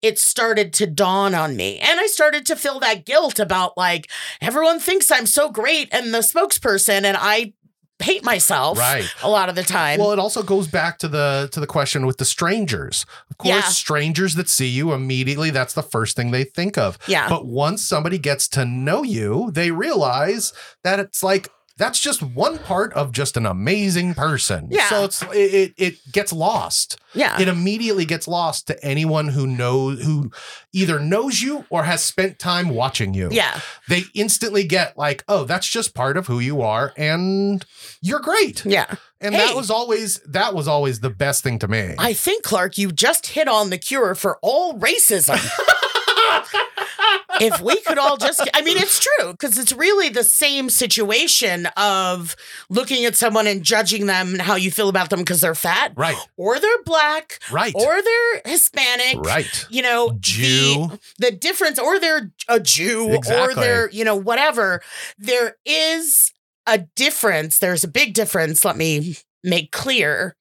it 0.02 0.20
started 0.20 0.74
to 0.74 0.86
dawn 0.86 1.34
on 1.34 1.56
me. 1.56 1.80
And 1.80 1.98
I 1.98 2.08
started 2.08 2.46
to 2.48 2.58
feel 2.58 2.82
that 2.82 3.06
guilt 3.06 3.40
about 3.40 3.78
like, 3.78 4.12
everyone 4.42 4.82
thinks 4.82 5.10
I'm 5.10 5.26
so 5.26 5.50
great 5.50 5.88
and 5.94 6.14
the 6.14 6.18
spokesperson, 6.18 7.06
and 7.06 7.16
I 7.18 7.54
hate 8.02 8.24
myself 8.24 8.78
Right. 8.78 9.06
a 9.24 9.30
lot 9.30 9.50
of 9.50 9.56
the 9.56 9.64
time. 9.64 10.00
Well, 10.00 10.12
it 10.12 10.20
also 10.20 10.44
goes 10.44 10.68
back 10.68 10.98
to 11.00 11.08
the 11.08 11.50
to 11.52 11.60
the 11.60 11.68
question 11.68 12.06
with 12.06 12.18
the 12.18 12.26
strangers. 12.26 13.06
Of 13.30 13.38
course, 13.38 13.50
Yeah. 13.56 13.62
strangers 13.70 14.36
that 14.36 14.50
see 14.50 14.68
you 14.68 14.94
immediately, 14.94 15.50
that's 15.50 15.74
the 15.74 15.84
first 15.84 16.16
thing 16.16 16.32
they 16.32 16.44
think 16.44 16.78
of. 16.78 16.98
yeah. 17.08 17.28
But 17.30 17.46
once 17.46 17.82
somebody 17.88 18.18
gets 18.18 18.48
to 18.50 18.66
know 18.66 19.04
you, 19.04 19.52
they 19.54 19.72
realize 19.72 20.54
that 20.84 21.00
it's 21.00 21.24
like 21.24 21.50
that's 21.78 22.00
just 22.00 22.22
one 22.22 22.58
part 22.60 22.94
of 22.94 23.12
just 23.12 23.38
an 23.38 23.46
amazing 23.46 24.14
person. 24.14 24.68
Yeah. 24.72 24.88
So 24.90 25.04
it's 25.06 25.22
it 25.34 25.74
it, 25.78 26.12
gets 26.12 26.32
lost. 26.32 27.00
yeah. 27.14 27.40
It 27.42 27.48
immediately 27.48 28.06
gets 28.06 28.28
lost 28.28 28.68
to 28.68 28.84
anyone 28.86 29.30
who 29.30 29.48
knows 29.48 30.04
who 30.04 30.32
either 30.74 31.00
knows 31.00 31.42
you 31.42 31.66
or 31.70 31.84
has 31.84 32.04
spent 32.04 32.40
time 32.40 32.70
watching 32.70 33.14
you. 33.14 33.30
yeah. 33.32 33.60
They 33.90 34.04
instantly 34.14 34.64
get 34.64 34.98
like, 34.98 35.24
oh, 35.28 35.44
that's 35.46 35.68
just 35.68 35.94
part 35.94 36.18
of 36.18 36.28
who 36.28 36.40
you 36.40 36.62
are, 36.62 36.94
and 36.98 37.66
you're 38.02 38.20
great. 38.20 38.66
Yeah. 38.66 38.96
And 39.20 39.36
Hey. 39.36 39.48
that 39.48 39.56
was 39.56 39.70
always 39.70 40.20
that 40.28 40.54
was 40.54 40.68
always 40.68 41.00
the 41.00 41.10
best 41.10 41.44
thing 41.44 41.60
to 41.60 41.68
me. 41.68 41.96
I 41.98 42.14
think, 42.14 42.44
Clark, 42.44 42.78
you 42.78 42.92
just 42.92 43.28
hit 43.28 43.48
on 43.48 43.70
the 43.70 43.78
cure 43.78 44.16
for 44.16 44.38
all 44.42 44.74
racism. 44.80 45.38
if 47.42 47.60
we 47.62 47.80
could 47.82 47.98
all 47.98 48.18
just, 48.18 48.48
I 48.54 48.62
mean, 48.62 48.78
it's 48.78 49.00
true 49.00 49.32
because 49.32 49.58
it's 49.58 49.72
really 49.74 50.10
the 50.10 50.24
same 50.24 50.70
situation 50.70 51.68
of 51.78 52.36
looking 52.70 53.06
at 53.06 53.16
someone 53.16 53.48
and 53.48 53.64
judging 53.64 54.06
them 54.06 54.34
and 54.34 54.42
how 54.42 54.56
you 54.56 54.72
feel 54.72 54.90
about 54.90 55.10
them 55.10 55.20
because 55.20 55.42
they're 55.42 55.56
fat 55.56 55.94
right. 55.96 56.18
or 56.38 56.60
they're 56.60 56.84
black 56.84 57.40
Right. 57.52 57.74
or 57.76 58.02
they're 58.02 58.42
Hispanic. 58.46 59.20
right. 59.26 59.68
You 59.70 59.82
know, 59.82 60.18
Jew. 60.20 60.90
The, 61.20 61.30
the 61.30 61.32
difference, 61.32 61.80
or 61.80 62.00
they're 62.00 62.32
a 62.48 62.60
Jew, 62.60 63.20
or 63.30 63.54
they're, 63.54 63.90
you 63.92 64.04
know, 64.04 64.16
whatever. 64.16 64.82
There 65.18 65.58
is 65.66 66.32
a 66.68 66.80
difference. 66.96 67.60
There's 67.60 67.84
a 67.84 67.88
big 67.88 68.14
difference. 68.14 68.64
Let 68.64 68.78
me 68.78 69.18
make 69.44 69.72
clear 69.72 70.36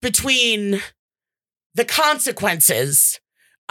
between 0.00 0.80
the 1.74 1.84
consequences 1.84 3.20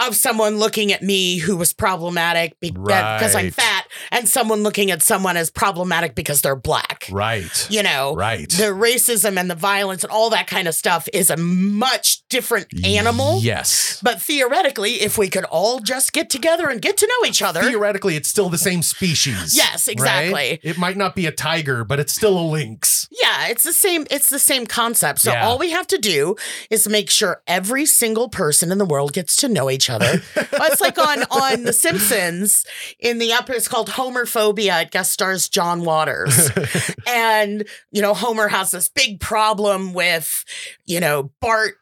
of 0.00 0.16
someone 0.16 0.58
looking 0.58 0.92
at 0.92 1.02
me 1.02 1.38
who 1.38 1.56
was 1.56 1.72
problematic 1.72 2.58
because 2.60 3.34
I'm 3.34 3.50
fat 3.50 3.86
and 4.10 4.28
someone 4.28 4.62
looking 4.62 4.90
at 4.90 5.02
someone 5.02 5.36
as 5.36 5.50
problematic 5.50 6.14
because 6.14 6.40
they're 6.42 6.56
black. 6.56 7.06
Right. 7.10 7.66
You 7.70 7.82
know, 7.82 8.14
Right. 8.14 8.48
the 8.48 8.64
racism 8.72 9.38
and 9.38 9.50
the 9.50 9.54
violence 9.54 10.02
and 10.02 10.10
all 10.12 10.30
that 10.30 10.46
kind 10.46 10.66
of 10.68 10.74
stuff 10.74 11.08
is 11.12 11.28
a 11.30 11.36
much 11.36 12.26
different 12.28 12.68
animal. 12.84 13.40
Yes. 13.42 13.98
But 14.02 14.20
theoretically, 14.22 15.02
if 15.02 15.18
we 15.18 15.28
could 15.28 15.44
all 15.44 15.80
just 15.80 16.12
get 16.12 16.30
together 16.30 16.68
and 16.68 16.80
get 16.80 16.96
to 16.98 17.06
know 17.06 17.28
each 17.28 17.42
other, 17.42 17.62
Theoretically, 17.62 18.16
it's 18.16 18.28
still 18.28 18.48
the 18.48 18.58
same 18.58 18.82
species. 18.82 19.56
Yes, 19.56 19.86
right? 19.86 19.92
exactly. 19.92 20.60
It 20.62 20.78
might 20.78 20.96
not 20.96 21.14
be 21.14 21.26
a 21.26 21.32
tiger, 21.32 21.84
but 21.84 22.00
it's 22.00 22.14
still 22.14 22.38
a 22.38 22.46
lynx. 22.46 23.06
yeah, 23.10 23.48
it's 23.48 23.64
the 23.64 23.72
same. 23.72 24.06
It's 24.10 24.30
the 24.30 24.38
same 24.38 24.66
concept. 24.66 25.20
So 25.20 25.32
Yeah. 25.32 25.46
all 25.46 25.58
we 25.58 25.70
have 25.70 25.86
to 25.88 25.98
do 25.98 26.36
is 26.70 26.88
make 26.88 27.10
sure 27.10 27.42
every 27.46 27.84
single 27.86 28.28
person 28.28 28.72
in 28.72 28.78
the 28.78 28.84
world 28.84 29.12
gets 29.12 29.36
to 29.36 29.48
know 29.48 29.68
each 29.70 29.89
other. 29.90 30.22
It's 30.36 30.80
like 30.80 30.98
on 30.98 31.22
on 31.30 31.64
The 31.64 31.72
Simpsons 31.72 32.64
in 32.98 33.18
the 33.18 33.32
upper. 33.32 33.52
It's 33.52 33.68
called 33.68 33.90
Homerphobia. 33.90 34.82
It 34.82 34.90
guest 34.90 35.12
stars 35.12 35.48
John 35.48 35.84
Waters, 35.84 36.50
and 37.06 37.64
you 37.90 38.00
know 38.00 38.14
Homer 38.14 38.48
has 38.48 38.70
this 38.70 38.88
big 38.88 39.20
problem 39.20 39.92
with 39.92 40.44
you 40.86 41.00
know 41.00 41.30
Bart 41.40 41.74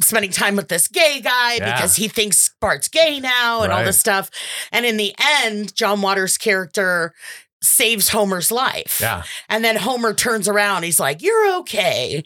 spending 0.00 0.30
time 0.30 0.54
with 0.54 0.68
this 0.68 0.86
gay 0.86 1.20
guy 1.20 1.54
Yeah. 1.54 1.74
because 1.74 1.96
he 1.96 2.06
thinks 2.06 2.54
Bart's 2.60 2.86
gay 2.86 3.18
now 3.18 3.62
and 3.62 3.72
all 3.72 3.82
this 3.84 3.98
stuff. 3.98 4.30
And 4.70 4.86
in 4.86 4.96
the 4.96 5.12
end, 5.42 5.74
John 5.74 6.00
Waters' 6.00 6.38
character 6.38 7.12
saves 7.68 8.08
Homer's 8.08 8.50
life. 8.50 8.98
Yeah. 9.00 9.22
And 9.48 9.64
then 9.64 9.76
Homer 9.76 10.14
turns 10.14 10.48
around. 10.48 10.82
He's 10.84 10.98
like, 11.00 11.22
"You're 11.22 11.58
okay," 11.60 12.24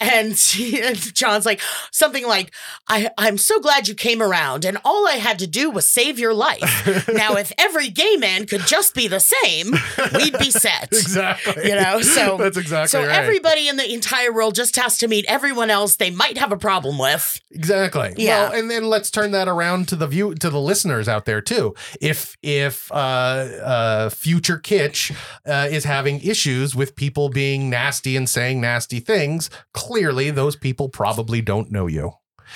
and, 0.00 0.36
she- 0.36 0.80
and 0.82 0.96
John's 1.14 1.46
like 1.46 1.60
something 1.90 2.26
like, 2.26 2.52
I, 2.88 3.10
"I'm 3.18 3.38
so 3.38 3.60
glad 3.60 3.88
you 3.88 3.94
came 3.94 4.22
around, 4.22 4.64
and 4.64 4.78
all 4.84 5.06
I 5.08 5.12
had 5.14 5.38
to 5.40 5.46
do 5.46 5.70
was 5.70 5.86
save 5.86 6.18
your 6.18 6.34
life. 6.34 7.08
now, 7.12 7.34
if 7.34 7.52
every 7.58 7.88
gay 7.88 8.16
man 8.16 8.46
could 8.46 8.62
just 8.66 8.94
be 8.94 9.08
the 9.08 9.20
same, 9.20 9.72
we'd 10.14 10.38
be 10.38 10.50
set." 10.50 10.90
Exactly. 11.12 11.68
You 11.68 11.74
know, 11.74 12.00
so- 12.00 12.36
that's 12.38 12.56
exactly 12.56 12.88
So 12.88 13.00
right. 13.06 13.10
everybody 13.16 13.68
in 13.68 13.76
the 13.76 13.92
entire 13.92 14.32
world 14.32 14.54
just 14.54 14.76
has 14.76 14.98
to 14.98 15.08
meet 15.08 15.24
everyone 15.28 15.68
else 15.70 15.96
they 15.96 16.10
might 16.10 16.38
have 16.38 16.52
a 16.52 16.56
problem 16.56 16.98
with. 16.98 17.40
Exactly. 17.50 18.14
Yeah. 18.16 18.48
Well, 18.50 18.52
and 18.58 18.70
then 18.70 18.84
let's 18.84 19.10
turn 19.10 19.30
that 19.32 19.48
around 19.48 19.88
to 19.88 19.96
the 19.96 20.06
view 20.06 20.34
to 20.36 20.48
the 20.50 20.60
listeners 20.60 21.08
out 21.08 21.24
there 21.26 21.40
too. 21.40 21.74
If 22.00 22.36
if 22.42 22.90
uh, 22.92 22.94
uh, 22.94 24.08
future 24.10 24.58
Kitsch 24.88 25.16
uh, 25.46 25.68
is 25.70 25.84
having 25.84 26.20
issues 26.20 26.74
with 26.74 26.96
people 26.96 27.28
being 27.28 27.70
nasty 27.70 28.16
and 28.16 28.28
saying 28.28 28.60
nasty 28.60 29.00
things, 29.00 29.50
clearly 29.72 30.30
those 30.30 30.56
people 30.56 30.88
probably 30.88 31.40
don't 31.40 31.70
know 31.70 31.86
you. 31.86 32.12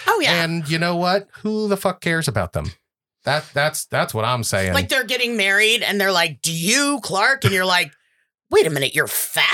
Oh 0.06 0.20
yeah. 0.20 0.42
And 0.44 0.68
you 0.68 0.78
know 0.78 0.96
what? 0.96 1.28
Who 1.42 1.68
the 1.68 1.76
fuck 1.76 2.00
cares 2.00 2.28
about 2.28 2.52
them? 2.52 2.72
That 3.24 3.44
that's 3.54 3.86
that's 3.86 4.14
what 4.14 4.24
I'm 4.24 4.44
saying. 4.44 4.72
like 4.74 4.88
they're 4.88 5.04
getting 5.04 5.36
married 5.36 5.82
and 5.82 6.00
they're 6.00 6.12
like, 6.12 6.42
"Do 6.42 6.52
you, 6.52 7.00
Clark?" 7.02 7.44
And 7.44 7.52
you're 7.52 7.64
like, 7.66 7.90
"Wait 8.50 8.66
a 8.66 8.70
minute, 8.70 8.94
you're 8.94 9.08
fat?" 9.08 9.44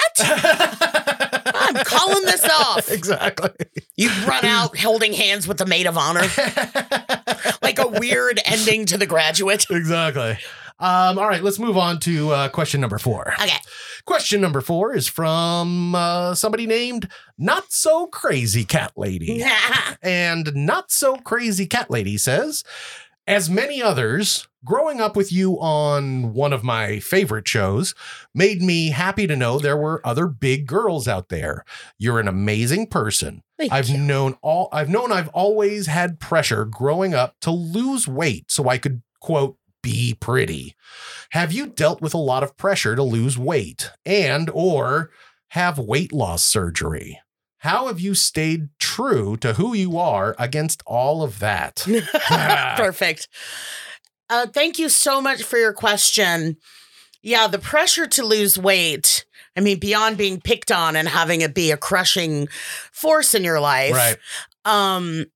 I'm 1.55 1.75
calling 1.85 2.23
this 2.25 2.45
off. 2.45 2.91
exactly. 2.91 3.51
You 3.97 4.11
run 4.27 4.45
out 4.45 4.77
holding 4.77 5.13
hands 5.13 5.49
with 5.49 5.57
the 5.59 5.67
maid 5.67 5.87
of 5.87 5.97
honor, 5.97 6.21
like 7.63 7.79
a 7.79 7.89
weird 7.89 8.41
ending 8.45 8.85
to 8.87 8.99
The 8.99 9.07
Graduate. 9.07 9.67
exactly. 9.71 10.39
Um, 10.83 11.17
all 11.17 11.29
right, 11.29 11.45
let's 11.45 11.61
move 11.61 11.77
on 11.79 12.01
to 12.01 12.33
uh, 12.33 12.49
question 12.49 12.81
number 12.81 12.99
four. 12.99 13.35
Okay. 13.41 13.57
Question 14.05 14.41
number 14.41 14.61
four 14.61 14.95
is 14.97 15.07
from 15.07 15.95
uh, 15.95 16.35
somebody 16.35 16.67
named 16.67 17.09
Not 17.39 17.71
So 17.73 18.09
Crazy 18.09 18.65
Cat 18.65 18.93
Lady. 18.97 19.45
And 20.03 20.53
Not 20.57 20.91
So 20.91 21.17
Crazy 21.19 21.67
Cat 21.67 21.89
Lady 21.89 22.19
says, 22.19 22.65
as 23.29 23.49
many 23.49 23.81
others, 23.81 24.49
growing 24.65 25.01
up 25.01 25.15
with 25.15 25.31
you 25.31 25.53
on 25.61 26.33
one 26.33 26.53
of 26.53 26.65
my 26.65 26.99
favorite 26.99 27.47
shows 27.47 27.95
made 28.35 28.61
me 28.61 28.91
happy 28.91 29.29
to 29.29 29.37
know 29.37 29.61
there 29.61 29.77
were 29.77 30.05
other 30.05 30.27
big 30.27 30.67
girls 30.67 31.07
out 31.07 31.29
there. 31.29 31.65
You're 31.99 32.19
an 32.19 32.27
amazing 32.27 32.89
person. 32.89 33.45
Thank 33.57 33.73
I've 33.73 33.89
you. 33.89 33.99
known 33.99 34.37
all 34.43 34.69
I've 34.73 34.89
known 34.89 35.13
I've 35.13 35.29
always 35.29 35.87
had 35.87 36.19
pressure 36.19 36.65
growing 36.65 37.15
up 37.15 37.39
to 37.43 37.53
lose 37.53 38.09
weight 38.09 38.51
so 38.51 38.69
I 38.69 38.79
could 38.79 39.03
quote 39.21 39.57
be 39.83 40.17
pretty. 40.19 40.77
Have 41.31 41.53
you 41.53 41.67
dealt 41.67 42.01
with 42.01 42.15
a 42.15 42.19
lot 42.19 42.43
of 42.43 42.57
pressure 42.57 42.95
to 42.97 43.03
lose 43.03 43.39
weight 43.39 43.91
and 44.05 44.51
or 44.53 45.11
have 45.49 45.79
weight 45.79 46.13
loss 46.13 46.45
surgery? 46.45 47.21
How 47.59 47.87
have 47.87 48.01
you 48.01 48.15
stayed 48.15 48.71
true 48.79 49.37
to 49.37 49.53
who 49.53 49.75
you 49.75 49.97
are 49.97 50.35
against 50.39 50.83
all 50.85 51.23
of 51.23 51.39
that? 51.39 51.87
Perfect. 52.77 53.29
Uh, 54.29 54.47
thank 54.47 54.79
you 54.79 54.89
so 54.89 55.21
much 55.21 55.43
for 55.43 55.59
your 55.59 55.73
question. 55.73 56.57
Yeah, 57.23 57.47
the 57.47 57.61
pressure 57.61 58.07
to 58.09 58.25
lose 58.25 58.59
weight. 58.59 59.25
I 59.57 59.61
mean, 59.61 59.79
beyond 59.79 60.17
being 60.17 60.41
picked 60.41 60.73
on 60.73 60.97
and 60.97 61.07
having 61.07 61.43
it 61.43 61.55
be 61.55 61.71
a 61.71 61.77
crushing 61.77 62.49
force 62.91 63.35
in 63.35 63.45
your 63.45 63.61
life, 63.61 63.93
right. 63.93 64.17
um, 64.65 65.27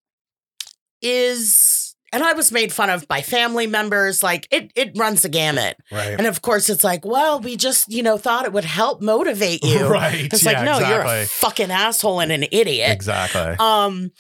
is 1.03 1.76
and 2.13 2.23
I 2.23 2.33
was 2.33 2.53
made 2.53 2.73
fun 2.73 2.91
of 2.91 3.09
by 3.09 3.23
family 3.23 3.67
members. 3.67 4.23
Like 4.23 4.47
it, 4.51 4.73
it 4.77 4.93
runs 4.97 5.23
the 5.23 5.29
gamut. 5.29 5.77
Right. 5.91 6.15
And 6.17 6.27
of 6.27 6.43
course, 6.43 6.71
it's 6.71 6.85
like, 6.85 7.05
well, 7.05 7.41
we 7.41 7.57
just, 7.57 7.91
you 7.91 8.03
know, 8.03 8.17
thought 8.17 8.45
it 8.45 8.53
would 8.53 8.65
help 8.65 9.03
motivate 9.03 9.65
you. 9.65 9.87
Right. 9.97 10.33
It's 10.33 10.45
yeah, 10.45 10.53
like, 10.53 10.65
no, 10.65 10.89
you're 10.89 11.03
a 11.03 11.25
fucking 11.25 11.71
asshole 11.71 12.21
and 12.21 12.33
an 12.33 12.45
idiot. 12.51 12.91
Exactly. 12.91 13.55
Um, 13.59 14.11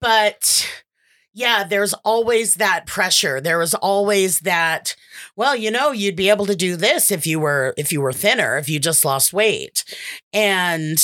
but 0.00 0.66
yeah, 1.32 1.64
there's 1.64 1.94
always 2.04 2.56
that 2.56 2.86
pressure. 2.86 3.40
There 3.40 3.58
was 3.58 3.74
always 3.74 4.40
that, 4.40 4.96
well, 5.36 5.54
you 5.54 5.70
know, 5.70 5.92
you'd 5.92 6.16
be 6.16 6.30
able 6.30 6.46
to 6.46 6.56
do 6.56 6.76
this 6.76 7.10
if 7.10 7.26
you 7.26 7.38
were 7.38 7.74
if 7.76 7.92
you 7.92 8.00
were 8.00 8.12
thinner, 8.12 8.56
if 8.56 8.68
you 8.68 8.78
just 8.78 9.04
lost 9.04 9.32
weight. 9.32 9.84
And 10.32 10.98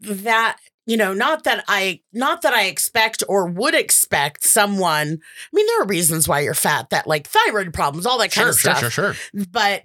that 0.00 0.58
you 0.88 0.96
know 0.96 1.12
not 1.14 1.44
that 1.44 1.64
i 1.68 2.00
not 2.12 2.42
that 2.42 2.52
i 2.52 2.64
expect 2.64 3.22
or 3.28 3.46
would 3.46 3.74
expect 3.76 4.42
someone 4.42 5.06
i 5.20 5.48
mean 5.52 5.66
there 5.66 5.82
are 5.82 5.86
reasons 5.86 6.26
why 6.26 6.40
you're 6.40 6.54
fat 6.54 6.90
that 6.90 7.06
like 7.06 7.28
thyroid 7.28 7.72
problems 7.72 8.06
all 8.06 8.18
that 8.18 8.32
kind 8.32 8.46
Sure, 8.46 8.50
of 8.50 8.58
sure, 8.58 8.74
stuff 8.74 8.92
sure, 8.92 9.14
sure. 9.14 9.44
but 9.52 9.82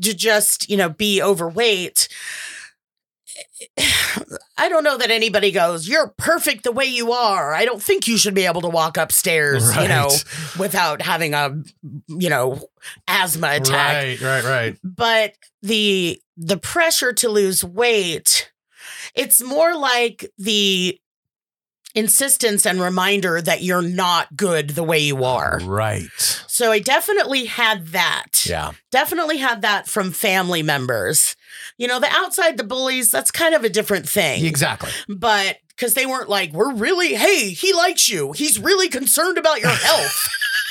to 0.00 0.14
just 0.14 0.70
you 0.70 0.76
know 0.78 0.88
be 0.88 1.20
overweight 1.20 2.08
I 4.56 4.68
don't 4.68 4.82
know 4.82 4.96
that 4.98 5.10
anybody 5.12 5.52
goes, 5.52 5.86
you're 5.88 6.08
perfect 6.16 6.64
the 6.64 6.72
way 6.72 6.86
you 6.86 7.12
are. 7.12 7.54
I 7.54 7.64
don't 7.64 7.80
think 7.82 8.08
you 8.08 8.16
should 8.18 8.34
be 8.34 8.46
able 8.46 8.62
to 8.62 8.68
walk 8.68 8.96
upstairs, 8.96 9.76
you 9.76 9.86
know, 9.86 10.10
without 10.58 11.02
having 11.02 11.34
a, 11.34 11.62
you 12.08 12.28
know, 12.28 12.60
asthma 13.06 13.50
attack 13.52 13.94
Right, 13.94 14.20
right, 14.20 14.44
right. 14.44 14.76
but 14.82 15.34
the 15.62 16.20
the 16.36 16.56
pressure 16.56 17.12
to 17.12 17.28
lose 17.28 17.62
weight 17.62 18.50
it's 19.18 19.42
more 19.42 19.76
like 19.76 20.30
the 20.38 20.98
insistence 21.94 22.66
and 22.66 22.80
reminder 22.80 23.40
that 23.40 23.62
you're 23.62 23.82
not 23.82 24.36
good 24.36 24.70
the 24.70 24.82
way 24.84 24.98
you 24.98 25.24
are 25.24 25.58
Right. 25.64 26.06
so 26.46 26.70
i 26.70 26.78
definitely 26.78 27.46
had 27.46 27.88
that 27.88 28.44
Yeah. 28.46 28.72
definitely 28.90 29.38
had 29.38 29.62
that 29.62 29.88
from 29.88 30.12
family 30.12 30.62
members 30.62 31.34
you 31.78 31.88
know 31.88 31.98
the 31.98 32.08
outside 32.10 32.56
the 32.58 32.64
bullies 32.64 33.10
that's 33.10 33.30
kind 33.30 33.54
of 33.54 33.64
a 33.64 33.68
different 33.70 34.06
thing 34.08 34.44
Exactly. 34.44 34.90
but 35.08 35.56
because 35.68 35.94
they 35.94 36.04
weren't 36.06 36.28
like 36.28 36.52
we're 36.52 36.74
really 36.74 37.14
hey 37.14 37.50
he 37.50 37.72
likes 37.72 38.08
you 38.08 38.32
he's 38.32 38.58
really 38.58 38.88
concerned 38.88 39.38
about 39.38 39.60
your 39.60 39.70
health 39.88 40.28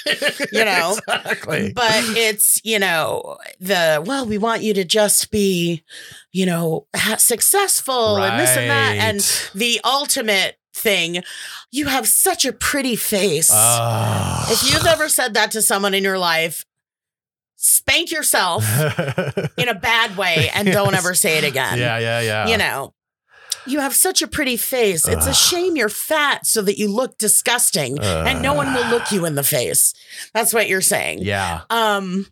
You 0.52 0.66
know? 0.66 0.98
Exactly. 1.08 1.74
but 1.74 1.92
it's 2.18 2.60
you 2.64 2.80
know 2.80 3.38
the 3.60 4.04
well 4.06 4.26
we 4.26 4.38
want 4.38 4.62
you 4.64 4.74
to 4.74 4.84
just 4.84 5.30
be 5.32 5.84
you 6.32 6.46
know 6.46 6.88
ha- 6.96 7.18
successful 7.18 8.18
and 8.18 8.40
this 8.40 8.56
and 8.58 8.70
that 8.70 8.96
and 8.98 9.20
the 9.54 9.80
ultimate 9.84 10.58
thing 10.74 11.24
you 11.72 11.88
have 11.88 12.08
such 12.08 12.46
a 12.46 12.54
pretty 12.54 12.96
face 12.96 13.50
Ah. 13.52 14.46
if 14.52 14.72
you've 14.72 14.86
ever 14.86 15.10
said 15.10 15.34
that 15.34 15.52
to 15.52 15.62
someone 15.62 15.94
in 15.94 16.04
your 16.04 16.20
life 16.20 16.66
spank 17.56 18.12
yourself 18.12 18.64
in 19.58 19.68
a 19.68 19.74
bad 19.74 20.16
way 20.16 20.50
and 20.54 20.68
don't 20.72 20.94
ever 20.94 21.14
say 21.16 21.38
it 21.40 21.44
again 21.44 21.78
yeah, 21.80 21.98
yeah, 21.98 22.22
yeah. 22.22 22.48
you 22.48 22.58
know 22.58 22.94
you 23.68 23.80
have 23.80 23.94
such 23.94 24.22
a 24.22 24.28
pretty 24.28 24.58
face. 24.58 25.08
It's 25.08 25.28
a 25.28 25.34
shame 25.34 25.76
you're 25.76 25.90
fat 25.90 26.46
so 26.46 26.62
that 26.62 26.78
you 26.78 26.88
look 26.88 27.18
disgusting 27.18 28.00
and 28.00 28.42
no 28.42 28.54
one 28.54 28.74
will 28.74 28.88
look 28.90 29.12
you 29.12 29.26
in 29.26 29.36
the 29.36 29.44
face. 29.44 29.94
That's 30.34 30.54
what 30.54 30.68
you're 30.68 30.82
saying. 30.82 31.20
Yeah. 31.22 31.62
Um 31.70 32.28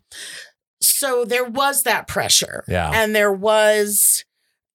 so 0.80 1.24
there 1.24 1.44
was 1.44 1.82
that 1.84 2.06
pressure. 2.06 2.64
Yeah. 2.68 2.90
And 2.92 3.14
there 3.14 3.32
was 3.32 4.24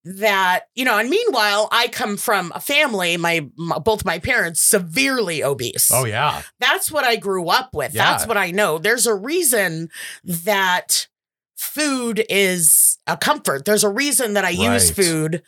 that, 0.04 0.62
you 0.74 0.84
know, 0.84 0.98
and 0.98 1.10
meanwhile, 1.10 1.68
I 1.72 1.88
come 1.88 2.18
from 2.18 2.52
a 2.56 2.60
family, 2.60 3.18
my, 3.18 3.48
my 3.56 3.78
both 3.78 4.04
my 4.04 4.18
parents 4.20 4.60
severely 4.62 5.44
obese. 5.44 5.92
Oh 5.94 6.06
yeah. 6.06 6.42
That's 6.60 6.92
what 6.92 7.04
I 7.04 7.18
grew 7.18 7.50
up 7.50 7.70
with. 7.74 7.94
Yeah. 7.94 8.12
That's 8.12 8.28
what 8.28 8.38
I 8.38 8.52
know. 8.52 8.78
There's 8.78 9.06
a 9.06 9.16
reason 9.16 9.90
that 10.24 11.08
food 11.56 12.26
is 12.30 12.98
a 13.06 13.16
comfort. 13.16 13.66
There's 13.66 13.84
a 13.84 13.90
reason 13.90 14.34
that 14.34 14.44
I 14.44 14.50
use 14.50 14.90
food 14.90 15.44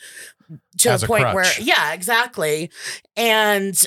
to 0.80 0.90
As 0.90 1.04
a 1.04 1.08
point 1.08 1.34
where, 1.34 1.46
yeah, 1.60 1.94
exactly. 1.94 2.72
And 3.16 3.80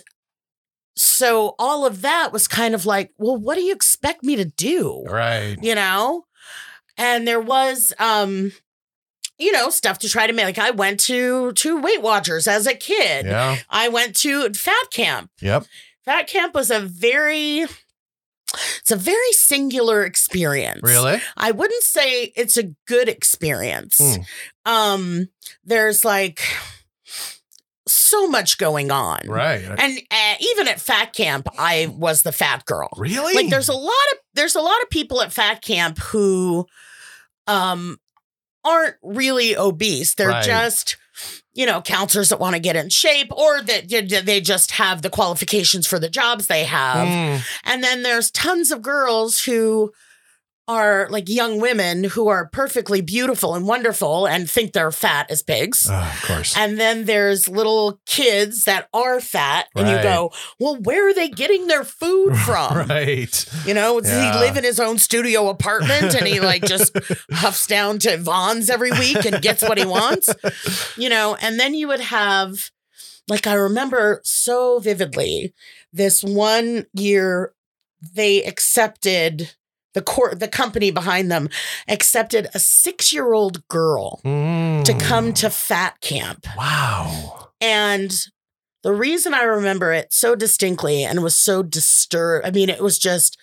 so 0.96 1.54
all 1.58 1.86
of 1.86 2.02
that 2.02 2.32
was 2.32 2.48
kind 2.48 2.74
of 2.74 2.86
like, 2.86 3.12
well, 3.18 3.36
what 3.36 3.56
do 3.56 3.62
you 3.62 3.72
expect 3.74 4.22
me 4.22 4.36
to 4.36 4.44
do? 4.44 5.04
Right. 5.08 5.56
You 5.60 5.74
know? 5.74 6.24
And 6.96 7.28
there 7.28 7.40
was, 7.40 7.92
um, 7.98 8.52
you 9.38 9.52
know, 9.52 9.68
stuff 9.68 9.98
to 10.00 10.08
try 10.08 10.26
to 10.26 10.32
make. 10.32 10.46
Like 10.46 10.58
I 10.58 10.70
went 10.70 11.00
to 11.00 11.52
to 11.52 11.80
Weight 11.80 12.00
Watchers 12.00 12.48
as 12.48 12.66
a 12.66 12.74
kid. 12.74 13.26
Yeah. 13.26 13.58
I 13.68 13.88
went 13.88 14.16
to 14.16 14.50
fat 14.54 14.90
camp. 14.90 15.30
Yep. 15.40 15.66
Fat 16.04 16.26
camp 16.26 16.54
was 16.54 16.70
a 16.70 16.80
very 16.80 17.66
it's 18.78 18.90
a 18.90 18.96
very 18.96 19.32
singular 19.32 20.04
experience. 20.04 20.80
Really? 20.82 21.20
I 21.36 21.50
wouldn't 21.50 21.82
say 21.82 22.32
it's 22.36 22.56
a 22.56 22.74
good 22.86 23.08
experience. 23.08 23.98
Hmm. 24.00 24.22
Um 24.66 25.28
there's 25.64 26.04
like 26.04 26.42
so 27.88 28.26
much 28.26 28.58
going 28.58 28.90
on. 28.90 29.20
Right. 29.26 29.62
And 29.62 29.98
uh, 30.10 30.34
even 30.40 30.68
at 30.68 30.80
fat 30.80 31.12
camp 31.12 31.48
I 31.58 31.86
was 31.96 32.22
the 32.22 32.32
fat 32.32 32.64
girl. 32.66 32.88
really? 32.96 33.34
Like 33.34 33.48
there's 33.50 33.68
a 33.68 33.74
lot 33.74 33.92
of 34.12 34.18
there's 34.34 34.56
a 34.56 34.60
lot 34.60 34.82
of 34.82 34.90
people 34.90 35.22
at 35.22 35.32
fat 35.32 35.62
camp 35.62 35.98
who 35.98 36.66
um 37.46 37.98
aren't 38.64 38.96
really 39.02 39.56
obese. 39.56 40.14
They're 40.14 40.28
Right. 40.28 40.44
just 40.44 40.96
you 41.54 41.64
know, 41.64 41.80
counselors 41.80 42.28
that 42.28 42.38
want 42.40 42.54
to 42.54 42.60
get 42.60 42.76
in 42.76 42.90
shape 42.90 43.32
or 43.32 43.62
that 43.62 43.88
they 44.26 44.38
just 44.42 44.72
have 44.72 45.00
the 45.00 45.08
qualifications 45.08 45.86
for 45.86 45.98
the 45.98 46.10
jobs 46.10 46.46
they 46.46 46.64
have. 46.64 47.08
Mm. 47.08 47.42
And 47.64 47.82
then 47.82 48.02
there's 48.02 48.30
tons 48.30 48.70
of 48.70 48.82
girls 48.82 49.40
who 49.44 49.92
are 50.68 51.06
like 51.10 51.28
young 51.28 51.60
women 51.60 52.04
who 52.04 52.26
are 52.28 52.48
perfectly 52.48 53.00
beautiful 53.00 53.54
and 53.54 53.66
wonderful 53.66 54.26
and 54.26 54.50
think 54.50 54.72
they're 54.72 54.90
fat 54.90 55.30
as 55.30 55.42
pigs. 55.42 55.86
Oh, 55.88 55.94
of 55.94 56.22
course. 56.22 56.56
And 56.56 56.78
then 56.78 57.04
there's 57.04 57.48
little 57.48 58.00
kids 58.06 58.64
that 58.64 58.88
are 58.92 59.20
fat, 59.20 59.66
and 59.76 59.88
you 59.88 60.02
go, 60.02 60.32
Well, 60.58 60.76
where 60.82 61.08
are 61.08 61.14
they 61.14 61.28
getting 61.28 61.66
their 61.68 61.84
food 61.84 62.36
from? 62.44 62.88
right. 62.88 63.46
You 63.64 63.74
know, 63.74 64.00
does 64.00 64.10
Yeah. 64.10 64.32
he 64.32 64.38
live 64.40 64.56
in 64.56 64.64
his 64.64 64.80
own 64.80 64.98
studio 64.98 65.48
apartment 65.48 66.14
and 66.14 66.26
he 66.26 66.40
like 66.52 66.64
just 66.64 66.96
huffs 67.30 67.66
down 67.66 67.98
to 68.00 68.16
Vons 68.18 68.68
every 68.68 68.90
week 68.90 69.24
and 69.24 69.40
gets 69.40 69.62
what 69.62 69.78
he 69.78 69.84
wants? 69.86 70.28
You 70.96 71.08
know, 71.08 71.36
and 71.40 71.60
then 71.60 71.74
you 71.74 71.86
would 71.88 72.00
have, 72.00 72.70
like, 73.28 73.46
I 73.46 73.54
remember 73.54 74.20
so 74.24 74.78
vividly 74.80 75.54
this 75.92 76.22
one 76.24 76.86
year 76.92 77.52
they 78.14 78.42
accepted 78.44 79.54
the 79.96 80.02
court, 80.02 80.38
the 80.38 80.46
company 80.46 80.92
behind 80.92 81.32
them 81.32 81.48
accepted 81.88 82.46
a 82.54 82.60
six 82.60 83.12
year 83.12 83.32
old 83.32 83.66
girl 83.68 84.20
to 84.22 84.28
Mm. 84.30 85.00
come 85.00 85.32
to 85.32 85.50
fat 85.50 86.00
camp. 86.00 86.46
Wow. 86.56 87.48
And 87.60 88.12
The 88.86 88.92
reason 88.94 89.34
I 89.34 89.42
remember 89.42 89.92
it 89.92 90.12
so 90.12 90.36
distinctly 90.36 91.02
and 91.02 91.20
was 91.20 91.36
so 91.36 91.64
disturbed, 91.64 92.46
I 92.46 92.52
mean, 92.52 92.68
it 92.70 92.80
was 92.80 93.00
just 93.00 93.36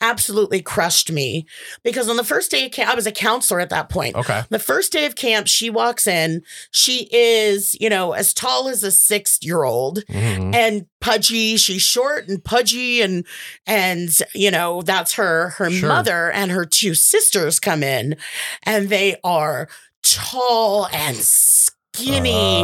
absolutely 0.00 0.60
crushed 0.60 1.12
me 1.12 1.46
because 1.84 2.08
on 2.08 2.16
the 2.16 2.24
first 2.24 2.50
day 2.50 2.66
of 2.66 2.72
camp, 2.72 2.90
I 2.90 2.96
was 2.96 3.06
a 3.06 3.12
counselor 3.12 3.60
at 3.60 3.70
that 3.70 3.90
point. 3.90 4.16
Okay. 4.16 4.42
The 4.48 4.58
first 4.58 4.90
day 4.90 5.06
of 5.06 5.14
camp, 5.14 5.46
she 5.46 5.70
walks 5.70 6.08
in. 6.08 6.42
She 6.72 7.08
is, 7.12 7.76
you 7.80 7.88
know, 7.88 8.10
as 8.10 8.34
tall 8.34 8.66
as 8.68 8.82
a 8.82 8.90
six 8.90 9.38
year 9.40 9.62
old 9.62 10.04
Mhm. 10.06 10.52
and 10.52 10.86
pudgy. 11.00 11.56
She's 11.58 11.82
short 11.82 12.28
and 12.28 12.42
pudgy, 12.42 13.00
and 13.00 13.24
and 13.68 14.10
you 14.34 14.50
know 14.50 14.82
that's 14.82 15.12
her. 15.12 15.50
Her 15.58 15.70
Sure. 15.70 15.88
mother 15.88 16.32
and 16.32 16.50
her 16.50 16.64
two 16.66 16.96
sisters 16.96 17.60
come 17.60 17.84
in, 17.84 18.16
and 18.64 18.88
they 18.88 19.14
are 19.22 19.68
tall 20.02 20.88
and 20.92 21.16
skinny. 21.16 21.76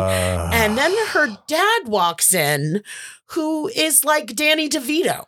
Uh, 0.01 0.51
and 0.53 0.79
then 0.79 0.95
her 1.09 1.37
dad 1.47 1.87
walks 1.87 2.35
in, 2.35 2.83
who 3.31 3.69
is 3.69 4.05
like 4.05 4.35
Danny 4.35 4.69
DeVito. 4.69 5.25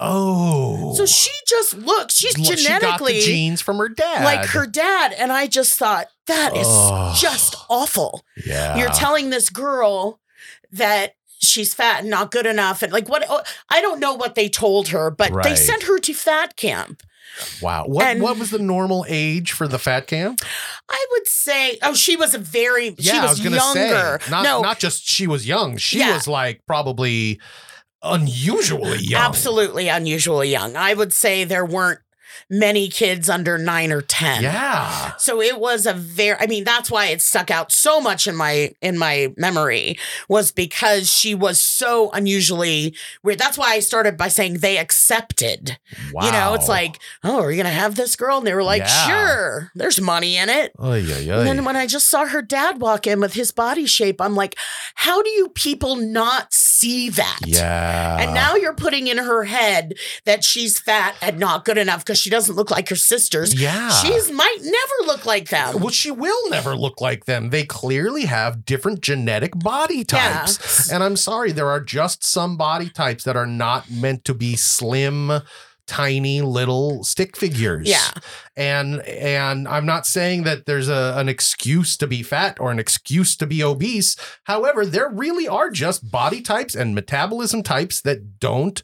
oh, 0.00 0.94
So 0.94 1.06
she 1.06 1.30
just 1.46 1.76
looks. 1.76 2.16
She's 2.16 2.34
she 2.34 2.56
genetically 2.56 3.14
the 3.14 3.26
genes 3.26 3.60
from 3.60 3.78
her 3.78 3.88
dad, 3.88 4.24
like 4.24 4.46
her 4.50 4.66
dad, 4.66 5.12
and 5.12 5.32
I 5.32 5.46
just 5.46 5.78
thought 5.78 6.08
that 6.26 6.56
is 6.56 6.66
Ugh. 6.68 7.16
just 7.16 7.56
awful. 7.68 8.24
Yeah, 8.46 8.76
You're 8.76 8.90
telling 8.90 9.30
this 9.30 9.50
girl 9.50 10.20
that 10.72 11.14
she's 11.38 11.74
fat 11.74 12.00
and 12.00 12.10
not 12.10 12.30
good 12.30 12.46
enough 12.46 12.82
and 12.82 12.92
like 12.92 13.08
what 13.08 13.24
oh, 13.28 13.42
I 13.68 13.80
don't 13.80 14.00
know 14.00 14.14
what 14.14 14.34
they 14.34 14.48
told 14.48 14.88
her 14.88 15.10
but 15.10 15.42
they 15.42 15.54
sent 15.54 15.84
her 15.84 15.98
to 15.98 16.14
fat 16.14 16.56
camp. 16.56 17.02
Wow. 17.62 17.84
What 17.86 18.06
and- 18.06 18.22
what 18.22 18.38
was 18.38 18.50
the 18.50 18.58
normal 18.58 19.04
age 19.08 19.52
for 19.52 19.66
the 19.68 19.78
fat 19.78 20.06
camp? 20.06 20.40
I 20.88 21.06
would 21.12 21.26
say 21.26 21.78
oh 21.82 21.94
she 21.94 22.16
was 22.16 22.34
a 22.34 22.38
very 22.38 22.94
she 22.98 23.08
Yeah, 23.08 23.22
was, 23.22 23.24
I 23.24 23.32
was 23.32 23.40
gonna 23.40 23.56
younger. 23.56 24.18
say 24.22 24.30
not 24.30 24.44
no, 24.44 24.60
not 24.60 24.78
just 24.78 25.08
she 25.08 25.26
was 25.26 25.46
young. 25.46 25.76
She 25.76 25.98
Yeah. 25.98 26.14
was 26.14 26.28
like 26.28 26.60
probably 26.66 27.40
unusually 28.02 28.98
young. 28.98 29.22
absolutely 29.22 29.88
unusually 29.88 30.50
young. 30.50 30.76
I 30.76 30.94
would 30.94 31.12
say 31.12 31.44
there 31.44 31.64
weren't 31.64 32.00
many 32.50 32.88
kids 32.88 33.28
under 33.28 33.58
9 33.58 33.92
or 33.92 34.00
10. 34.02 34.42
Yeah. 34.42 35.12
So 35.16 35.40
it 35.40 35.58
was 35.58 35.86
a 35.86 35.92
very 35.92 36.36
I 36.38 36.46
mean 36.46 36.64
that's 36.64 36.90
why 36.90 37.06
it 37.06 37.22
stuck 37.22 37.50
out 37.50 37.72
so 37.72 38.00
much 38.00 38.26
in 38.26 38.36
my 38.36 38.72
in 38.80 38.98
my 38.98 39.32
memory 39.36 39.98
was 40.28 40.52
because 40.52 41.10
she 41.10 41.34
was 41.34 41.60
so 41.60 42.10
unusually 42.12 42.94
weird. 43.22 43.38
That's 43.38 43.58
why 43.58 43.72
I 43.72 43.80
started 43.80 44.16
by 44.16 44.28
saying 44.28 44.58
they 44.58 44.78
accepted. 44.78 45.78
Wow. 46.12 46.26
You 46.26 46.32
know, 46.32 46.54
it's 46.54 46.68
like, 46.68 46.98
"Oh, 47.22 47.40
are 47.40 47.50
you 47.50 47.56
going 47.62 47.72
to 47.72 47.80
have 47.80 47.94
this 47.94 48.16
girl?" 48.16 48.38
And 48.38 48.46
they 48.46 48.54
were 48.54 48.62
like, 48.62 48.82
Yeah. 48.82 49.06
"Sure. 49.06 49.70
There's 49.74 50.00
money 50.00 50.36
in 50.36 50.48
it." 50.48 50.72
Oy, 50.82 51.04
oy, 51.04 51.30
And 51.38 51.46
then 51.46 51.64
when 51.64 51.76
I 51.76 51.86
just 51.86 52.08
saw 52.08 52.26
her 52.26 52.42
dad 52.42 52.80
walk 52.80 53.06
in 53.06 53.20
with 53.20 53.34
his 53.34 53.50
body 53.50 53.86
shape, 53.86 54.20
I'm 54.20 54.34
like, 54.34 54.56
"How 54.94 55.22
do 55.22 55.30
you 55.30 55.48
people 55.50 55.96
not 55.96 56.52
see 56.52 57.08
that?" 57.10 57.40
yeah. 57.46 58.18
And 58.20 58.34
now 58.34 58.54
you're 58.54 58.74
putting 58.74 59.06
in 59.06 59.18
her 59.18 59.44
head 59.44 59.94
that 60.24 60.44
she's 60.44 60.78
fat 60.78 61.14
and 61.20 61.38
not 61.38 61.64
good 61.64 61.78
enough 61.78 62.04
because 62.04 62.20
she 62.24 62.30
doesn't 62.30 62.54
look 62.56 62.70
like 62.70 62.88
her 62.88 62.96
sisters. 62.96 63.54
yeah. 63.54 63.90
She's 63.90 64.30
might 64.32 64.56
never 64.62 65.06
look 65.12 65.26
like 65.26 65.50
them. 65.50 65.78
well, 65.78 65.90
she 65.90 66.10
will 66.10 66.48
never 66.48 66.74
look 66.74 67.00
like 67.02 67.26
them. 67.26 67.50
They 67.50 67.64
clearly 67.64 68.24
have 68.24 68.64
different 68.64 69.02
genetic 69.02 69.52
body 69.58 69.98
Yeah. 69.98 70.04
types. 70.46 70.90
And 70.90 71.02
I'm 71.02 71.16
sorry, 71.16 71.52
there 71.52 71.68
are 71.68 71.80
just 71.80 72.24
some 72.24 72.56
body 72.56 72.88
types 72.88 73.24
that 73.24 73.36
are 73.36 73.46
not 73.46 73.90
meant 73.90 74.24
to 74.24 74.32
be 74.32 74.56
slim, 74.56 75.42
tiny 75.86 76.40
little 76.40 77.04
stick 77.04 77.36
figures. 77.36 77.86
Yeah. 77.86 78.08
And 78.56 79.02
and 79.02 79.68
I'm 79.68 79.84
not 79.84 80.06
saying 80.06 80.44
that 80.44 80.64
there's 80.64 80.88
a, 80.88 81.12
an 81.18 81.28
excuse 81.28 81.98
to 81.98 82.06
be 82.06 82.22
fat 82.22 82.56
or 82.58 82.70
an 82.70 82.78
excuse 82.78 83.36
to 83.36 83.46
be 83.46 83.62
obese. 83.62 84.16
However, 84.44 84.86
there 84.86 85.10
really 85.10 85.46
are 85.46 85.68
just 85.70 86.10
body 86.10 86.40
types 86.40 86.74
and 86.74 86.94
metabolism 86.94 87.62
types 87.62 88.00
that 88.00 88.40
don't 88.40 88.82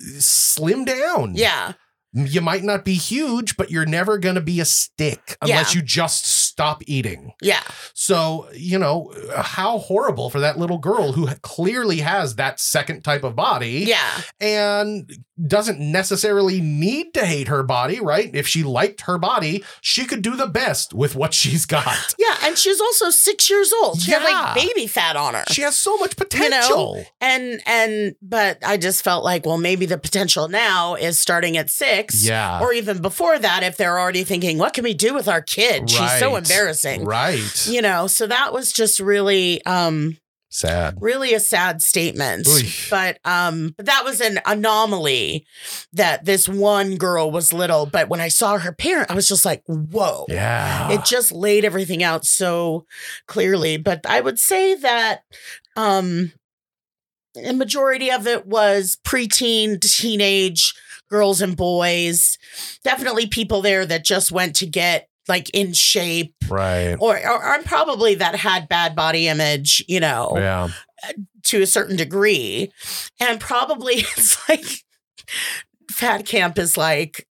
uh, 0.00 0.18
slim 0.18 0.86
down. 0.86 1.34
Yeah. 1.34 1.74
You 2.16 2.40
might 2.40 2.62
not 2.62 2.84
be 2.84 2.94
huge, 2.94 3.56
but 3.56 3.70
you're 3.72 3.84
never 3.86 4.18
going 4.18 4.36
to 4.36 4.40
be 4.40 4.60
a 4.60 4.64
stick 4.64 5.36
unless 5.42 5.74
Yeah. 5.74 5.80
you 5.80 5.84
just 5.84 6.24
stop 6.26 6.82
eating. 6.86 7.32
Yeah. 7.42 7.60
So, 7.92 8.48
you 8.54 8.78
know, 8.78 9.12
how 9.36 9.78
horrible 9.78 10.30
for 10.30 10.38
that 10.38 10.56
little 10.56 10.78
girl 10.78 11.10
who 11.12 11.26
clearly 11.42 11.98
has 11.98 12.36
that 12.36 12.60
second 12.60 13.02
type 13.02 13.24
of 13.24 13.34
body 13.34 13.84
Yeah. 13.88 14.20
and 14.40 15.10
doesn't 15.46 15.80
necessarily 15.80 16.60
need 16.60 17.12
to 17.14 17.24
hate 17.26 17.48
her 17.48 17.62
body, 17.62 18.00
right? 18.00 18.30
If 18.34 18.46
she 18.46 18.62
liked 18.62 19.02
her 19.02 19.18
body, 19.18 19.64
she 19.80 20.04
could 20.04 20.22
do 20.22 20.36
the 20.36 20.46
best 20.46 20.94
with 20.94 21.16
what 21.16 21.34
she's 21.40 21.66
got. 21.66 22.14
Yeah. 22.18 22.36
And 22.42 22.56
she's 22.56 22.80
also 22.80 23.10
six 23.10 23.50
years 23.50 23.72
old. 23.82 24.00
She 24.00 24.10
had 24.12 24.22
like 24.22 24.54
baby 24.54 24.86
fat 24.86 25.16
on 25.16 25.34
her. 25.34 25.44
She 25.50 25.62
has 25.62 25.76
so 25.76 25.96
much 25.96 26.14
You 26.18 26.24
know? 26.24 26.28
potential. 26.28 27.04
And 27.20 27.60
and 27.66 28.14
but 28.22 28.58
I 28.64 28.76
just 28.76 29.02
felt 29.02 29.24
like, 29.24 29.44
well, 29.46 29.58
maybe 29.58 29.86
the 29.86 29.98
potential 29.98 30.48
now 30.48 30.94
is 30.94 31.18
starting 31.18 31.56
at 31.56 31.70
six. 31.70 32.24
Yeah. 32.24 32.60
Or 32.60 32.72
even 32.72 33.02
before 33.02 33.38
that, 33.38 33.62
if 33.62 33.76
they're 33.76 33.98
already 33.98 34.24
thinking, 34.24 34.58
what 34.58 34.72
can 34.74 34.84
we 34.84 34.94
do 34.94 35.14
with 35.14 35.26
our 35.28 35.42
kid? 35.42 35.90
She's 35.90 36.18
so 36.18 36.36
embarrassing. 36.36 37.04
Right. 37.04 37.66
You 37.66 37.82
know, 37.82 38.06
so 38.06 38.26
that 38.26 38.52
was 38.52 38.72
just 38.72 39.00
really 39.00 39.64
um 39.66 40.16
Sad. 40.54 40.98
really 41.00 41.34
a 41.34 41.40
sad 41.40 41.82
statement. 41.82 42.46
Oy. 42.46 42.60
But 42.88 43.18
um 43.24 43.74
but 43.76 43.86
that 43.86 44.04
was 44.04 44.20
an 44.20 44.38
anomaly 44.46 45.46
that 45.92 46.24
this 46.26 46.48
one 46.48 46.94
girl 46.94 47.32
was 47.32 47.52
little. 47.52 47.86
But 47.86 48.08
when 48.08 48.20
I 48.20 48.28
saw 48.28 48.58
her 48.58 48.72
parent, 48.72 49.10
I 49.10 49.14
was 49.14 49.26
just 49.26 49.44
like, 49.44 49.64
whoa. 49.66 50.26
Yeah. 50.28 50.92
It 50.92 51.04
just 51.04 51.32
laid 51.32 51.64
everything 51.64 52.04
out 52.04 52.24
so 52.24 52.86
clearly. 53.26 53.78
But 53.78 54.06
I 54.06 54.20
would 54.20 54.38
say 54.38 54.76
that 54.76 55.22
um 55.76 56.30
a 57.36 57.52
majority 57.52 58.12
of 58.12 58.28
it 58.28 58.46
was 58.46 58.96
preteen, 59.04 59.80
teenage 59.80 60.72
girls 61.10 61.42
and 61.42 61.56
boys. 61.56 62.38
Definitely 62.84 63.26
people 63.26 63.60
there 63.60 63.84
that 63.86 64.04
just 64.04 64.30
went 64.30 64.54
to 64.56 64.66
get 64.66 65.08
like 65.28 65.50
in 65.54 65.72
shape 65.72 66.34
right. 66.48 66.96
or, 66.98 67.16
or, 67.16 67.44
or 67.54 67.62
probably 67.62 68.16
that 68.16 68.36
had 68.36 68.68
bad 68.68 68.94
body 68.94 69.28
image, 69.28 69.84
you 69.88 70.00
know, 70.00 70.32
Yeah. 70.36 70.68
to 71.44 71.62
a 71.62 71.66
certain 71.66 71.96
degree. 71.96 72.72
And 73.20 73.40
probably 73.40 73.94
it's 74.16 74.48
like 74.48 74.64
fat 75.90 76.26
camp 76.26 76.58
is 76.58 76.76
like 76.76 77.26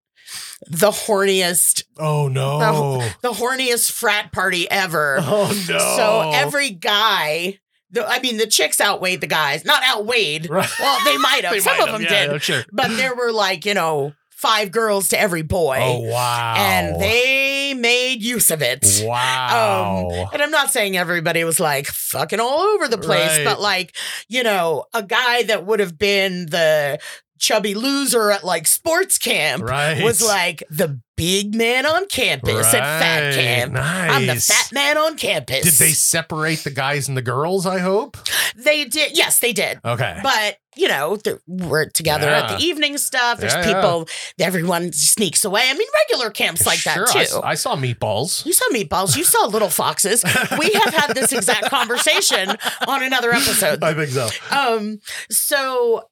the 0.67 0.91
horniest 0.91 1.85
Oh 1.99 2.29
no. 2.29 2.99
the 3.23 3.31
horniest 3.31 3.91
frat 3.93 4.33
party 4.33 4.71
ever. 4.71 5.19
Oh 5.23 5.49
no. 5.69 5.79
So 5.79 6.31
every 6.35 6.71
guy, 6.71 7.59
the, 7.91 8.07
I 8.07 8.21
mean, 8.21 8.37
the 8.37 8.47
chicks 8.47 8.81
outweighed 8.81 9.23
the 9.23 9.27
guys. 9.27 9.65
Not 9.65 9.83
outweighed. 9.83 10.51
Right. 10.51 10.69
Well, 10.79 10.99
they 11.07 11.17
might 11.17 11.45
have. 11.45 11.59
Some 11.63 11.81
of 11.81 11.87
them 11.93 12.03
yeah, 12.03 12.27
did. 12.27 12.43
sure. 12.43 12.65
But 12.71 12.89
there 12.97 13.15
were 13.15 13.33
like, 13.33 13.65
you 13.65 13.73
know, 13.73 14.13
five 14.39 14.71
girls 14.71 15.09
to 15.09 15.21
every 15.21 15.43
boy. 15.43 15.79
Oh 15.81 15.99
wow. 16.01 16.55
And 16.57 17.01
they 17.01 17.75
made 17.75 18.23
use 18.23 18.53
of 18.53 18.63
it. 18.63 19.03
Wow. 19.05 20.09
Um, 20.13 20.29
and 20.33 20.41
I'm 20.41 20.53
not 20.53 20.71
saying 20.71 20.97
everybody 20.97 21.43
was 21.43 21.59
like 21.59 21.87
fucking 21.87 22.39
all 22.39 22.61
over 22.61 22.87
the 22.87 22.99
place, 22.99 23.39
Right. 23.39 23.45
but 23.45 23.61
like, 23.61 23.97
you 24.29 24.45
know, 24.45 24.85
a 24.95 25.03
guy 25.03 25.43
that 25.45 25.67
would 25.67 25.81
have 25.81 25.99
been 25.99 26.47
the 26.47 27.01
chubby 27.41 27.75
loser 27.75 28.31
at 28.31 28.45
like 28.45 28.67
sports 28.69 29.19
camp 29.19 29.63
right. 29.63 30.03
was 30.05 30.25
like 30.25 30.63
the 30.71 31.01
big 31.17 31.55
man 31.55 31.85
on 31.87 32.07
campus 32.07 32.67
at 32.73 33.01
fat 33.01 33.25
Right. 33.27 33.35
camp. 33.35 33.75
I'm 33.77 34.27
the 34.27 34.37
fat 34.37 34.71
man 34.73 34.97
on 34.99 35.17
campus. 35.17 35.63
Did 35.63 35.73
they 35.85 35.93
separate 35.93 36.61
the 36.61 36.71
guys 36.71 37.09
and 37.09 37.17
the 37.17 37.23
girls? 37.23 37.67
I 37.67 37.79
hope. 37.79 38.17
They 38.57 38.85
did. 38.85 39.17
Yes, 39.17 39.41
they 39.41 39.53
did. 39.53 39.81
Okay. 39.85 40.19
But 40.23 40.59
you 40.79 40.89
know, 40.89 41.17
th- 41.17 41.39
we're 41.47 41.89
together 41.91 42.29
at 42.29 42.49
the 42.57 42.65
evening 42.65 42.97
stuff. 42.99 43.39
There's 43.41 43.53
Yeah, 43.53 43.69
yeah. 43.69 43.75
people. 43.83 44.09
Everyone 44.39 44.93
sneaks 44.93 45.45
away. 45.45 45.63
I 45.69 45.75
mean, 45.75 45.89
regular 46.07 46.31
camps 46.31 46.65
like 46.65 46.79
Sure, 46.79 47.05
that 47.07 47.17
I, 47.17 47.25
too. 47.25 47.41
I 47.43 47.55
saw 47.55 47.75
meatballs. 47.77 48.47
you 48.47 48.53
saw 48.53 48.65
meatballs. 48.73 49.17
You 49.17 49.25
saw 49.25 49.47
little 49.47 49.71
foxes. 49.71 50.23
We 50.59 50.71
have 50.73 50.95
had 50.95 51.15
this 51.15 51.33
exact 51.33 51.67
conversation 51.71 52.57
on 52.87 53.03
another 53.03 53.33
episode. 53.33 53.83
I 53.83 53.93
think 53.95 54.11
so. 54.11 54.29
Um, 54.51 55.01
so 55.31 56.09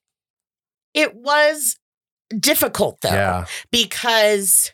it 0.95 1.15
was 1.15 1.77
difficult 2.41 3.01
though 3.03 3.11
Yeah. 3.11 3.45
because 3.71 4.73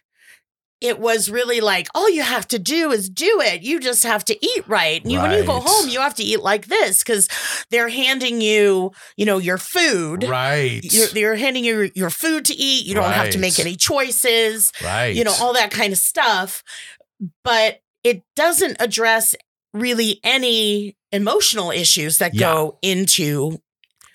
it 0.82 0.98
was 0.98 1.30
really 1.30 1.60
like 1.60 1.86
all 1.94 2.10
you 2.10 2.22
have 2.22 2.46
to 2.48 2.58
do 2.58 2.90
is 2.90 3.08
do 3.08 3.40
it. 3.40 3.62
You 3.62 3.80
just 3.80 4.02
have 4.02 4.24
to 4.26 4.44
eat 4.44 4.66
right. 4.66 5.02
And 5.02 5.12
you, 5.12 5.20
when 5.20 5.30
you 5.32 5.44
go 5.44 5.60
home, 5.64 5.88
you 5.88 6.00
have 6.00 6.14
to 6.16 6.22
eat 6.22 6.40
like 6.40 6.66
this 6.66 7.02
because 7.02 7.28
they're 7.70 7.88
handing 7.88 8.40
you, 8.40 8.92
you 9.16 9.24
know, 9.24 9.38
your 9.38 9.58
food. 9.58 10.24
Right. 10.24 10.80
You're, 10.82 11.06
they're 11.08 11.36
handing 11.36 11.64
you 11.64 11.90
your 11.94 12.10
food 12.10 12.44
to 12.46 12.54
eat. 12.54 12.86
You 12.86 12.94
don't 12.94 13.12
have 13.12 13.30
to 13.30 13.38
make 13.38 13.58
any 13.60 13.76
choices. 13.76 14.72
right. 14.82 15.14
You 15.14 15.24
know, 15.24 15.34
all 15.40 15.52
that 15.54 15.70
kind 15.70 15.92
of 15.92 15.98
stuff. 15.98 16.62
But 17.44 17.80
it 18.02 18.22
doesn't 18.34 18.76
address 18.80 19.34
really 19.72 20.20
any 20.24 20.96
emotional 21.12 21.70
issues 21.70 22.18
that 22.18 22.34
Yeah. 22.34 22.40
go 22.52 22.78
into 22.82 23.60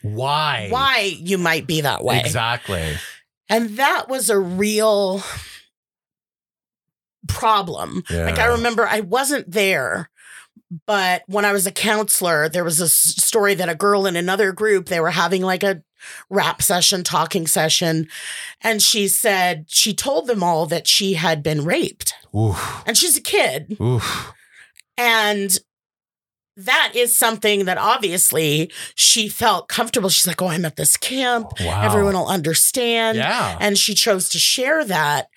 why? 0.01 0.67
why 0.69 1.13
you 1.17 1.37
might 1.37 1.65
be 1.67 1.81
that 1.81 2.03
way. 2.03 2.19
Exactly. 2.19 2.95
And 3.49 3.77
that 3.77 4.09
was 4.09 4.29
a 4.29 4.37
real 4.37 5.23
problem. 7.27 8.03
Like 8.09 8.39
I 8.39 8.45
remember 8.45 8.87
I 8.87 9.01
wasn't 9.01 9.51
there 9.51 10.09
but 10.85 11.23
when 11.27 11.45
I 11.45 11.53
was 11.53 11.65
a 11.65 11.71
counselor, 11.71 12.49
there 12.49 12.63
was 12.63 12.79
a 12.79 12.89
story 12.89 13.53
that 13.55 13.69
a 13.69 13.75
girl 13.75 14.05
in 14.05 14.15
another 14.15 14.51
group, 14.51 14.87
they 14.87 14.99
were 14.99 15.11
having 15.11 15.41
like 15.41 15.63
a 15.63 15.81
rap 16.29 16.61
session, 16.61 17.03
talking 17.03 17.47
session. 17.47 18.07
And 18.61 18.81
she 18.81 19.07
said, 19.07 19.65
she 19.67 19.93
told 19.93 20.27
them 20.27 20.43
all 20.43 20.65
that 20.67 20.87
she 20.87 21.13
had 21.13 21.41
been 21.41 21.63
raped. 21.63 22.13
Oof. 22.35 22.83
And 22.85 22.97
she's 22.97 23.17
a 23.17 23.21
kid. 23.21 23.77
Oof. 23.81 24.33
And 24.97 25.57
that 26.57 26.93
is 26.95 27.15
something 27.15 27.65
that 27.65 27.77
obviously 27.77 28.71
she 28.95 29.29
felt 29.29 29.69
comfortable. 29.69 30.09
She's 30.09 30.27
like, 30.27 30.41
oh, 30.41 30.47
I'm 30.47 30.65
at 30.65 30.75
this 30.75 30.97
camp. 30.97 31.51
Wow. 31.61 31.83
Everyone 31.83 32.15
will 32.15 32.27
understand. 32.27 33.19
Yeah. 33.19 33.57
And 33.61 33.77
she 33.77 33.93
chose 33.93 34.27
to 34.29 34.39
share 34.39 34.83
that. 34.85 35.27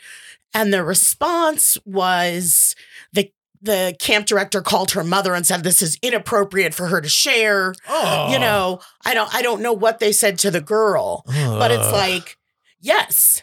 And 0.54 0.72
the 0.72 0.82
response 0.84 1.78
was 1.84 2.74
the 3.12 3.30
the 3.62 3.94
camp 4.00 4.24
director 4.26 4.62
called 4.62 4.92
her 4.92 5.04
mother 5.04 5.34
and 5.34 5.46
said 5.46 5.62
this 5.62 5.82
is 5.82 5.98
inappropriate 6.02 6.72
for 6.74 6.86
her 6.86 7.00
to 7.00 7.08
share. 7.10 7.74
oh. 7.88 8.32
You 8.32 8.38
know, 8.38 8.80
I 9.04 9.12
don't 9.14 9.32
I 9.34 9.42
don't 9.42 9.60
know 9.62 9.72
what 9.74 9.98
they 9.98 10.12
said 10.12 10.38
to 10.38 10.50
the 10.50 10.60
girl, 10.62 11.22
but 11.26 11.70
it's 11.70 11.92
like, 11.92 12.38
yes, 12.80 13.42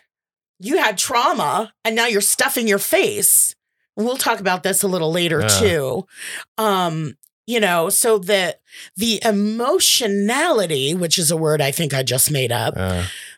you 0.59 0.77
had 0.77 0.97
trauma 0.97 1.71
and 1.85 1.95
now 1.95 2.07
you're 2.07 2.19
stuffing 2.21 2.67
your 2.67 2.79
face. 2.79 3.53
We'll 3.95 4.17
talk 4.17 4.39
about 4.39 4.63
this 4.63 4.81
a 4.83 4.87
little 4.87 5.11
later 5.11 5.41
Yeah. 5.41 5.47
too. 5.47 6.07
Um, 6.57 7.15
you 7.45 7.59
know, 7.59 7.89
so 7.89 8.17
the 8.17 8.57
the 8.95 9.21
emotionality, 9.23 10.93
which 10.93 11.17
is 11.17 11.31
a 11.31 11.37
word 11.37 11.61
I 11.61 11.71
think 11.71 11.93
I 11.93 12.03
just 12.03 12.31
made 12.31 12.51
up, 12.51 12.75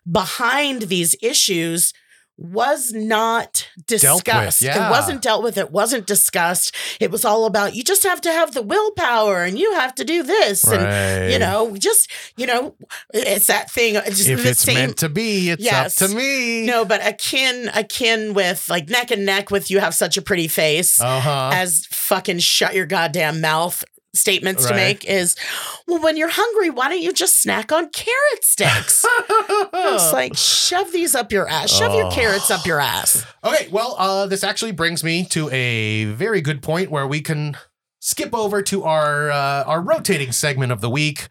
behind 0.09 0.83
these 0.83 1.15
issues 1.21 1.93
was 2.41 2.93
not 2.93 3.67
with, 3.75 3.85
discussed. 3.87 4.61
yeah. 4.61 4.87
It 4.87 4.91
wasn't 4.91 5.21
dealt 5.21 5.43
with. 5.43 5.57
It 5.57 5.71
wasn't 5.71 6.07
discussed. 6.07 6.73
It 7.01 7.11
was 7.11 7.25
all 7.25 7.43
about 7.43 7.75
you 7.75 7.83
just 7.83 8.03
have 8.03 8.21
to 8.21 8.31
have 8.31 8.53
the 8.53 8.61
willpower 8.61 9.43
and 9.43 9.59
you 9.59 9.73
have 9.73 9.93
to 9.95 10.05
do 10.05 10.23
this. 10.23 10.63
And, 10.65 11.31
you 11.33 11.37
know, 11.37 11.75
just, 11.75 12.09
you 12.37 12.47
know, 12.47 12.75
it's 13.13 13.47
that 13.47 13.69
thing. 13.69 13.95
It's 13.95 14.25
if 14.25 14.45
it's 14.45 14.61
same. 14.61 14.75
meant 14.75 14.97
to 14.99 15.09
be, 15.09 15.49
it's 15.49 15.61
Yes. 15.63 16.01
up 16.01 16.09
to 16.09 16.15
me. 16.15 16.65
no, 16.65 16.85
but 16.85 17.05
akin, 17.05 17.69
akin 17.75 18.33
with 18.33 18.69
like 18.69 18.87
neck 18.89 19.11
and 19.11 19.25
neck 19.25 19.51
with 19.51 19.69
you 19.69 19.79
have 19.79 19.93
such 19.93 20.15
a 20.15 20.21
pretty 20.21 20.47
face 20.47 21.01
Uh 21.01 21.19
huh. 21.19 21.51
as 21.53 21.87
fucking 21.87 22.39
shut 22.39 22.73
your 22.73 22.85
goddamn 22.85 23.41
mouth 23.41 23.83
statements 24.13 24.65
to 24.65 24.73
make 24.73 25.05
is, 25.05 25.35
well, 25.87 26.01
when 26.01 26.17
you're 26.17 26.29
hungry, 26.31 26.69
why 26.69 26.89
don't 26.89 27.01
you 27.01 27.13
just 27.13 27.41
snack 27.41 27.71
on 27.71 27.89
carrot 27.89 28.43
sticks? 28.43 29.05
It's 29.71 30.13
like 30.13 30.35
shove 30.35 30.91
these 30.91 31.15
up 31.15 31.31
your 31.31 31.47
ass. 31.47 31.69
Shove 31.71 31.93
your 31.93 32.05
Oh. 32.07 32.11
carrots 32.11 32.49
up 32.51 32.65
your 32.65 32.79
ass. 32.79 33.25
Okay, 33.43 33.67
well, 33.71 33.95
uh, 33.97 34.25
this 34.27 34.43
actually 34.43 34.71
brings 34.71 35.03
me 35.03 35.25
to 35.25 35.49
a 35.51 36.05
very 36.05 36.41
good 36.41 36.61
point 36.61 36.89
where 36.91 37.05
we 37.07 37.21
can 37.21 37.55
skip 37.99 38.33
over 38.33 38.61
to 38.63 38.83
our 38.83 39.29
uh, 39.31 39.63
our 39.65 39.81
rotating 39.81 40.31
segment 40.31 40.71
of 40.71 40.81
the 40.81 40.89
week, 40.89 41.27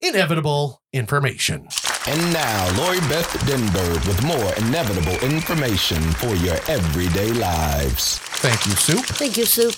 inevitable 0.00 0.82
information. 0.92 1.68
And 2.06 2.32
now, 2.32 2.76
Lori 2.76 2.98
Beth 3.00 3.28
Denberg 3.46 4.06
with 4.06 4.22
more 4.24 4.52
inevitable 4.66 5.14
information 5.24 6.00
for 6.12 6.34
your 6.36 6.56
everyday 6.68 7.30
lives. 7.32 8.18
Thank 8.18 8.66
you, 8.66 8.72
Soup. 8.72 9.04
Thank 9.04 9.36
you, 9.36 9.44
Soup. 9.44 9.74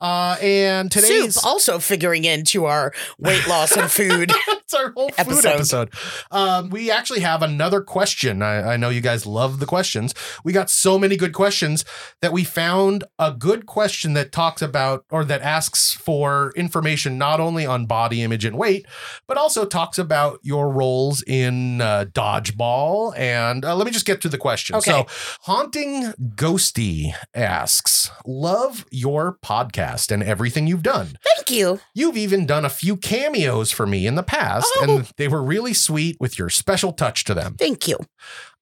Uh, 0.00 0.36
and 0.42 0.90
today's 0.90 1.34
Soup 1.36 1.46
also 1.46 1.78
figuring 1.78 2.24
into 2.24 2.66
our 2.66 2.92
weight 3.18 3.46
loss 3.48 3.76
and 3.76 3.90
food. 3.90 4.32
It's 4.66 4.74
our 4.74 4.90
whole 4.96 5.10
food 5.10 5.14
Episode. 5.46 5.48
episode. 5.48 5.90
Um, 6.32 6.70
we 6.70 6.90
actually 6.90 7.20
have 7.20 7.40
another 7.40 7.80
question. 7.80 8.42
I, 8.42 8.72
I 8.72 8.76
know 8.76 8.88
you 8.88 9.00
guys 9.00 9.24
love 9.24 9.60
the 9.60 9.66
questions. 9.66 10.12
We 10.42 10.52
got 10.52 10.70
so 10.70 10.98
many 10.98 11.16
good 11.16 11.32
questions 11.32 11.84
that 12.20 12.32
we 12.32 12.42
found 12.42 13.04
a 13.16 13.30
good 13.30 13.66
question 13.66 14.14
that 14.14 14.32
talks 14.32 14.62
about 14.62 15.04
or 15.08 15.24
that 15.24 15.40
asks 15.42 15.92
for 15.92 16.52
information 16.56 17.16
not 17.16 17.38
only 17.38 17.64
on 17.64 17.86
body 17.86 18.22
image 18.24 18.44
and 18.44 18.58
weight, 18.58 18.86
but 19.28 19.36
also 19.38 19.64
talks 19.64 19.98
about 19.98 20.40
your 20.42 20.68
roles 20.72 21.22
in 21.28 21.80
uh, 21.80 22.06
dodgeball. 22.10 23.16
And 23.16 23.64
uh, 23.64 23.76
let 23.76 23.84
me 23.86 23.92
just 23.92 24.04
get 24.04 24.20
to 24.22 24.28
the 24.28 24.36
question. 24.38 24.74
Okay. 24.74 24.90
So, 24.90 25.06
Haunting 25.42 26.12
Ghosty 26.34 27.12
asks, 27.36 28.10
Love 28.26 28.84
your 28.90 29.38
podcast 29.44 29.85
and 30.10 30.22
everything 30.22 30.66
you've 30.66 30.82
done. 30.82 31.18
Thank 31.34 31.50
you. 31.50 31.80
You've 31.94 32.16
even 32.16 32.46
done 32.46 32.64
a 32.64 32.68
few 32.70 32.96
cameos 32.96 33.70
for 33.70 33.86
me 33.86 34.06
in 34.06 34.14
the 34.14 34.22
past, 34.22 34.66
Oh. 34.78 34.84
and 34.98 35.12
they 35.16 35.28
were 35.28 35.42
really 35.42 35.74
sweet 35.74 36.16
with 36.20 36.38
your 36.38 36.48
special 36.50 36.92
touch 36.92 37.24
to 37.24 37.34
them. 37.34 37.54
Thank 37.58 37.86
you. 37.88 37.98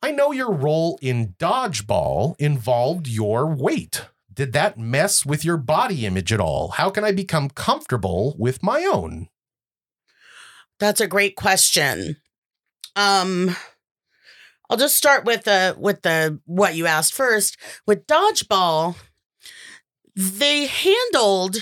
I 0.02 0.10
know 0.10 0.32
your 0.32 0.52
role 0.52 0.98
in 1.00 1.34
Dodgeball 1.38 2.34
involved 2.38 3.06
your 3.08 3.46
weight. 3.46 4.06
Did 4.32 4.52
that 4.52 4.76
mess 4.78 5.24
with 5.24 5.44
your 5.44 5.56
body 5.56 6.04
image 6.04 6.32
at 6.32 6.40
all? 6.40 6.70
How 6.70 6.90
can 6.90 7.04
I 7.04 7.12
become 7.12 7.48
comfortable 7.48 8.34
with 8.38 8.62
my 8.62 8.84
own? 8.84 9.28
That's 10.80 11.00
a 11.00 11.06
great 11.06 11.36
question. 11.36 12.16
Um 12.96 13.56
I'll 14.70 14.76
just 14.78 14.96
start 14.96 15.24
with 15.24 15.44
the 15.44 15.76
with 15.78 16.02
the 16.02 16.40
what 16.46 16.74
you 16.74 16.86
asked 16.86 17.14
first. 17.14 17.56
With 17.86 18.06
dodgeball, 18.06 18.96
they 20.16 20.66
handled 20.66 21.56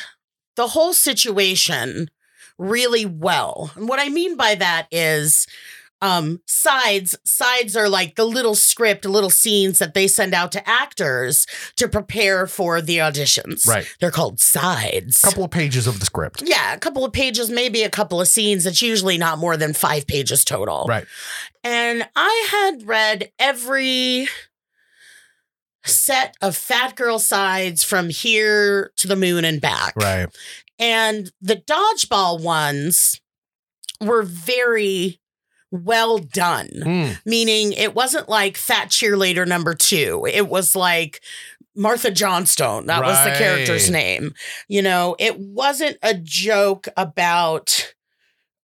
the 0.57 0.69
whole 0.69 0.93
situation 0.93 2.11
really 2.59 3.07
well. 3.07 3.71
And 3.75 3.89
what 3.89 4.01
I 4.01 4.09
mean 4.09 4.37
by 4.37 4.55
that 4.57 4.87
is 4.91 5.47
um 6.01 6.41
sides 6.47 7.17
sides 7.25 7.77
are 7.77 7.89
like 7.89 8.17
the 8.17 8.25
little 8.25 8.55
script, 8.55 9.05
little 9.05 9.31
scenes 9.31 9.79
that 9.79 9.95
they 9.95 10.09
send 10.09 10.35
out 10.35 10.53
to 10.53 10.69
actors 10.69 11.47
to 11.77 11.89
prepare 11.89 12.47
for 12.47 12.83
the 12.83 12.99
auditions. 12.99 13.67
Right. 13.67 13.87
They're 14.01 14.11
called 14.11 14.41
sides. 14.41 15.23
A 15.23 15.29
couple 15.29 15.45
of 15.45 15.51
pages 15.51 15.87
of 15.87 16.01
the 16.01 16.07
script. 16.07 16.43
Yeah, 16.45 16.75
a 16.75 16.79
couple 16.79 17.05
of 17.05 17.13
pages, 17.13 17.51
maybe 17.51 17.83
a 17.83 17.91
couple 17.91 18.21
of 18.21 18.29
scenes. 18.29 18.67
It's 18.67 18.83
usually 18.83 19.17
not 19.17 19.39
more 19.39 19.57
than 19.57 19.73
five 19.73 20.07
pages 20.07 20.45
total. 20.45 20.87
Right. 20.89 21.07
And 21.65 22.07
I 22.17 22.49
had 22.51 22.87
read 22.87 23.31
every 23.39 24.29
set 25.85 26.37
of 26.41 26.57
Fat 26.57 26.97
Girl 26.97 27.19
sides 27.19 27.83
from 27.85 28.09
here 28.09 28.93
to 28.97 29.09
the 29.09 29.17
moon 29.17 29.45
and 29.45 29.61
back. 29.61 29.95
Right. 29.97 30.29
And 30.79 31.31
the 31.41 31.57
dodgeball 31.57 32.43
ones 32.43 33.21
were 34.01 34.23
very 34.23 35.21
well 35.71 36.19
done 36.19 36.69
Mm, 36.75 37.19
meaning 37.25 37.73
it 37.73 37.95
wasn't 37.95 38.29
like 38.29 38.57
fat 38.59 38.89
cheerleader 38.89 39.47
number 39.49 39.75
two. 39.75 40.27
It 40.31 40.49
was 40.49 40.77
like 40.77 41.23
Martha 41.75 42.11
Johnstone. 42.11 42.87
That 42.87 43.03
was 43.03 43.17
the 43.25 43.33
character's 43.39 43.91
name. 43.91 44.35
You 44.69 44.83
know, 44.83 45.17
it 45.19 45.39
wasn't 45.39 45.97
a 46.03 46.15
joke 46.15 46.89
about. 46.97 47.95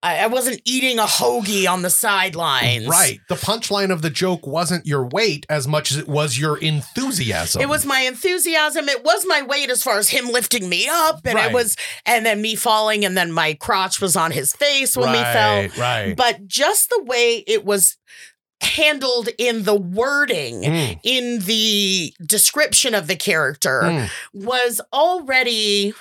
I 0.02 0.18
I 0.18 0.26
wasn't 0.28 0.60
eating 0.64 0.98
a 0.98 1.04
hoagie 1.04 1.68
on 1.68 1.82
the 1.82 1.90
sidelines. 1.90 2.86
right. 2.86 3.20
The 3.28 3.34
punchline 3.34 3.90
of 3.90 4.02
the 4.02 4.10
joke 4.10 4.46
wasn't 4.46 4.86
your 4.86 5.06
weight 5.06 5.44
as 5.48 5.66
much 5.66 5.90
as 5.90 5.96
it 5.98 6.08
was 6.08 6.38
your 6.38 6.56
enthusiasm. 6.58 7.60
It 7.62 7.68
was 7.68 7.84
my 7.84 8.00
enthusiasm. 8.02 8.88
It 8.88 9.04
was 9.04 9.24
my 9.26 9.42
weight 9.42 9.70
as 9.70 9.82
far 9.82 9.98
as 9.98 10.08
him 10.08 10.28
lifting 10.30 10.68
me 10.68 10.88
up, 10.88 11.20
and 11.24 11.34
Right. 11.34 11.50
it 11.50 11.54
was, 11.54 11.76
and 12.06 12.24
then 12.24 12.40
me 12.40 12.54
falling, 12.54 13.04
and 13.04 13.16
then 13.16 13.32
my 13.32 13.54
crotch 13.54 14.00
was 14.00 14.14
on 14.16 14.30
his 14.30 14.52
face 14.52 14.96
when 14.96 15.10
we 15.10 15.18
fell. 15.18 15.56
Right, 15.62 15.76
Right. 15.76 16.16
But 16.16 16.46
just 16.46 16.90
the 16.90 17.02
way 17.02 17.42
it 17.46 17.64
was 17.64 17.96
handled 18.60 19.28
in 19.38 19.62
the 19.64 19.74
wording, 19.76 20.62
Mm, 20.62 21.00
in 21.04 21.38
the 21.40 22.12
description 22.24 22.92
of 22.94 23.06
the 23.06 23.14
character 23.16 23.82
mm. 23.84 24.10
was 24.32 24.80
already 24.92 25.94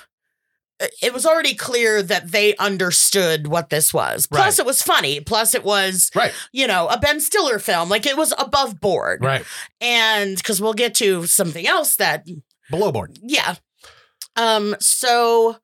it 1.02 1.12
was 1.12 1.26
already 1.26 1.54
clear 1.54 2.02
that 2.02 2.30
they 2.30 2.54
understood 2.56 3.46
what 3.48 3.70
this 3.70 3.92
was. 3.92 4.26
Plus 4.26 4.58
Right. 4.58 4.58
it 4.60 4.66
was 4.66 4.82
funny. 4.82 5.20
Plus 5.20 5.54
it 5.54 5.64
was, 5.64 6.10
Right. 6.14 6.32
you 6.52 6.66
know, 6.66 6.86
a 6.88 6.98
Ben 6.98 7.20
Stiller 7.20 7.58
film. 7.58 7.88
Like 7.88 8.06
it 8.06 8.16
was 8.16 8.32
above 8.38 8.80
board. 8.80 9.24
Right. 9.24 9.44
And 9.80 10.42
cuz 10.42 10.60
we'll 10.60 10.74
get 10.74 10.94
to 10.96 11.26
something 11.26 11.66
else 11.66 11.96
that 11.96 12.24
Below 12.70 12.92
board. 12.92 13.18
yeah. 13.22 13.56
Um 14.36 14.76
so 14.80 15.56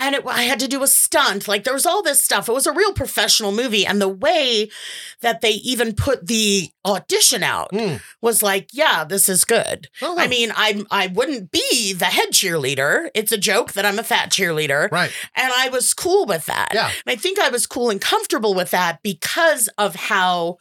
and 0.00 0.14
it, 0.16 0.26
I 0.26 0.42
had 0.42 0.58
to 0.60 0.66
do 0.68 0.82
a 0.82 0.86
stunt. 0.88 1.46
Like 1.46 1.62
there 1.64 1.74
was 1.74 1.86
all 1.86 2.02
this 2.02 2.22
stuff. 2.24 2.48
It 2.48 2.52
was 2.52 2.66
a 2.66 2.72
real 2.72 2.92
professional 2.92 3.52
movie 3.52 3.86
and 3.86 4.00
the 4.00 4.08
way 4.08 4.68
that 5.20 5.40
they 5.42 5.50
even 5.52 5.94
put 5.94 6.26
the 6.26 6.70
audition 6.84 7.42
out 7.42 7.70
Mm. 7.72 8.00
was 8.20 8.42
like, 8.42 8.70
yeah, 8.72 9.04
this 9.04 9.28
is 9.28 9.44
good. 9.44 9.88
Oh, 10.02 10.18
I 10.18 10.26
mean, 10.26 10.50
I 10.56 10.82
I 10.90 11.06
wouldn't 11.08 11.50
be 11.52 11.92
the 11.92 12.06
head 12.06 12.30
cheerleader. 12.30 13.10
It's 13.14 13.30
a 13.32 13.38
joke 13.38 13.72
that 13.74 13.84
I'm 13.84 13.98
a 13.98 14.02
fat 14.02 14.30
cheerleader, 14.30 14.90
right. 14.90 15.12
and 15.36 15.52
I 15.54 15.68
was 15.68 15.92
cool 15.94 16.24
with 16.26 16.46
that. 16.46 16.70
Yeah. 16.72 16.86
And 17.06 17.12
I 17.12 17.16
think 17.16 17.38
I 17.38 17.50
was 17.50 17.66
cool 17.66 17.90
and 17.90 18.00
comfortable 18.00 18.54
with 18.54 18.70
that 18.70 19.02
because 19.02 19.68
of 19.78 19.94
how 19.94 20.56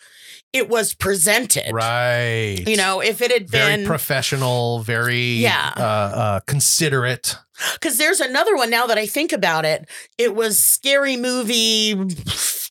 it 0.54 0.68
was 0.70 0.94
presented. 0.94 1.72
Right. 1.72 2.64
You 2.66 2.76
know, 2.78 3.02
if 3.02 3.22
it 3.22 3.32
had 3.32 3.50
very 3.50 3.78
been 3.78 3.86
professional, 3.86 4.80
very 4.80 5.36
Yeah. 5.36 5.74
uh, 5.78 5.82
uh, 5.82 6.40
considerate. 6.42 7.36
because 7.74 7.98
there's 7.98 8.20
another 8.20 8.56
one 8.56 8.70
now 8.70 8.88
that 8.88 8.98
I 8.98 9.06
think 9.06 9.32
about 9.32 9.66
it. 9.66 9.88
It 10.18 10.34
was 10.36 10.58
scary 10.58 11.18
movie 11.18 11.94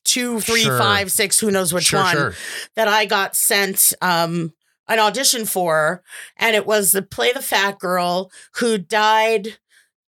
two, 0.05 0.41
three, 0.41 0.63
Sure. 0.63 0.79
five, 0.79 1.13
six, 1.13 1.39
who 1.39 1.51
knows 1.51 1.73
which 1.73 1.85
sure, 1.85 2.01
one 2.03 2.15
sure. 2.17 2.35
that 2.75 2.89
I 2.89 3.05
got 3.05 3.37
sent 3.37 3.93
um 4.01 4.53
an 4.91 4.99
audition 4.99 5.45
for, 5.45 6.03
and 6.39 6.57
it 6.57 6.67
was 6.67 6.93
the 6.93 7.03
play 7.03 7.31
the 7.33 7.43
fat 7.43 7.79
girl 7.79 8.31
who 8.55 8.79
died 8.79 9.59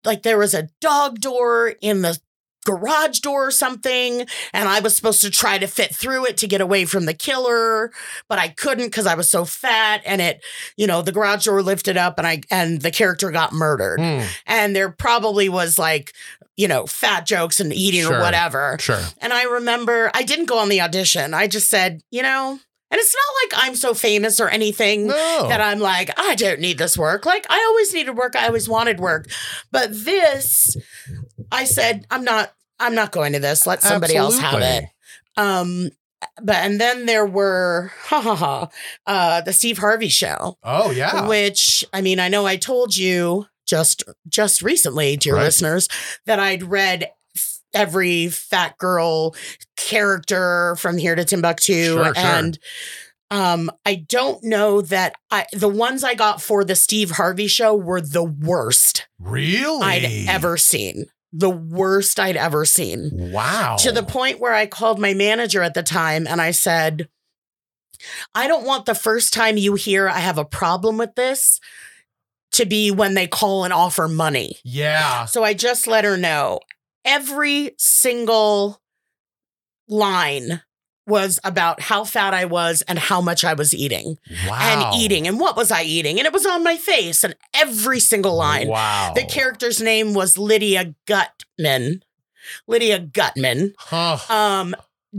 like 0.05 0.23
there 0.23 0.37
was 0.37 0.53
a 0.53 0.69
dog 0.79 1.19
door 1.19 1.73
in 1.81 2.01
the 2.01 2.17
garage 2.69 3.19
door 3.19 3.47
or 3.47 3.51
something 3.51 4.25
and 4.53 4.69
I 4.69 4.79
was 4.79 4.95
supposed 4.95 5.21
to 5.21 5.29
try 5.29 5.57
to 5.57 5.67
fit 5.67 5.95
through 5.95 6.25
it 6.27 6.37
to 6.37 6.47
get 6.47 6.61
away 6.61 6.85
from 6.85 7.05
the 7.05 7.13
killer 7.13 7.91
but 8.27 8.37
I 8.39 8.49
couldn't 8.49 8.85
because 8.87 9.05
I 9.07 9.15
was 9.15 9.29
so 9.29 9.45
fat 9.45 10.01
and 10.05 10.21
it 10.21 10.43
you 10.77 10.85
know 10.87 11.01
the 11.01 11.11
garage 11.11 11.45
door 11.45 11.61
lifted 11.63 11.97
up 11.97 12.17
and 12.17 12.27
I 12.27 12.41
and 12.51 12.81
the 12.81 12.91
character 12.91 13.31
got 13.31 13.53
murdered 13.53 13.99
Mm, 13.99 14.27
and 14.45 14.75
there 14.75 14.89
probably 14.91 15.49
was 15.49 15.79
like 15.79 16.13
you 16.57 16.67
know 16.67 16.85
fat 16.85 17.25
jokes 17.25 17.59
and 17.59 17.73
eating 17.73 18.01
Sure. 18.03 18.17
or 18.17 18.21
whatever 18.21 18.77
sure. 18.79 19.01
and 19.19 19.33
I 19.33 19.43
remember 19.43 20.11
I 20.13 20.23
didn't 20.23 20.45
go 20.45 20.57
on 20.59 20.69
the 20.69 20.81
audition 20.81 21.33
I 21.33 21.47
just 21.47 21.69
said 21.69 22.01
you 22.11 22.21
know 22.21 22.59
and 22.91 22.99
it's 22.99 23.15
not 23.15 23.59
like 23.59 23.67
I'm 23.67 23.75
so 23.75 23.93
famous 23.93 24.39
or 24.39 24.49
anything 24.49 25.05
No. 25.07 25.45
that 25.47 25.61
I'm 25.61 25.79
like, 25.79 26.09
I 26.19 26.33
don't 26.33 26.59
need 26.59 26.79
this 26.79 26.97
work. 26.97 27.23
Like 27.23 27.45
I 27.47 27.63
always 27.69 27.93
needed 27.93 28.17
work. 28.17 28.35
I 28.35 28.47
always 28.47 28.67
wanted 28.67 28.99
work. 28.99 29.27
But 29.71 29.89
this, 29.91 30.75
I 31.51 31.65
said, 31.65 32.07
I'm 32.09 32.23
not, 32.23 32.51
I'm 32.79 32.95
not 32.95 33.11
going 33.11 33.33
to 33.33 33.39
this. 33.39 33.67
Let 33.67 33.81
somebody 33.81 34.15
else 34.15 34.39
have 34.39 34.61
it. 34.61 34.85
Um, 35.37 35.89
but 36.41 36.55
and 36.57 36.79
then 36.81 37.05
there 37.05 37.25
were 37.25 37.91
ha 38.05 38.19
ha 38.21 38.35
ha 38.35 38.69
uh 39.05 39.41
the 39.41 39.53
Steve 39.53 39.77
Harvey 39.77 40.09
show, 40.09 40.57
Oh 40.63 40.91
yeah. 40.91 41.27
which 41.27 41.83
I 41.93 42.01
mean, 42.01 42.19
I 42.19 42.27
know 42.27 42.45
I 42.45 42.57
told 42.57 42.95
you 42.95 43.45
just 43.65 44.03
just 44.27 44.61
recently, 44.61 45.15
dear 45.15 45.35
Right. 45.35 45.43
listeners, 45.43 45.87
that 46.25 46.39
I'd 46.39 46.63
read 46.63 47.09
every 47.73 48.27
fat 48.27 48.77
girl 48.79 49.35
character 49.77 50.75
from 50.77 50.97
here 50.97 51.15
to 51.15 51.23
Timbuktu 51.23 51.85
Sure, 51.93 52.05
sure. 52.05 52.13
and 52.17 52.59
um 53.31 53.69
I 53.85 53.95
don't 53.95 54.43
know 54.43 54.81
that 54.81 55.13
I 55.31 55.45
the 55.53 55.69
ones 55.69 56.03
I 56.03 56.15
got 56.15 56.41
for 56.41 56.63
the 56.63 56.75
Steve 56.75 57.11
Harvey 57.11 57.47
show 57.47 57.75
were 57.75 58.01
the 58.01 58.23
worst 58.23 59.07
really? 59.19 59.83
I'd 59.85 60.25
ever 60.27 60.57
seen. 60.57 61.05
The 61.31 61.49
worst 61.49 62.19
I'd 62.19 62.37
ever 62.37 62.65
seen 62.65 63.09
Wow. 63.31 63.75
to 63.79 63.91
the 63.91 64.03
point 64.03 64.39
where 64.39 64.53
I 64.53 64.65
called 64.65 64.99
my 64.99 65.13
manager 65.13 65.61
at 65.61 65.73
the 65.75 65.83
time 65.83 66.25
and 66.27 66.41
I 66.41 66.51
said, 66.51 67.07
I 68.33 68.47
don't 68.47 68.65
want 68.65 68.85
the 68.85 68.95
first 68.95 69.33
time 69.33 69.57
you 69.57 69.75
hear 69.75 70.07
I 70.09 70.19
have 70.19 70.37
a 70.37 70.45
problem 70.45 70.97
with 70.97 71.15
this 71.15 71.59
to 72.53 72.65
be 72.65 72.89
when 72.91 73.13
they 73.13 73.27
call 73.27 73.63
and 73.63 73.73
offer 73.73 74.07
money. 74.07 74.57
Yeah. 74.63 75.25
So 75.25 75.43
I 75.43 75.53
just 75.53 75.85
let 75.85 76.03
her 76.03 76.17
know 76.17 76.61
every 77.05 77.75
single 77.77 78.81
line 79.87 80.61
was 81.09 81.39
about 81.43 81.81
how 81.81 82.03
fat 82.05 82.33
I 82.33 82.45
was 82.45 82.81
and 82.83 82.97
how 82.97 83.19
much 83.19 83.43
I 83.43 83.53
was 83.53 83.73
eating 83.73 84.17
Wow. 84.47 84.59
and 84.93 85.01
eating 85.01 85.27
and 85.27 85.39
what 85.39 85.57
was 85.57 85.71
I 85.71 85.83
eating 85.83 86.17
and 86.19 86.25
it 86.25 86.31
was 86.33 86.45
on 86.45 86.63
my 86.63 86.77
face 86.77 87.23
and 87.25 87.35
every 87.53 87.99
single 87.99 88.35
line. 88.37 88.67
Wow. 88.69 89.11
The 89.15 89.25
character's 89.25 89.81
name 89.81 90.13
was 90.13 90.37
Lydia 90.37 90.95
Gutman. 91.05 92.03
Lydia 92.67 92.99
Gutman. 92.99 93.73
Huh. 93.77 94.17
Um, 94.29 94.75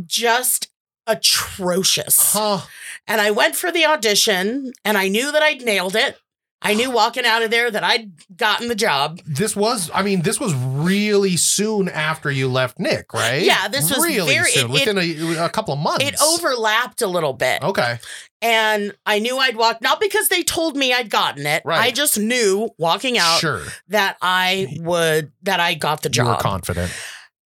just 0.07 0.69
atrocious. 1.07 2.33
Huh. 2.33 2.61
And 3.07 3.21
I 3.21 3.31
went 3.31 3.57
for 3.57 3.71
the 3.73 3.85
audition 3.85 4.73
and 4.85 4.97
I 4.97 5.09
knew 5.09 5.31
that 5.33 5.43
I'd 5.43 5.63
nailed 5.63 5.97
it. 5.97 6.17
I 6.63 6.75
knew 6.75 6.91
walking 6.91 7.25
out 7.25 7.43
of 7.43 7.51
there 7.51 7.71
that 7.71 7.83
I'd 7.83 8.11
gotten 8.37 8.69
the 8.69 8.75
job. 8.75 9.21
This 9.27 9.57
was, 9.57 9.91
I 9.95 10.03
mean, 10.03 10.21
this 10.23 10.39
was 10.39 10.53
really 10.55 11.37
soon 11.39 11.89
after 11.89 12.31
you 12.31 12.49
left 12.51 12.79
Nick, 12.79 13.15
right? 13.15 13.43
Yeah, 13.43 13.69
this 13.69 13.89
was 13.89 14.05
really 14.05 14.35
very- 14.35 14.51
soon, 14.51 14.71
it- 14.71 14.73
within 14.73 14.99
a, 14.99 15.45
a 15.47 15.49
couple 15.49 15.73
of 15.73 15.81
months. 15.81 16.05
It 16.05 16.21
overlapped 16.23 17.01
a 17.01 17.07
little 17.07 17.33
bit. 17.33 17.63
Okay. 17.63 17.99
And 18.43 18.95
I 19.07 19.21
knew 19.21 19.39
I'd 19.39 19.57
walk, 19.57 19.81
not 19.81 20.01
because 20.01 20.29
they 20.29 20.43
told 20.43 20.77
me 20.77 20.93
I'd 20.93 21.09
gotten 21.11 21.47
it. 21.47 21.63
Right. 21.65 21.81
I 21.81 21.91
just 21.91 22.19
knew 22.19 22.69
walking 22.79 23.17
out 23.17 23.39
Sure. 23.41 23.63
that 23.89 24.17
I 24.21 24.77
would, 24.81 25.33
that 25.43 25.61
I 25.61 25.75
got 25.75 26.03
the 26.03 26.11
You 26.13 26.25
were 26.25 26.37
confident. 26.37 26.93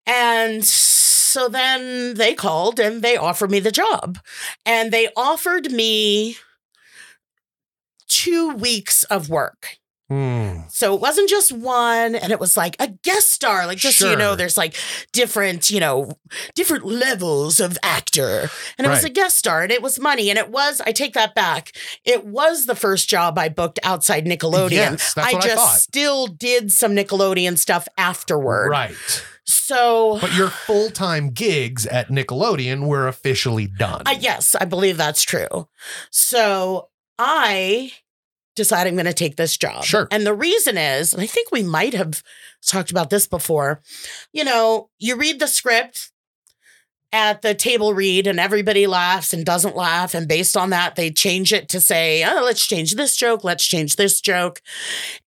And 0.08 0.66
so 0.66 1.48
then 1.50 2.16
they 2.16 2.34
called 2.34 2.80
and 2.80 3.02
they 3.02 3.16
offered 3.18 3.50
me 3.52 3.60
the 3.60 3.72
job. 3.72 4.20
And 4.66 4.92
they 4.92 5.10
offered 5.16 5.72
me 5.72 6.38
two 8.24 8.54
weeks 8.56 9.04
of 9.04 9.30
work. 9.30 9.78
Hmm. 10.10 10.60
So 10.68 10.94
it 10.94 11.02
wasn't 11.02 11.30
just 11.30 11.52
one, 11.52 12.14
and 12.14 12.32
it 12.32 12.40
was 12.40 12.56
like 12.56 12.76
a 12.80 12.88
guest 13.04 13.32
star. 13.32 13.66
Like, 13.66 13.78
just 13.78 13.98
so 13.98 14.12
you 14.12 14.16
know, 14.16 14.36
there's 14.36 14.58
like 14.58 14.76
different, 15.12 15.70
you 15.70 15.80
know, 15.80 16.12
different 16.56 16.86
levels 16.86 17.60
of 17.60 17.78
actor. 17.82 18.50
And 18.78 18.86
it 18.86 18.90
was 18.90 19.04
a 19.04 19.10
guest 19.10 19.38
star, 19.38 19.64
and 19.64 19.72
it 19.72 19.82
was 19.82 20.00
money. 20.00 20.30
And 20.30 20.38
it 20.38 20.50
was, 20.50 20.82
I 20.86 20.92
take 20.92 21.14
that 21.14 21.34
back, 21.34 21.72
it 22.06 22.26
was 22.26 22.66
the 22.66 22.76
first 22.76 23.10
job 23.10 23.38
I 23.40 23.50
booked 23.50 23.80
outside 23.84 24.26
Nickelodeon. 24.26 24.72
Yes, 24.72 25.14
that's 25.14 25.34
I 25.34 25.38
I 25.38 25.42
just 25.42 25.56
thought. 25.56 25.78
still 25.78 26.28
did 26.28 26.72
some 26.72 26.96
Nickelodeon 26.96 27.58
stuff 27.58 27.88
afterward. 27.98 28.70
Right. 28.70 29.26
So 29.46 30.20
But 30.22 30.36
your 30.36 30.50
full 30.50 30.90
time 30.90 31.32
gigs 31.32 31.86
at 31.88 32.10
Nickelodeon 32.10 32.88
were 32.88 33.08
officially 33.08 33.68
done. 33.68 34.04
I 34.06 34.14
yes, 34.14 34.54
I 34.54 34.66
believe 34.66 34.98
that's 34.98 35.24
true. 35.24 35.68
So 36.12 36.90
I 37.18 37.92
decided 38.56 38.90
I'm 38.90 38.96
going 38.96 39.06
to 39.06 39.14
take 39.14 39.36
this 39.36 39.58
job. 39.58 39.84
Sure. 39.84 40.08
And 40.12 40.26
the 40.26 40.34
reason 40.34 40.78
is, 40.78 41.14
and 41.14 41.22
I 41.22 41.26
think 41.26 41.52
we 41.52 41.64
might 41.64 41.94
have 41.94 42.24
talked 42.66 42.92
about 42.92 43.10
this 43.10 43.28
before, 43.28 43.82
you 44.32 44.44
know, 44.44 44.90
you 45.00 45.16
read 45.16 45.40
the 45.40 45.48
script 45.48 46.12
at 47.14 47.44
the 47.44 47.54
table 47.54 47.94
read 47.94 48.26
and 48.26 48.40
everybody 48.40 48.88
laughs 48.88 49.34
and 49.34 49.46
doesn't 49.46 49.76
laugh. 49.76 50.16
And 50.16 50.28
based 50.28 50.58
on 50.58 50.72
that, 50.72 50.96
they 50.96 51.12
change 51.12 51.54
it 51.54 51.70
to 51.70 51.80
say, 51.80 52.24
oh, 52.24 52.42
let's 52.44 52.66
change 52.66 52.96
this 52.96 53.16
joke, 53.16 53.44
let's 53.44 53.66
change 53.66 53.96
this 53.96 54.20
joke. 54.20 54.62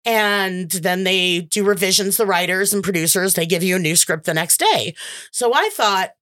And 0.06 0.70
then 0.70 1.04
they 1.04 1.40
do 1.40 1.62
revisions, 1.62 2.16
the 2.16 2.24
writers 2.24 2.72
and 2.72 2.82
producers, 2.82 3.34
they 3.34 3.44
give 3.44 3.62
you 3.62 3.76
a 3.76 3.78
new 3.78 3.96
script 3.96 4.24
the 4.24 4.32
next 4.32 4.58
day. 4.58 4.94
So 5.30 5.52
I 5.54 5.68
thought, 5.74 6.12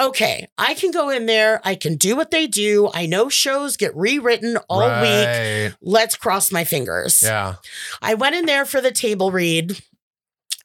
okay, 0.00 0.48
I 0.56 0.74
can 0.74 0.90
go 0.90 1.10
in 1.10 1.26
there, 1.26 1.60
I 1.64 1.74
can 1.74 1.96
do 1.96 2.16
what 2.16 2.30
they 2.30 2.46
do. 2.46 2.90
I 2.94 3.06
know 3.06 3.28
shows 3.28 3.76
get 3.76 3.96
rewritten 3.96 4.56
all 4.68 4.88
week. 5.02 5.74
Let's 5.80 6.16
cross 6.16 6.52
my 6.52 6.64
fingers. 6.64 7.22
Yeah. 7.22 7.56
I 8.00 8.14
went 8.14 8.36
in 8.36 8.46
there 8.46 8.64
for 8.64 8.80
the 8.80 8.92
table 8.92 9.30
read 9.32 9.80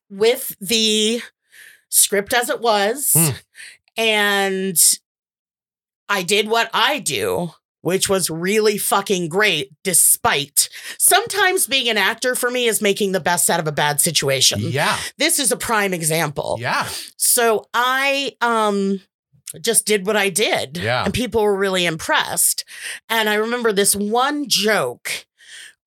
with 0.10 0.56
the 0.60 1.22
script 1.90 2.34
as 2.34 2.50
it 2.50 2.62
was. 2.62 3.12
Hmm. 3.16 3.30
And 3.98 4.78
I 6.10 6.24
did 6.24 6.48
what 6.48 6.70
I 6.74 7.00
do, 7.00 7.52
which 7.82 8.10
was 8.10 8.30
really 8.30 8.78
fucking 8.78 9.30
great, 9.30 9.72
despite 9.84 10.70
sometimes 10.98 11.68
being 11.68 11.90
an 11.90 11.98
actor 11.98 12.36
for 12.36 12.50
me 12.50 12.68
is 12.68 12.82
making 12.82 13.12
the 13.12 13.20
best 13.20 13.50
out 13.50 13.60
of 13.60 13.68
a 13.68 13.72
bad 13.72 14.00
situation. 14.00 14.60
Yeah. 14.60 14.98
This 15.18 15.40
is 15.40 15.52
a 15.52 15.58
prime 15.58 15.94
example. 15.94 16.58
Yeah. 16.60 16.88
So 17.18 17.66
I 17.74 18.36
um 18.42 19.00
just 19.62 19.86
did 19.86 20.06
what 20.06 20.18
I 20.18 20.30
did. 20.30 20.78
Yeah. 20.78 21.04
And 21.04 21.14
people 21.14 21.43
were 21.43 21.56
really 21.56 21.86
impressed. 21.86 22.66
And 23.10 23.30
I 23.30 23.36
remember 23.36 23.72
this 23.72 23.95
one 23.95 24.47
joke 24.47 25.26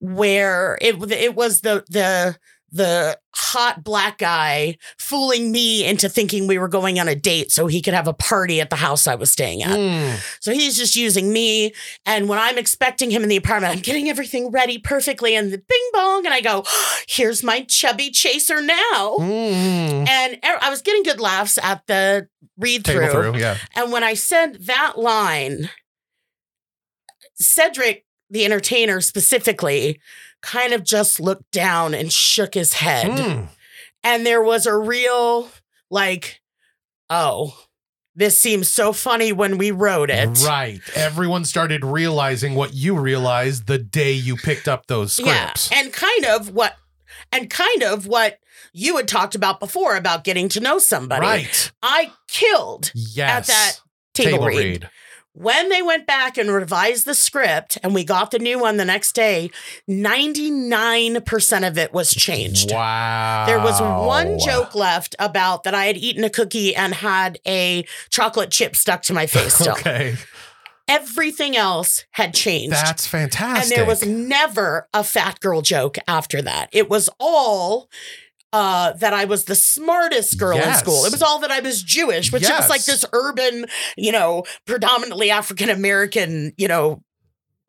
where 0.01 0.79
it 0.81 0.97
it 1.12 1.35
was 1.35 1.62
the 1.62 1.85
the 1.89 2.37
the 2.73 3.19
hot 3.35 3.85
black 3.85 4.19
guy 4.19 4.77
fooling 4.99 5.53
me 5.53 5.85
into 5.85 6.09
thinking 6.09 6.47
we 6.47 6.59
were 6.59 6.69
going 6.69 6.99
on 6.99 7.07
a 7.07 7.14
date 7.14 7.53
so 7.53 7.67
he 7.67 7.81
could 7.81 7.95
have 7.95 8.09
a 8.09 8.12
party 8.12 8.61
at 8.61 8.71
the 8.71 8.77
house 8.77 9.07
I 9.07 9.14
was 9.14 9.31
staying 9.31 9.62
at. 9.62 9.79
Mm. 9.79 10.39
So 10.41 10.53
he's 10.53 10.77
just 10.77 10.97
using 10.97 11.33
me. 11.33 11.73
And 12.05 12.29
when 12.29 12.39
I'm 12.39 12.59
expecting 12.59 13.11
him 13.11 13.23
in 13.23 13.29
the 13.29 13.37
apartment, 13.37 13.75
I'm 13.75 13.83
getting 13.83 14.09
everything 14.09 14.51
ready 14.51 14.79
perfectly. 14.79 15.37
And 15.37 15.53
the 15.53 15.59
bing 15.59 15.91
bong. 15.93 16.25
And 16.25 16.35
I 16.35 16.41
go, 16.41 16.64
here's 17.09 17.43
my 17.43 17.62
chubby 17.62 18.11
chaser 18.11 18.61
now. 18.61 19.17
Mm. 19.19 20.09
And 20.09 20.39
I 20.43 20.71
was 20.71 20.83
getting 20.83 21.03
good 21.03 21.21
laughs 21.21 21.59
at 21.59 21.87
the 21.87 22.29
read 22.59 22.85
through. 22.85 23.37
Yeah. 23.37 23.57
And 23.75 23.93
when 23.93 24.03
I 24.03 24.14
said 24.14 24.64
that 24.67 24.99
line, 24.99 25.71
Cedric, 27.35 28.06
the 28.31 28.45
entertainer 28.45 29.01
specifically, 29.01 30.01
kind 30.43 30.72
of 30.72 30.85
just 30.85 31.20
looked 31.20 31.51
down 31.51 31.95
and 31.95 32.12
shook 32.12 32.55
his 32.55 32.74
head. 32.74 33.11
Mm. 33.11 33.49
And 34.05 34.24
there 34.27 34.43
was 34.43 34.66
a 34.66 34.77
real, 34.77 35.49
like, 35.91 36.41
oh, 37.11 37.59
this 38.14 38.41
seems 38.41 38.68
so 38.68 38.93
funny 38.93 39.33
when 39.33 39.59
we 39.59 39.70
wrote 39.70 40.11
it. 40.11 40.39
Right. 40.45 40.81
Everyone 40.95 41.45
started 41.45 41.85
realizing 41.85 42.55
what 42.55 42.72
you 42.74 42.97
realized 42.99 43.66
the 43.66 43.79
day 43.79 44.12
you 44.12 44.37
picked 44.37 44.68
up 44.68 44.87
those 44.87 45.12
scripts. 45.12 45.70
Yeah. 45.70 45.81
And 45.81 45.93
kind 45.93 46.24
of 46.24 46.51
what, 46.51 46.74
and 47.33 47.51
kind 47.51 47.83
of 47.83 48.07
what 48.07 48.39
you 48.72 48.97
had 48.97 49.09
talked 49.09 49.35
about 49.35 49.61
before 49.61 49.97
about 49.97 50.24
getting 50.24 50.49
to 50.51 50.61
know 50.61 50.79
somebody. 50.79 51.22
right. 51.27 51.72
I 51.83 52.12
killed 52.29 52.91
Yes. 52.95 53.31
at 53.39 53.47
that 53.49 53.81
table, 54.14 54.47
read. 54.47 54.57
read. 54.59 54.91
When 55.39 55.68
they 55.68 55.82
went 55.82 56.07
back 56.07 56.39
and 56.39 56.51
revised 56.51 57.05
the 57.05 57.14
script 57.14 57.76
and 57.82 57.93
we 57.95 58.05
got 58.05 58.30
the 58.30 58.39
new 58.39 58.59
one 58.59 58.78
the 58.78 58.87
next 58.87 59.12
day, 59.14 59.51
99% 59.87 61.68
of 61.68 61.76
it 61.76 61.93
was 61.93 62.11
changed. 62.14 62.72
Wow. 62.72 63.45
There 63.47 63.61
was 63.61 63.78
one 63.80 64.39
joke 64.39 64.74
left 64.74 65.14
about 65.18 65.64
that 65.64 65.74
I 65.74 65.84
had 65.84 65.99
eaten 65.99 66.24
a 66.24 66.30
cookie 66.30 66.74
and 66.74 66.95
had 66.95 67.39
a 67.47 67.84
chocolate 68.09 68.51
chip 68.51 68.74
stuck 68.76 69.03
to 69.03 69.12
my 69.12 69.26
face 69.26 69.55
still. 69.59 69.74
Okay. 69.74 70.16
Everything 70.89 71.55
else 71.55 72.07
had 72.12 72.32
changed. 72.32 72.72
That's 72.76 73.07
fantastic. 73.07 73.64
and 73.64 73.78
there 73.78 73.87
was 73.87 74.07
never 74.07 74.89
a 74.95 75.05
fat 75.05 75.41
girl 75.41 75.61
joke 75.61 75.99
after 76.09 76.41
that. 76.41 76.70
It 76.72 76.89
was 76.89 77.11
all 77.20 77.91
uh, 78.53 78.93
that 78.95 79.13
I 79.13 79.25
was 79.25 79.45
the 79.45 79.55
smartest 79.55 80.39
girl 80.39 80.57
Yes. 80.57 80.79
in 80.79 80.85
school. 80.85 81.05
It 81.05 81.13
was 81.13 81.23
all 81.23 81.41
that 81.41 81.51
I 81.51 81.61
was 81.61 81.83
Jewish, 81.83 82.33
which 82.33 82.43
it 82.43 82.51
was 82.51 82.69
like 82.71 82.85
this 82.85 83.05
urban, 83.13 83.67
you 83.97 84.13
know, 84.13 84.45
predominantly 84.67 85.31
African 85.31 85.69
American, 85.69 86.53
you 86.57 86.69
know, 86.69 87.03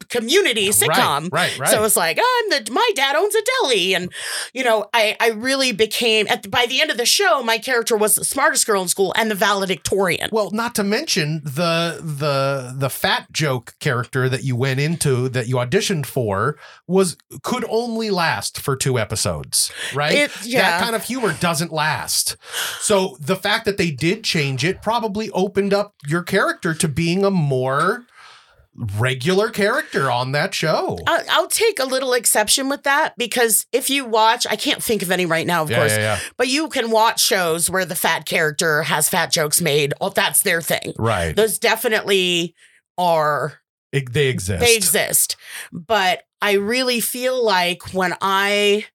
community 0.09 0.69
sitcom. 0.69 1.29
Right, 1.31 1.31
right, 1.31 1.59
right. 1.59 1.69
So 1.69 1.83
it's 1.83 1.95
like, 1.97 2.17
oh, 2.19 2.43
I'm 2.53 2.63
the 2.65 2.71
my 2.71 2.89
dad 2.95 3.15
owns 3.15 3.35
a 3.35 3.41
deli. 3.61 3.93
And, 3.95 4.11
you 4.53 4.63
know, 4.63 4.85
I 4.93 5.15
I 5.19 5.29
really 5.29 5.71
became 5.71 6.27
at 6.27 6.43
the, 6.43 6.49
by 6.49 6.65
the 6.67 6.81
end 6.81 6.91
of 6.91 6.97
the 6.97 7.05
show, 7.05 7.43
my 7.43 7.57
character 7.57 7.95
was 7.97 8.15
the 8.15 8.25
smartest 8.25 8.65
girl 8.67 8.81
in 8.81 8.87
school 8.87 9.13
and 9.17 9.29
the 9.31 9.35
valedictorian. 9.35 10.29
Well, 10.31 10.51
not 10.51 10.75
to 10.75 10.83
mention 10.83 11.41
the 11.43 11.99
the 12.01 12.73
the 12.75 12.89
fat 12.89 13.31
joke 13.31 13.75
character 13.79 14.29
that 14.29 14.43
you 14.43 14.55
went 14.55 14.79
into 14.79 15.29
that 15.29 15.47
you 15.47 15.55
auditioned 15.55 16.05
for 16.05 16.57
was 16.87 17.17
could 17.43 17.65
only 17.69 18.09
last 18.09 18.59
for 18.59 18.75
two 18.75 18.97
episodes, 18.99 19.71
right? 19.93 20.13
It- 20.13 20.31
yeah. 20.45 20.61
That 20.79 20.83
kind 20.83 20.95
of 20.95 21.03
humor 21.03 21.33
doesn't 21.39 21.71
last. 21.71 22.37
So 22.79 23.17
the 23.19 23.35
fact 23.35 23.65
that 23.65 23.77
they 23.77 23.91
did 23.91 24.23
change 24.23 24.63
it 24.63 24.81
probably 24.81 25.29
opened 25.31 25.73
up 25.73 25.93
your 26.07 26.23
character 26.23 26.73
to 26.73 26.87
being 26.87 27.23
a 27.25 27.31
more 27.31 28.05
regular 28.77 29.49
character 29.49 30.11
on 30.11 30.31
that 30.33 30.53
show. 30.53 30.97
I'll, 31.07 31.23
I'll 31.31 31.47
take 31.47 31.79
a 31.79 31.85
little 31.85 32.13
exception 32.13 32.69
with 32.69 32.83
that 32.83 33.13
because 33.17 33.65
if 33.71 33.89
you 33.89 34.05
watch, 34.05 34.45
I 34.49 34.55
can't 34.55 34.83
think 34.83 35.01
of 35.01 35.09
any 35.11 35.25
right 35.25 35.47
now, 35.47 35.63
of 35.63 35.71
Yeah, 35.71 35.77
course, 35.77 35.91
yeah, 35.93 35.97
yeah. 36.15 36.19
but 36.37 36.47
you 36.47 36.69
can 36.69 36.91
watch 36.91 37.19
shows 37.19 37.69
where 37.69 37.85
the 37.85 37.95
fat 37.95 38.25
character 38.25 38.83
has 38.83 39.09
fat 39.09 39.31
jokes 39.31 39.59
made. 39.61 39.93
Oh, 39.99 40.09
that's 40.09 40.43
their 40.43 40.61
thing. 40.61 40.93
Right. 40.99 41.35
Those 41.35 41.57
definitely 41.57 42.55
are, 42.97 43.59
It- 43.91 44.13
they 44.13 44.27
exist. 44.27 44.61
they 44.63 44.75
exist. 44.75 45.35
But 45.71 46.23
I 46.41 46.53
really 46.53 46.99
feel 46.99 47.43
like 47.43 47.93
when 47.93 48.13
I 48.21 48.85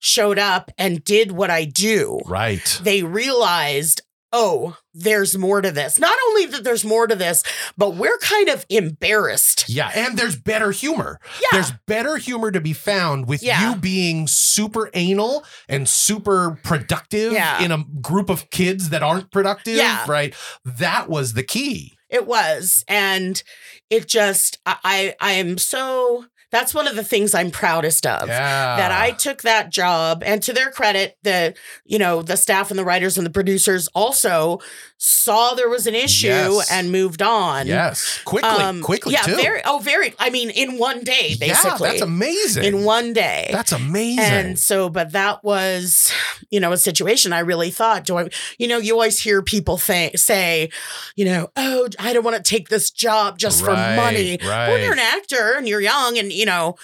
showed 0.00 0.38
up 0.38 0.70
and 0.78 1.02
did 1.04 1.32
what 1.32 1.50
I 1.50 1.64
do, 1.64 2.20
Right. 2.26 2.78
they 2.82 3.02
realized, 3.04 4.00
oh, 4.32 4.76
there's 4.92 5.36
more 5.38 5.60
to 5.62 5.70
this. 5.70 5.98
Not 5.98 6.16
only 6.28 6.46
that 6.46 6.64
there's 6.64 6.84
more 6.84 7.06
to 7.06 7.14
this, 7.14 7.42
but 7.76 7.94
we're 7.94 8.18
kind 8.18 8.48
of 8.48 8.66
embarrassed. 8.68 9.68
Yeah, 9.68 9.90
and 9.94 10.18
there's 10.18 10.36
better 10.36 10.70
humor. 10.70 11.18
Yeah. 11.40 11.46
There's 11.52 11.72
better 11.86 12.16
humor 12.16 12.50
to 12.50 12.60
be 12.60 12.72
found 12.72 13.26
with 13.26 13.42
Yeah. 13.42 13.70
you 13.70 13.76
being 13.76 14.26
super 14.26 14.90
anal 14.94 15.44
and 15.68 15.88
super 15.88 16.58
productive 16.62 17.32
Yeah. 17.32 17.62
in 17.62 17.72
a 17.72 17.84
group 18.00 18.28
of 18.30 18.50
kids 18.50 18.90
that 18.90 19.02
aren't 19.02 19.30
productive, 19.30 19.76
Yeah. 19.76 20.04
right? 20.08 20.34
That 20.64 21.08
was 21.08 21.32
the 21.34 21.42
key. 21.42 21.94
It 22.10 22.26
was. 22.26 22.84
And 22.88 23.42
it 23.90 24.08
just 24.08 24.58
I 24.66 24.76
I 24.84 25.14
I 25.20 25.32
am 25.32 25.58
so 25.58 26.24
that's 26.50 26.72
one 26.74 26.86
of 26.88 26.96
the 26.96 27.04
things 27.04 27.34
I'm 27.34 27.50
proudest 27.50 28.06
of. 28.06 28.28
Yeah. 28.28 28.76
That 28.76 28.90
I 28.92 29.10
took 29.12 29.42
that 29.42 29.70
job 29.70 30.22
and 30.24 30.42
to 30.44 30.52
their 30.52 30.70
credit, 30.70 31.16
the 31.22 31.54
you 31.84 31.98
know, 31.98 32.22
the 32.22 32.36
staff 32.36 32.70
and 32.70 32.78
the 32.78 32.84
writers 32.84 33.16
and 33.18 33.26
the 33.26 33.30
producers 33.30 33.88
also 33.94 34.60
saw 34.96 35.54
there 35.54 35.68
was 35.68 35.86
an 35.86 35.94
issue 35.94 36.26
Yes. 36.28 36.72
and 36.72 36.90
moved 36.90 37.22
on. 37.22 37.66
Yes. 37.66 38.20
Quickly, 38.24 38.48
Um, 38.50 38.82
quickly 38.82 39.12
yeah, 39.12 39.22
too. 39.22 39.36
very 39.36 39.60
oh 39.64 39.78
very 39.78 40.14
I 40.18 40.30
mean 40.30 40.50
in 40.50 40.78
one 40.78 41.04
day 41.04 41.36
basically. 41.38 41.48
Yeah, 41.88 41.92
that's 41.92 42.00
amazing. 42.02 42.64
in 42.64 42.84
one 42.84 43.12
day. 43.12 43.48
That's 43.52 43.72
amazing. 43.72 44.18
And 44.24 44.58
so, 44.58 44.88
but 44.88 45.12
that 45.12 45.44
was, 45.44 46.12
you 46.50 46.58
know, 46.60 46.72
a 46.72 46.76
situation 46.76 47.32
I 47.32 47.40
really 47.40 47.70
thought, 47.70 48.04
do 48.04 48.18
I, 48.18 48.28
you 48.58 48.66
know, 48.66 48.78
you 48.78 48.92
always 48.94 49.20
hear 49.20 49.42
people 49.42 49.76
think, 49.78 50.18
say, 50.18 50.70
you 51.14 51.24
know, 51.24 51.48
oh, 51.56 51.88
I 51.98 52.12
don't 52.12 52.24
want 52.24 52.36
to 52.36 52.42
take 52.42 52.68
this 52.68 52.90
job 52.90 53.38
just 53.38 53.60
for 53.64 53.72
money. 53.72 54.38
right. 54.42 54.70
When 54.70 54.82
you're 54.82 54.92
an 54.92 54.98
actor 54.98 55.54
and 55.56 55.68
you're 55.68 55.80
young 55.80 56.18
and, 56.18 56.32
you 56.38 56.46
know, 56.46 56.76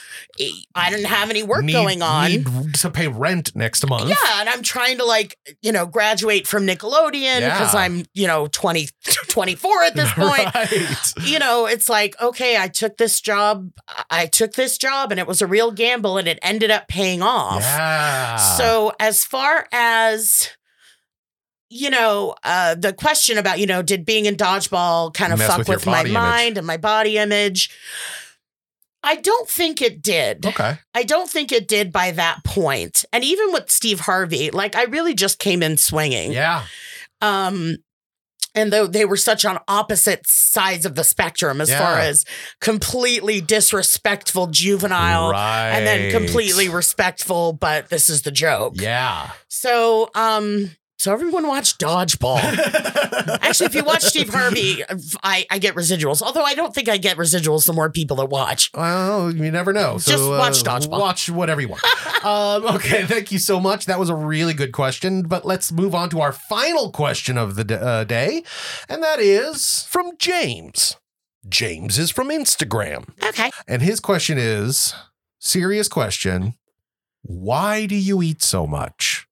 I 0.75 0.91
didn't 0.91 1.07
have 1.07 1.31
any 1.31 1.43
work 1.43 1.65
Need- 1.65 1.73
going 1.73 2.03
on. 2.03 2.31
Need 2.31 2.75
to 2.81 2.91
pay 2.91 3.07
rent 3.09 3.55
next 3.55 3.87
month. 3.89 4.09
yeah, 4.11 4.41
and 4.41 4.49
I'm 4.49 4.63
trying 4.63 4.99
to 4.99 5.05
like, 5.05 5.39
you 5.63 5.71
know, 5.73 5.87
graduate 5.87 6.47
from 6.47 6.67
Nickelodeon 6.67 7.41
because 7.41 7.73
Yeah. 7.75 7.81
I'm, 7.81 8.05
you 8.13 8.27
know, 8.27 8.49
20, 8.49 8.89
24 9.29 9.83
at 9.85 9.95
this 9.95 10.13
point 10.15 10.55
right. 10.55 11.13
you 11.23 11.39
know, 11.39 11.67
it's 11.67 11.89
like, 11.89 12.21
okay, 12.21 12.57
I 12.57 12.69
took 12.69 12.97
this 12.97 13.21
job, 13.21 13.71
I 14.11 14.27
took 14.27 14.55
this 14.55 14.77
job 14.77 15.11
and 15.13 15.21
it 15.21 15.27
was 15.27 15.41
a 15.41 15.47
real 15.47 15.71
gamble 15.71 16.19
and 16.19 16.27
it 16.27 16.39
ended 16.43 16.71
up 16.71 16.89
paying 16.89 17.23
off. 17.23 17.63
Yeah. 17.63 18.37
So, 18.37 18.93
as 18.99 19.25
far 19.25 19.69
as 19.73 20.49
you 21.71 21.91
know, 21.91 22.35
uh, 22.45 22.77
the 22.77 22.93
question 22.93 23.37
about, 23.37 23.59
you 23.59 23.67
know, 23.67 23.83
did 23.83 24.05
being 24.05 24.27
in 24.27 24.37
dodgeball 24.37 25.13
kind 25.13 25.33
of 25.33 25.41
Mess 25.41 25.49
fuck 25.49 25.59
with 25.61 25.69
with, 25.69 25.87
my 25.87 26.01
image. 26.01 26.13
mind 26.13 26.59
and 26.59 26.67
my 26.67 26.77
body 26.77 27.19
image? 27.19 27.71
I 29.05 29.17
don't 29.17 29.49
think 29.49 29.83
it 29.83 30.03
did. 30.03 30.47
okay. 30.47 30.79
I 30.95 31.03
don't 31.03 31.31
think 31.31 31.53
it 31.53 31.69
did 31.69 31.93
by 31.93 32.11
that 32.13 32.43
point. 32.45 33.05
And 33.13 33.23
even 33.23 33.53
with 33.53 33.71
Steve 33.71 34.01
Harvey, 34.01 34.51
like 34.51 34.75
I 34.75 34.85
really 34.85 35.15
just 35.15 35.39
came 35.39 35.63
in 35.63 35.77
swinging. 35.77 36.33
Yeah. 36.33 36.65
Um, 37.21 37.77
and 38.55 38.73
though 38.73 38.87
they 38.87 39.05
were 39.05 39.17
such 39.17 39.45
on 39.45 39.59
opposite 39.69 40.27
sides 40.27 40.87
of 40.87 40.95
the 40.95 41.05
spectrum 41.05 41.61
as 41.61 41.75
far 41.75 41.99
as 41.99 42.25
completely 42.61 43.41
disrespectful 43.41 44.47
juvenile 44.47 45.31
right. 45.31 45.71
and 45.71 45.87
then 45.87 46.13
completely 46.13 46.69
respectful, 46.69 47.53
but 47.53 47.89
this 47.91 48.09
is 48.09 48.23
the 48.23 48.31
joke. 48.31 48.75
Yeah. 48.77 49.31
So, 49.49 50.09
um, 50.15 50.71
so 50.99 51.13
everyone 51.13 51.47
watch 51.47 51.77
Dodgeball. 51.79 52.39
Actually, 53.43 53.67
if 53.67 53.75
you 53.75 53.85
watch 53.85 54.03
Steve 54.03 54.29
Harvey, 54.31 54.83
I, 55.23 55.45
I 55.51 55.59
get 55.59 55.75
residuals. 55.75 56.23
Although 56.23 56.45
I 56.45 56.55
don't 56.55 56.75
think 56.75 56.89
I 56.89 56.97
get 56.97 57.17
residuals 57.17 57.67
the 57.67 57.73
more 57.73 57.91
people 57.91 58.17
that 58.19 58.27
watch. 58.27 58.71
Well, 58.75 59.31
you 59.35 59.51
never 59.51 59.73
know. 59.73 59.99
So, 59.99 60.11
Just 60.13 60.25
watch 60.29 60.67
uh, 60.67 60.79
Dodgeball. 60.79 61.01
Watch 61.01 61.29
whatever 61.29 61.61
you 61.61 61.69
want. 61.69 61.83
um, 62.25 62.77
okay, 62.77 63.05
thank 63.05 63.33
you 63.33 63.39
so 63.39 63.61
much. 63.61 63.87
That 63.87 63.99
was 63.99 64.09
a 64.09 64.15
really 64.15 64.55
good 64.55 64.73
question. 64.73 65.23
But 65.23 65.45
let's 65.45 65.71
move 65.73 65.95
on 65.95 66.09
to 66.11 66.21
our 66.21 66.33
final 66.33 66.91
question 66.91 67.37
of 67.37 67.57
the 67.57 67.65
d- 67.65 67.75
uh, 67.75 68.05
day, 68.05 68.43
and 68.89 69.03
that 69.03 69.19
is 69.21 69.83
from 69.91 70.13
James. 70.19 70.97
James 71.49 71.99
is 71.99 72.11
from 72.11 72.29
Instagram, 72.29 73.07
Okay. 73.23 73.51
and 73.69 73.83
his 73.83 74.01
question 74.01 74.39
is 74.39 74.95
serious 75.41 75.89
question: 75.89 76.55
Why 77.23 77.85
do 77.85 77.97
you 77.97 78.23
eat 78.23 78.43
so 78.43 78.67
much? 78.67 79.27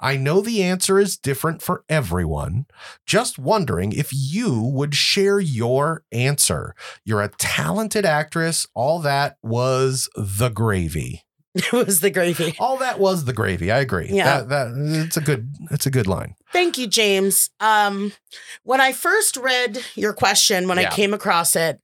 I 0.00 0.16
know 0.16 0.40
the 0.40 0.62
answer 0.62 0.98
is 0.98 1.16
different 1.16 1.62
for 1.62 1.84
everyone. 1.88 2.66
Just 3.06 3.38
wondering 3.38 3.92
if 3.92 4.10
you 4.12 4.60
would 4.62 4.94
share 4.94 5.40
your 5.40 6.04
answer. 6.12 6.74
You're 7.04 7.22
a 7.22 7.28
talented 7.28 8.04
actress. 8.04 8.66
All 8.74 8.98
that 9.00 9.36
was 9.42 10.08
the 10.16 10.48
gravy. 10.48 11.22
It 11.56 11.70
was 11.72 12.00
the 12.00 12.10
gravy. 12.10 12.56
All 12.58 12.78
that 12.78 12.98
was 12.98 13.26
the 13.26 13.32
gravy. 13.32 13.70
I 13.70 13.78
agree. 13.78 14.08
Yeah. 14.10 14.40
That, 14.42 14.48
that 14.48 15.04
it's 15.06 15.16
a 15.16 15.20
good 15.20 15.54
it's 15.70 15.86
a 15.86 15.90
good 15.90 16.08
line. 16.08 16.34
Thank 16.52 16.78
you, 16.78 16.88
James. 16.88 17.48
Um, 17.60 18.12
when 18.64 18.80
I 18.80 18.90
first 18.92 19.36
read 19.36 19.78
your 19.94 20.12
question, 20.14 20.66
when 20.66 20.78
Yeah. 20.78 20.88
I 20.90 20.92
came 20.92 21.14
across 21.14 21.54
it, 21.54 21.80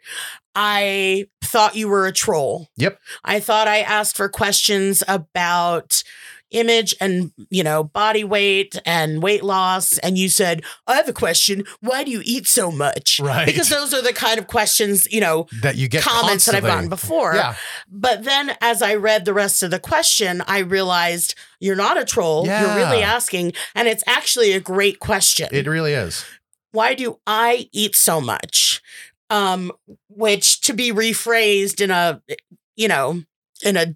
I 0.57 1.26
thought 1.45 1.76
you 1.76 1.86
were 1.88 2.07
a 2.09 2.12
troll. 2.12 2.66
Yep. 2.78 2.99
I 3.24 3.38
thought 3.38 3.68
I 3.68 3.82
asked 3.82 4.16
for 4.16 4.28
questions 4.28 5.05
about 5.07 6.03
image 6.51 6.94
and 7.01 7.32
you 7.51 7.62
know 7.62 7.84
body 7.84 8.24
weight 8.24 8.80
and 8.84 9.22
weight 9.22 9.42
loss 9.44 9.98
and 9.98 10.18
you 10.18 10.28
said 10.28 10.62
i 10.86 10.94
have 10.94 11.09
a 11.09 11.12
question 11.12 11.64
why 11.80 12.03
do 12.05 12.11
you 12.11 12.20
eat 12.24 12.46
so 12.46 12.70
much 12.70 13.20
Right. 13.22 13.46
because 13.46 13.68
those 13.68 13.94
are 13.94 14.03
the 14.03 14.12
kind 14.12 14.38
of 14.38 14.46
questions 14.46 15.07
you 15.12 15.20
know 15.20 15.46
That 15.62 15.76
you 15.76 15.88
get 15.88 16.03
comments 16.03 16.46
that 16.46 16.55
i've 16.55 16.62
gotten 16.64 16.88
before 16.88 17.34
Yeah. 17.34 17.55
but 17.90 18.24
then 18.24 18.57
as 18.61 18.82
I 18.82 18.94
read 18.94 19.24
the 19.24 19.34
rest 19.34 19.62
of 19.62 19.70
the 19.70 19.78
question, 19.78 20.42
I 20.46 20.59
realized 20.59 21.34
you're 21.61 21.76
not 21.76 21.96
a 22.01 22.05
troll. 22.05 22.46
Yeah. 22.46 22.61
You're 22.76 22.76
really 22.86 23.03
asking. 23.03 23.53
And 23.74 23.88
it's 23.88 24.03
actually 24.07 24.53
a 24.53 24.61
great 24.61 24.98
question. 25.01 25.48
It 25.53 25.66
really 25.66 25.92
is. 25.92 26.24
Why 26.72 26.94
do 26.94 27.18
I 27.26 27.68
eat 27.72 27.94
so 27.96 28.20
much? 28.20 28.80
Um, 29.28 29.72
which 30.09 30.61
to 30.62 30.72
be 30.72 30.92
rephrased 30.92 31.80
in 31.80 31.90
a, 31.90 32.22
you 32.76 32.88
know, 32.88 33.22
in 33.62 33.76
a 33.76 33.94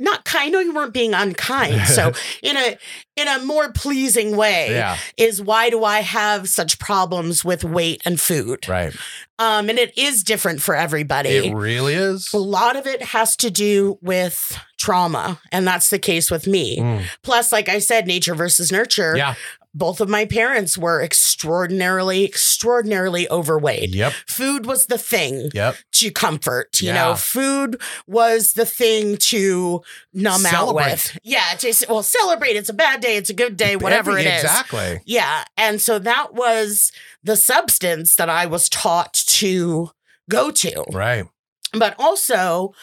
not 0.00 0.24
kind, 0.24 0.48
I 0.48 0.48
know 0.48 0.58
you 0.60 0.74
weren't 0.74 0.94
being 0.94 1.14
unkind. 1.14 1.86
So 1.86 2.12
in 2.42 2.56
a 2.56 2.76
in 3.16 3.28
a 3.28 3.44
more 3.44 3.70
pleasing 3.70 4.34
way 4.36 4.70
Yeah. 4.72 4.96
is 5.16 5.42
why 5.42 5.68
do 5.70 5.84
I 5.84 6.00
have 6.00 6.48
such 6.48 6.78
problems 6.78 7.44
with 7.44 7.62
weight 7.62 8.00
and 8.04 8.18
food? 8.18 8.66
Right. 8.68 8.94
Um, 9.38 9.68
and 9.68 9.78
it 9.78 9.96
is 9.96 10.22
different 10.22 10.60
for 10.62 10.74
everybody. 10.74 11.30
It 11.30 11.54
really 11.54 11.94
is. 11.94 12.32
A 12.32 12.38
lot 12.38 12.76
of 12.76 12.86
it 12.86 13.02
has 13.02 13.36
to 13.36 13.50
do 13.50 13.98
with 14.02 14.58
trauma, 14.78 15.40
and 15.52 15.66
that's 15.66 15.90
the 15.90 15.98
case 15.98 16.30
with 16.30 16.46
me. 16.46 16.78
Mm. 16.78 17.04
Plus, 17.22 17.52
like 17.52 17.68
I 17.68 17.78
said, 17.78 18.06
nature 18.06 18.34
versus 18.34 18.70
nurture. 18.72 19.16
Yeah. 19.16 19.34
Both 19.72 20.00
of 20.00 20.08
my 20.08 20.24
parents 20.24 20.76
were 20.76 21.00
extraordinarily, 21.00 22.24
extraordinarily 22.24 23.30
overweight. 23.30 23.90
Yep. 23.90 24.12
Food 24.26 24.66
was 24.66 24.86
the 24.86 24.98
thing 24.98 25.50
Yep. 25.54 25.76
to 25.92 26.10
comfort. 26.10 26.80
You 26.80 26.88
Yeah. 26.88 26.94
know, 26.94 27.14
food 27.14 27.80
was 28.06 28.54
the 28.54 28.66
thing 28.66 29.16
to 29.18 29.82
numb 30.12 30.44
out 30.46 30.74
with. 30.74 31.16
Yeah. 31.22 31.54
To, 31.58 31.72
well, 31.88 32.02
celebrate. 32.02 32.56
It's 32.56 32.68
a 32.68 32.72
bad 32.74 33.00
day. 33.00 33.16
It's 33.16 33.30
a 33.30 33.34
good 33.34 33.56
day. 33.56 33.76
Whatever 33.76 34.10
Every- 34.10 34.22
it 34.24 34.34
is. 34.34 34.42
Exactly. 34.44 35.00
Yeah. 35.06 35.44
And 35.56 35.80
so 35.80 35.98
that 36.00 36.34
was 36.34 36.90
the 37.22 37.36
substance 37.36 38.16
that 38.16 38.28
I 38.28 38.46
was 38.46 38.68
taught 38.68 39.14
to 39.14 39.92
go 40.28 40.50
to 40.50 40.84
Right. 40.90 41.26
but 41.72 41.94
also 41.98 42.74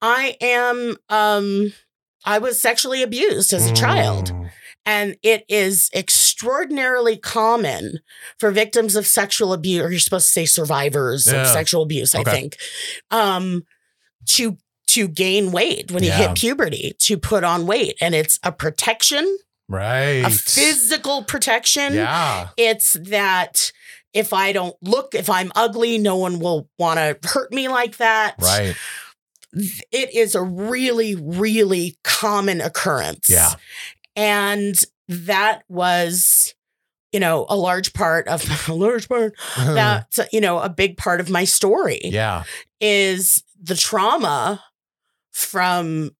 I 0.00 0.36
am 0.40 0.96
um 1.08 1.72
I 2.24 2.38
was 2.38 2.60
sexually 2.60 3.02
abused 3.02 3.52
as 3.52 3.66
a 3.70 3.74
child. 3.74 4.32
And 4.86 5.16
it 5.22 5.44
is 5.48 5.90
extraordinarily 5.94 7.16
common 7.16 8.00
for 8.38 8.50
victims 8.50 8.96
of 8.96 9.06
sexual 9.06 9.52
abuse, 9.52 9.82
or 9.82 9.90
you're 9.90 9.98
supposed 10.00 10.26
to 10.26 10.32
say 10.32 10.46
survivors 10.46 11.26
Yeah. 11.26 11.42
of 11.42 11.48
sexual 11.48 11.82
abuse, 11.82 12.14
I 12.14 12.22
think, 12.24 12.56
um, 13.10 13.64
to 14.26 14.58
to 14.86 15.08
gain 15.08 15.50
weight 15.50 15.90
when 15.90 16.04
you 16.04 16.12
hit 16.12 16.34
puberty, 16.36 16.94
to 17.00 17.16
put 17.16 17.42
on 17.42 17.66
weight. 17.66 17.96
And 18.00 18.14
it's 18.14 18.38
a 18.44 18.52
protection, 18.52 19.38
Right. 19.68 20.22
a 20.24 20.30
physical 20.30 21.24
protection. 21.24 21.94
Yeah. 21.94 22.48
It's 22.56 22.92
that 23.00 23.72
if 24.12 24.32
I 24.32 24.52
don't 24.52 24.76
look, 24.82 25.14
if 25.14 25.28
I'm 25.28 25.50
ugly, 25.56 25.98
no 25.98 26.16
one 26.16 26.38
will 26.38 26.68
want 26.78 26.98
to 26.98 27.18
hurt 27.28 27.50
me 27.52 27.66
like 27.68 27.96
that. 27.96 28.34
Right. 28.38 28.76
It 29.52 30.14
is 30.14 30.34
a 30.36 30.42
really, 30.42 31.16
really 31.16 31.96
common 32.04 32.60
occurrence. 32.60 33.28
Yeah. 33.28 33.54
And 34.16 34.74
that 35.08 35.62
was, 35.68 36.54
you 37.12 37.20
know, 37.20 37.46
a 37.48 37.56
large 37.56 37.92
part 37.92 38.28
of 38.28 38.68
a 38.68 38.74
large 38.74 39.08
part, 39.08 39.34
that's, 39.56 40.20
you 40.32 40.40
know, 40.40 40.58
a 40.58 40.68
big 40.68 40.96
part 40.96 41.20
of 41.20 41.30
my 41.30 41.44
story 41.44 42.00
yeah. 42.04 42.44
is 42.80 43.42
the 43.62 43.74
trauma 43.74 44.62
from 45.32 46.10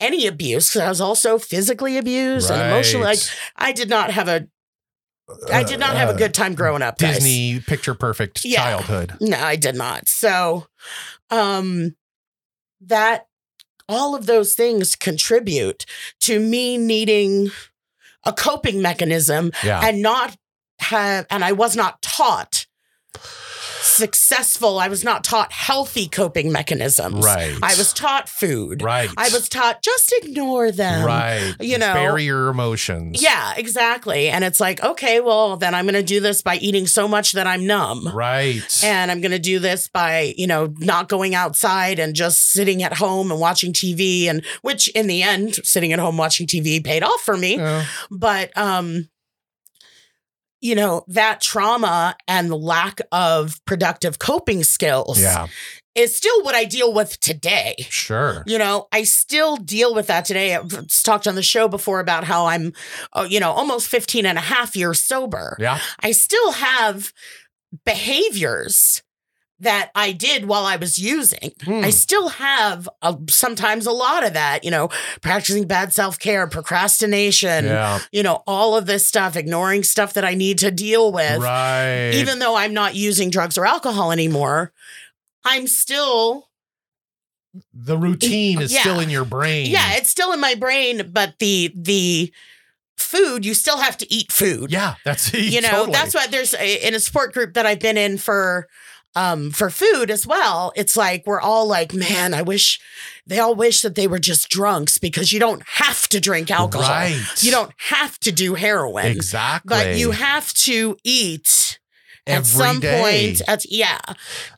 any 0.00 0.26
abuse. 0.26 0.72
Cause 0.72 0.82
I 0.82 0.88
was 0.88 1.00
also 1.00 1.38
physically 1.38 1.96
abused 1.98 2.50
and 2.50 2.60
emotionally. 2.60 3.06
Like 3.06 3.18
I 3.56 3.72
did 3.72 3.88
not 3.88 4.10
have 4.10 4.28
a 4.28 4.46
I 5.52 5.62
did 5.62 5.78
not 5.78 5.94
have 5.94 6.08
a 6.08 6.12
Uh, 6.12 6.16
good 6.16 6.32
time 6.32 6.54
growing 6.54 6.80
up. 6.80 6.96
guys. 6.98 7.16
Disney 7.16 7.60
picture 7.60 7.94
perfect 7.94 8.44
Yeah. 8.46 8.62
childhood. 8.62 9.14
No, 9.20 9.36
I 9.38 9.56
did 9.56 9.74
not. 9.74 10.08
So, 10.08 10.66
um, 11.30 11.94
that 12.80 13.26
all 13.88 14.14
of 14.14 14.26
those 14.26 14.54
things 14.54 14.94
contribute 14.96 15.86
to 16.20 16.38
me 16.40 16.76
needing 16.78 17.50
a 18.24 18.32
coping 18.32 18.82
mechanism 18.82 19.50
Yeah. 19.64 19.80
and 19.82 20.02
not 20.02 20.36
have, 20.80 21.26
and 21.30 21.44
I 21.44 21.52
was 21.52 21.74
not 21.74 22.00
taught 22.02 22.66
successful. 23.88 24.78
I 24.78 24.88
was 24.88 25.04
not 25.04 25.24
taught 25.24 25.52
healthy 25.52 26.08
coping 26.08 26.52
mechanisms. 26.52 27.24
right. 27.24 27.56
I 27.62 27.74
was 27.76 27.92
taught 27.92 28.28
food. 28.28 28.82
right. 28.82 29.10
I 29.16 29.28
was 29.30 29.48
taught 29.48 29.82
just 29.82 30.12
ignore 30.22 30.70
them. 30.70 31.04
right. 31.04 31.54
you 31.60 31.78
know- 31.78 31.94
bury 31.94 32.24
your 32.24 32.48
emotions. 32.48 33.22
Yeah, 33.22 33.54
exactly. 33.56 34.28
And 34.28 34.44
it's 34.44 34.60
like, 34.60 34.82
okay, 34.82 35.20
well, 35.20 35.56
then 35.56 35.74
I'm 35.74 35.84
going 35.86 35.94
to 35.94 36.02
do 36.02 36.20
this 36.20 36.42
by 36.42 36.56
eating 36.56 36.86
so 36.86 37.08
much 37.08 37.32
that 37.32 37.46
I'm 37.46 37.66
numb. 37.66 38.08
Right. 38.08 38.62
And 38.84 39.10
I'm 39.10 39.20
going 39.20 39.32
to 39.32 39.38
do 39.38 39.58
this 39.58 39.88
by, 39.88 40.34
you 40.36 40.46
know, 40.46 40.72
not 40.78 41.08
going 41.08 41.34
outside 41.34 41.98
and 41.98 42.14
just 42.14 42.50
sitting 42.50 42.82
at 42.82 42.94
home 42.94 43.30
and 43.30 43.40
watching 43.40 43.72
TV 43.72 44.26
and 44.26 44.44
which 44.62 44.88
in 44.88 45.06
the 45.06 45.22
end 45.22 45.56
sitting 45.64 45.92
at 45.92 45.98
home 45.98 46.16
watching 46.16 46.46
TV 46.46 46.82
paid 46.82 47.02
off 47.02 47.20
for 47.22 47.36
me. 47.36 47.56
Yeah. 47.56 47.84
But 48.10 48.56
um 48.56 49.08
you 50.60 50.74
know, 50.74 51.04
that 51.08 51.40
trauma 51.40 52.16
and 52.26 52.50
the 52.50 52.56
lack 52.56 53.00
of 53.12 53.64
productive 53.64 54.18
coping 54.18 54.64
skills 54.64 55.20
yeah. 55.20 55.46
is 55.94 56.16
still 56.16 56.42
what 56.42 56.54
I 56.54 56.64
deal 56.64 56.92
with 56.92 57.18
today. 57.20 57.74
Sure. 57.88 58.42
You 58.46 58.58
know, 58.58 58.88
I 58.92 59.04
still 59.04 59.56
deal 59.56 59.94
with 59.94 60.08
that 60.08 60.24
today. 60.24 60.54
I've 60.54 60.88
talked 61.02 61.26
on 61.26 61.34
the 61.34 61.42
show 61.42 61.68
before 61.68 62.00
about 62.00 62.24
how 62.24 62.46
I'm, 62.46 62.72
uh, 63.12 63.26
you 63.28 63.40
know, 63.40 63.52
almost 63.52 63.88
15 63.88 64.26
and 64.26 64.38
a 64.38 64.42
half 64.42 64.74
years 64.74 65.00
sober. 65.00 65.56
Yeah. 65.60 65.78
I 66.00 66.12
still 66.12 66.52
have 66.52 67.12
behaviors 67.84 69.02
that 69.60 69.90
I 69.94 70.12
did 70.12 70.46
while 70.46 70.64
I 70.64 70.76
was 70.76 70.98
using. 70.98 71.52
Hmm. 71.64 71.84
I 71.84 71.90
still 71.90 72.28
have 72.28 72.88
a, 73.02 73.16
sometimes 73.28 73.86
a 73.86 73.90
lot 73.92 74.24
of 74.24 74.34
that, 74.34 74.62
you 74.64 74.70
know, 74.70 74.88
practicing 75.20 75.66
bad 75.66 75.92
self 75.92 76.18
care, 76.18 76.46
procrastination, 76.46 77.64
yeah. 77.64 77.98
you 78.12 78.22
know, 78.22 78.42
all 78.46 78.76
of 78.76 78.86
this 78.86 79.06
stuff, 79.06 79.34
ignoring 79.36 79.82
stuff 79.82 80.12
that 80.14 80.24
I 80.24 80.34
need 80.34 80.58
to 80.58 80.70
deal 80.70 81.10
with. 81.12 81.42
Right. 81.42 82.12
Even 82.14 82.38
though 82.38 82.54
I'm 82.56 82.72
not 82.72 82.94
using 82.94 83.30
drugs 83.30 83.58
or 83.58 83.66
alcohol 83.66 84.12
anymore, 84.12 84.72
I'm 85.44 85.66
still 85.66 86.48
the 87.74 87.96
routine 87.98 88.60
is 88.60 88.72
Yeah. 88.72 88.80
still 88.80 89.00
in 89.00 89.10
your 89.10 89.24
brain. 89.24 89.70
yeah, 89.70 89.94
it's 89.96 90.10
still 90.10 90.32
in 90.32 90.40
my 90.40 90.54
brain, 90.54 91.10
but 91.12 91.34
the 91.40 91.72
the 91.74 92.32
food, 92.96 93.44
you 93.44 93.54
still 93.54 93.78
have 93.78 93.96
to 93.98 94.12
eat 94.12 94.30
food. 94.30 94.70
Yeah. 94.70 94.94
That's 95.04 95.32
you 95.34 95.60
know 95.60 95.68
totally. 95.70 95.92
that's 95.92 96.14
why 96.14 96.26
there's 96.28 96.54
a, 96.54 96.86
in 96.86 96.94
a 96.94 97.00
sport 97.00 97.32
group 97.32 97.54
that 97.54 97.64
i've 97.66 97.78
been 97.80 97.96
in 97.96 98.18
for 98.18 98.68
um 99.14 99.50
for 99.50 99.70
food 99.70 100.10
as 100.10 100.26
well 100.26 100.72
it's 100.76 100.96
like 100.96 101.24
we're 101.26 101.40
all 101.40 101.66
like 101.66 101.92
man 101.94 102.34
i 102.34 102.42
wish 102.42 102.78
they 103.26 103.38
all 103.38 103.54
wish 103.54 103.80
that 103.82 103.94
they 103.94 104.06
were 104.06 104.18
just 104.18 104.48
drunks 104.48 104.98
because 104.98 105.32
you 105.32 105.40
don't 105.40 105.62
have 105.66 106.06
to 106.08 106.20
drink 106.20 106.50
alcohol 106.50 106.88
Right. 106.88 107.20
you 107.40 107.50
don't 107.50 107.72
have 107.78 108.18
to 108.20 108.30
do 108.32 108.54
heroin 108.54 109.06
exactly. 109.06 109.68
but 109.68 109.96
you 109.96 110.10
have 110.12 110.52
to 110.54 110.96
eat 111.04 111.78
at 112.26 112.44
some 112.46 112.80
day. 112.80 113.00
point 113.00 113.40
at, 113.48 113.64
yeah 113.70 113.98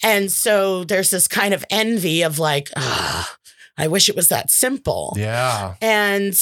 and 0.02 0.30
so 0.32 0.82
there's 0.84 1.10
this 1.10 1.28
kind 1.28 1.54
of 1.54 1.64
envy 1.70 2.22
of 2.22 2.38
like 2.40 2.68
ah, 2.76 3.36
i 3.78 3.86
wish 3.86 4.08
it 4.08 4.16
was 4.16 4.28
that 4.28 4.50
simple 4.50 5.14
Yeah. 5.16 5.74
and 5.80 6.34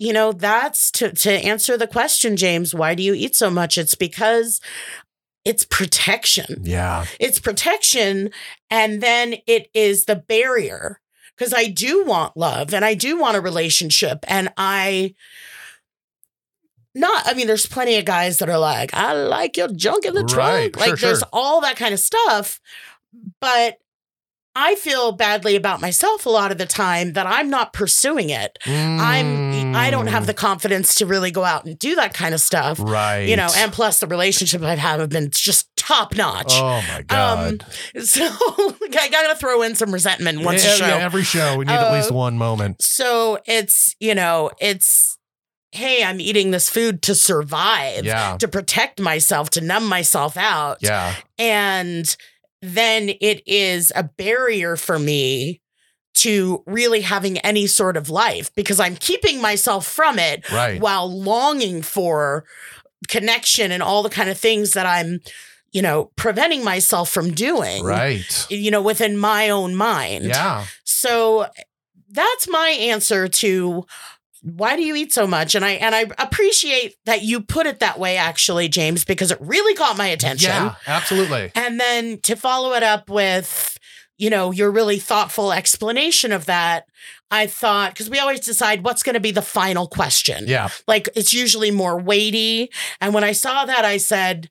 you 0.00 0.12
know, 0.12 0.30
that's 0.30 0.92
to 0.92 1.10
to 1.12 1.32
answer 1.32 1.76
the 1.76 1.88
question, 1.88 2.36
James, 2.36 2.72
why 2.72 2.94
do 2.94 3.02
you 3.02 3.14
eat 3.14 3.34
so 3.34 3.50
much? 3.50 3.76
It's 3.76 3.96
because 3.96 4.60
it's 5.48 5.64
protection. 5.64 6.60
Yeah. 6.62 7.06
It's 7.18 7.40
protection 7.40 8.30
and 8.70 9.00
then 9.02 9.36
it 9.46 9.68
is 9.74 10.04
the 10.04 10.16
barrier 10.16 11.00
because 11.36 11.54
I 11.54 11.66
do 11.68 12.04
want 12.04 12.36
love 12.36 12.74
and 12.74 12.84
I 12.84 12.94
do 12.94 13.18
want 13.18 13.36
a 13.36 13.40
relationship 13.40 14.18
and 14.28 14.50
I 14.56 15.14
not 16.94 17.22
I 17.26 17.34
mean 17.34 17.46
there's 17.46 17.66
plenty 17.66 17.96
of 17.96 18.04
guys 18.04 18.38
that 18.38 18.48
are 18.48 18.58
like 18.58 18.92
I 18.94 19.12
like 19.12 19.56
your 19.56 19.68
junk 19.68 20.04
in 20.04 20.14
the 20.14 20.20
Right. 20.22 20.72
trunk. 20.72 20.76
Like 20.76 20.88
Sure, 20.88 21.08
there's 21.08 21.18
sure. 21.20 21.28
all 21.32 21.60
that 21.62 21.76
kind 21.76 21.94
of 21.94 22.00
stuff. 22.00 22.60
But 23.40 23.78
I 24.54 24.74
feel 24.74 25.12
badly 25.12 25.54
about 25.54 25.80
myself 25.80 26.26
a 26.26 26.30
lot 26.30 26.50
of 26.50 26.58
the 26.58 26.66
time 26.66 27.12
that 27.12 27.26
I'm 27.26 27.48
not 27.48 27.72
pursuing 27.72 28.30
it. 28.30 28.58
I'm 28.66 29.52
I 29.74 29.90
don't 29.90 30.06
have 30.08 30.26
the 30.26 30.34
confidence 30.34 30.96
to 30.96 31.06
really 31.06 31.30
go 31.30 31.44
out 31.44 31.64
and 31.64 31.78
do 31.78 31.94
that 31.96 32.14
kind 32.14 32.34
of 32.34 32.40
stuff. 32.40 32.78
Right. 32.80 33.22
You 33.28 33.36
know, 33.36 33.48
and 33.56 33.72
plus 33.72 34.00
the 34.00 34.06
relationship 34.06 34.62
I've 34.62 34.78
had 34.78 35.00
have 35.00 35.08
been 35.10 35.30
just 35.32 35.68
top 35.76 36.14
notch. 36.16 36.52
oh 36.52 36.82
my 36.88 37.02
god. 37.02 37.64
So 38.00 38.24
I 38.24 39.08
gotta 39.10 39.34
throw 39.36 39.62
in 39.62 39.74
some 39.74 39.92
resentment 39.92 40.42
once 40.42 40.64
yeah, 40.64 40.72
a 40.72 40.76
show. 40.76 40.86
yeah, 40.86 40.96
every 40.98 41.22
show 41.24 41.56
we 41.56 41.64
need 41.64 41.72
at 41.72 41.88
Uh, 41.90 41.92
least 41.94 42.10
one 42.12 42.36
moment. 42.38 42.82
So 42.82 43.38
it's, 43.46 43.94
you 44.00 44.14
know, 44.14 44.50
it's 44.60 45.16
hey, 45.72 46.02
I'm 46.02 46.20
eating 46.20 46.50
this 46.50 46.70
food 46.70 47.02
to 47.02 47.14
survive, 47.14 48.04
Yeah. 48.04 48.36
to 48.38 48.48
protect 48.48 49.00
myself, 49.00 49.50
to 49.50 49.60
numb 49.60 49.86
myself 49.86 50.36
out. 50.36 50.78
Yeah. 50.80 51.14
And 51.38 52.16
then 52.62 53.10
it 53.20 53.42
is 53.46 53.92
a 53.94 54.02
barrier 54.04 54.76
for 54.76 54.98
me 54.98 55.60
to 56.22 56.62
really 56.66 57.00
having 57.02 57.38
any 57.38 57.66
sort 57.66 57.96
of 57.96 58.08
life 58.10 58.52
because 58.54 58.80
I'm 58.80 58.96
keeping 58.96 59.40
myself 59.40 59.86
from 59.86 60.18
it 60.18 60.50
Right. 60.50 60.80
while 60.80 61.10
longing 61.10 61.82
for 61.82 62.44
connection 63.08 63.70
and 63.72 63.82
all 63.82 64.02
the 64.02 64.08
kind 64.10 64.28
of 64.28 64.38
things 64.38 64.72
that 64.72 64.86
I'm, 64.86 65.20
you 65.72 65.82
know, 65.82 66.10
preventing 66.16 66.64
myself 66.64 67.10
from 67.10 67.32
doing. 67.32 67.84
Right. 67.84 68.46
You 68.50 68.70
know, 68.70 68.82
within 68.82 69.16
my 69.16 69.50
own 69.50 69.76
mind. 69.76 70.24
Yeah. 70.24 70.66
So 70.84 71.46
that's 72.10 72.48
my 72.48 72.68
answer 72.70 73.28
to 73.28 73.84
why 74.42 74.76
do 74.76 74.82
you 74.82 74.94
eat 74.94 75.12
so 75.12 75.26
much? 75.26 75.54
And 75.54 75.64
I 75.64 75.72
and 75.72 75.94
I 75.94 76.06
appreciate 76.18 76.94
that 77.06 77.22
you 77.22 77.40
put 77.40 77.66
it 77.66 77.80
that 77.80 77.98
way 77.98 78.16
actually, 78.16 78.68
James, 78.68 79.04
because 79.04 79.30
it 79.30 79.38
really 79.40 79.74
caught 79.74 79.96
my 79.98 80.06
attention. 80.06 80.50
Yeah. 80.50 80.74
Absolutely. 80.86 81.50
And 81.54 81.78
then 81.78 82.20
to 82.22 82.36
follow 82.36 82.72
it 82.74 82.82
up 82.82 83.10
with, 83.10 83.76
you 84.18 84.28
know, 84.28 84.50
your 84.50 84.70
really 84.70 84.98
thoughtful 84.98 85.52
explanation 85.52 86.32
of 86.32 86.46
that, 86.46 86.86
I 87.30 87.46
thought, 87.46 87.92
because 87.92 88.10
we 88.10 88.18
always 88.18 88.40
decide 88.40 88.84
what's 88.84 89.02
going 89.02 89.14
to 89.14 89.20
be 89.20 89.30
the 89.30 89.42
final 89.42 89.86
question. 89.86 90.44
Yeah. 90.46 90.68
Like 90.86 91.08
it's 91.14 91.32
usually 91.32 91.70
more 91.70 91.98
weighty. 91.98 92.70
And 93.00 93.14
when 93.14 93.24
I 93.24 93.32
saw 93.32 93.64
that, 93.64 93.84
I 93.84 93.96
said, 93.96 94.50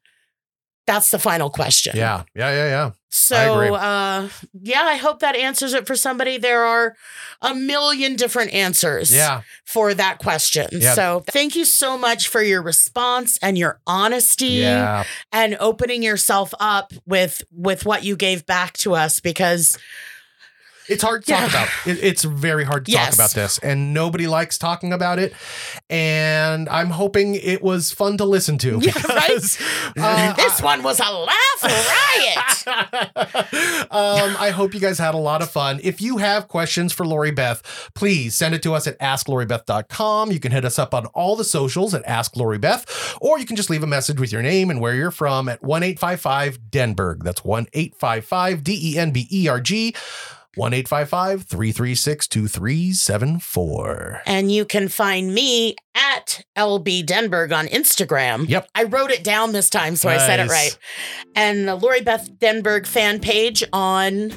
that's 0.87 1.11
the 1.11 1.19
final 1.19 1.49
question. 1.51 1.95
Yeah. 1.95 2.23
Yeah. 2.33 2.49
Yeah. 2.51 2.67
Yeah. 2.67 2.91
So, 3.09 3.75
uh, 3.75 4.29
yeah, 4.61 4.81
I 4.83 4.95
hope 4.97 5.19
that 5.19 5.35
answers 5.35 5.73
it 5.73 5.87
for 5.87 5.95
somebody. 5.95 6.37
There 6.37 6.63
are 6.65 6.95
a 7.41 7.53
million 7.55 8.15
different 8.15 8.53
answers 8.53 9.11
Yeah. 9.11 9.41
for 9.65 9.93
that 9.93 10.19
question. 10.19 10.67
Yeah. 10.71 10.93
So, 10.93 11.23
thank 11.27 11.55
you 11.55 11.65
so 11.65 11.97
much 11.97 12.27
for 12.27 12.41
your 12.41 12.61
response 12.61 13.37
and 13.41 13.57
your 13.57 13.79
honesty 13.87 14.47
Yeah. 14.63 15.03
and 15.31 15.55
opening 15.59 16.03
yourself 16.03 16.53
up 16.59 16.91
with 17.05 17.43
with 17.51 17.85
what 17.85 18.03
you 18.03 18.15
gave 18.15 18.45
back 18.45 18.73
to 18.79 18.93
us 18.95 19.19
because 19.19 19.77
It's 20.89 21.03
hard 21.03 21.25
to 21.25 21.31
Yeah. 21.31 21.41
talk 21.41 21.49
about. 21.49 21.69
It, 21.85 22.03
it's 22.03 22.23
very 22.23 22.63
hard 22.63 22.85
to 22.85 22.91
Yes. 22.91 23.15
talk 23.17 23.25
about 23.25 23.31
this, 23.35 23.59
and 23.59 23.93
nobody 23.93 24.27
likes 24.27 24.57
talking 24.57 24.93
about 24.93 25.19
it. 25.19 25.33
And 25.89 26.69
I'm 26.69 26.89
hoping 26.91 27.35
it 27.35 27.61
was 27.61 27.91
fun 27.91 28.17
to 28.17 28.25
listen 28.25 28.57
to. 28.59 28.79
Yeah, 28.81 28.91
because, 28.93 29.57
uh, 29.99 30.33
this 30.33 30.61
one 30.61 30.83
was 30.83 30.99
a 30.99 31.11
laugh 31.11 31.63
riot. 31.63 32.67
um, 33.91 34.35
I 34.39 34.51
hope 34.53 34.73
you 34.73 34.79
guys 34.79 34.97
had 34.97 35.13
a 35.13 35.17
lot 35.17 35.41
of 35.41 35.49
fun. 35.49 35.79
If 35.83 36.01
you 36.01 36.17
have 36.17 36.47
questions 36.47 36.93
for 36.93 37.05
Lori 37.05 37.31
Beth, 37.31 37.61
please 37.95 38.35
send 38.35 38.55
it 38.55 38.63
to 38.63 38.73
us 38.73 38.87
at 38.87 38.97
askloribeth.com. 38.99 40.31
You 40.31 40.39
can 40.39 40.51
hit 40.51 40.65
us 40.65 40.79
up 40.79 40.93
on 40.93 41.05
all 41.07 41.35
the 41.35 41.43
socials 41.43 41.93
at 41.93 42.05
Ask 42.05 42.35
Lori 42.35 42.57
Beth, 42.57 43.17
or 43.21 43.39
you 43.39 43.45
can 43.45 43.55
just 43.55 43.69
leave 43.69 43.83
a 43.83 43.87
message 43.87 44.19
with 44.19 44.31
your 44.31 44.41
name 44.41 44.69
and 44.69 44.79
where 44.81 44.93
you're 44.95 45.11
from 45.11 45.49
at 45.49 45.61
one 45.63 45.83
eight 45.83 45.99
five 45.99 46.21
five 46.21 46.59
Denberg. 46.69 47.23
That's 47.23 47.43
1 47.43 47.67
855 47.73 48.63
D 48.63 48.79
E 48.93 48.97
N 48.97 49.11
B 49.11 49.27
E 49.31 49.47
R 49.47 49.59
G. 49.61 49.95
1 50.57 50.73
855 50.73 51.43
336 51.43 52.27
2374. 52.27 54.21
And 54.25 54.51
you 54.51 54.65
can 54.65 54.87
find 54.87 55.33
me 55.33 55.75
at 55.95 56.43
LB 56.57 57.05
Denberg 57.05 57.55
on 57.55 57.67
Instagram. 57.67 58.49
Yep. 58.49 58.67
I 58.73 58.83
wrote 58.83 59.11
it 59.11 59.23
down 59.23 59.51
this 59.51 59.69
time, 59.69 59.95
so 59.95 60.09
I 60.09 60.17
said 60.17 60.39
it 60.39 60.49
right. 60.49 60.77
And 61.35 61.67
the 61.67 61.75
Lori 61.75 62.01
Beth 62.01 62.29
Denberg 62.39 62.87
fan 62.87 63.19
page 63.19 63.63
on 63.71 64.31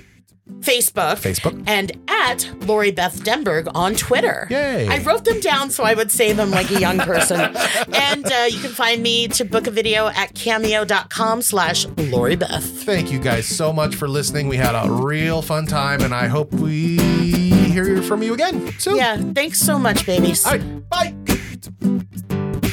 Facebook. 0.60 1.16
Facebook. 1.16 1.62
And 1.66 1.92
at 2.08 2.48
Lori 2.66 2.90
Beth 2.90 3.22
Denberg 3.24 3.70
on 3.74 3.94
Twitter. 3.94 4.46
Yay. 4.50 4.88
I 4.88 4.98
wrote 4.98 5.24
them 5.24 5.40
down 5.40 5.70
so 5.70 5.84
I 5.84 5.94
would 5.94 6.10
say 6.10 6.32
them 6.32 6.50
like 6.50 6.70
a 6.70 6.78
young 6.78 6.98
person. 6.98 7.40
and 7.94 8.30
uh, 8.30 8.46
you 8.48 8.60
can 8.60 8.70
find 8.70 9.02
me 9.02 9.28
to 9.28 9.44
book 9.44 9.66
a 9.66 9.70
video 9.70 10.08
at 10.08 10.34
cameo.com 10.34 11.42
slash 11.42 11.86
Lori 11.96 12.36
Beth. 12.36 12.64
Thank 12.64 13.10
you 13.10 13.18
guys 13.18 13.46
so 13.46 13.72
much 13.72 13.94
for 13.94 14.08
listening. 14.08 14.48
We 14.48 14.56
had 14.56 14.74
a 14.74 14.90
real 14.90 15.42
fun 15.42 15.66
time, 15.66 16.02
and 16.02 16.14
I 16.14 16.26
hope 16.26 16.52
we 16.52 16.98
hear 16.98 18.02
from 18.02 18.22
you 18.22 18.34
again 18.34 18.72
soon. 18.78 18.96
Yeah, 18.96 19.16
thanks 19.16 19.60
so 19.60 19.78
much, 19.78 20.06
babies. 20.06 20.44
All 20.44 20.52
right. 20.52 20.88
Bye. 20.90 22.49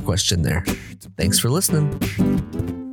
question 0.00 0.42
there. 0.42 0.64
Thanks 1.16 1.38
for 1.38 1.48
listening. 1.50 2.89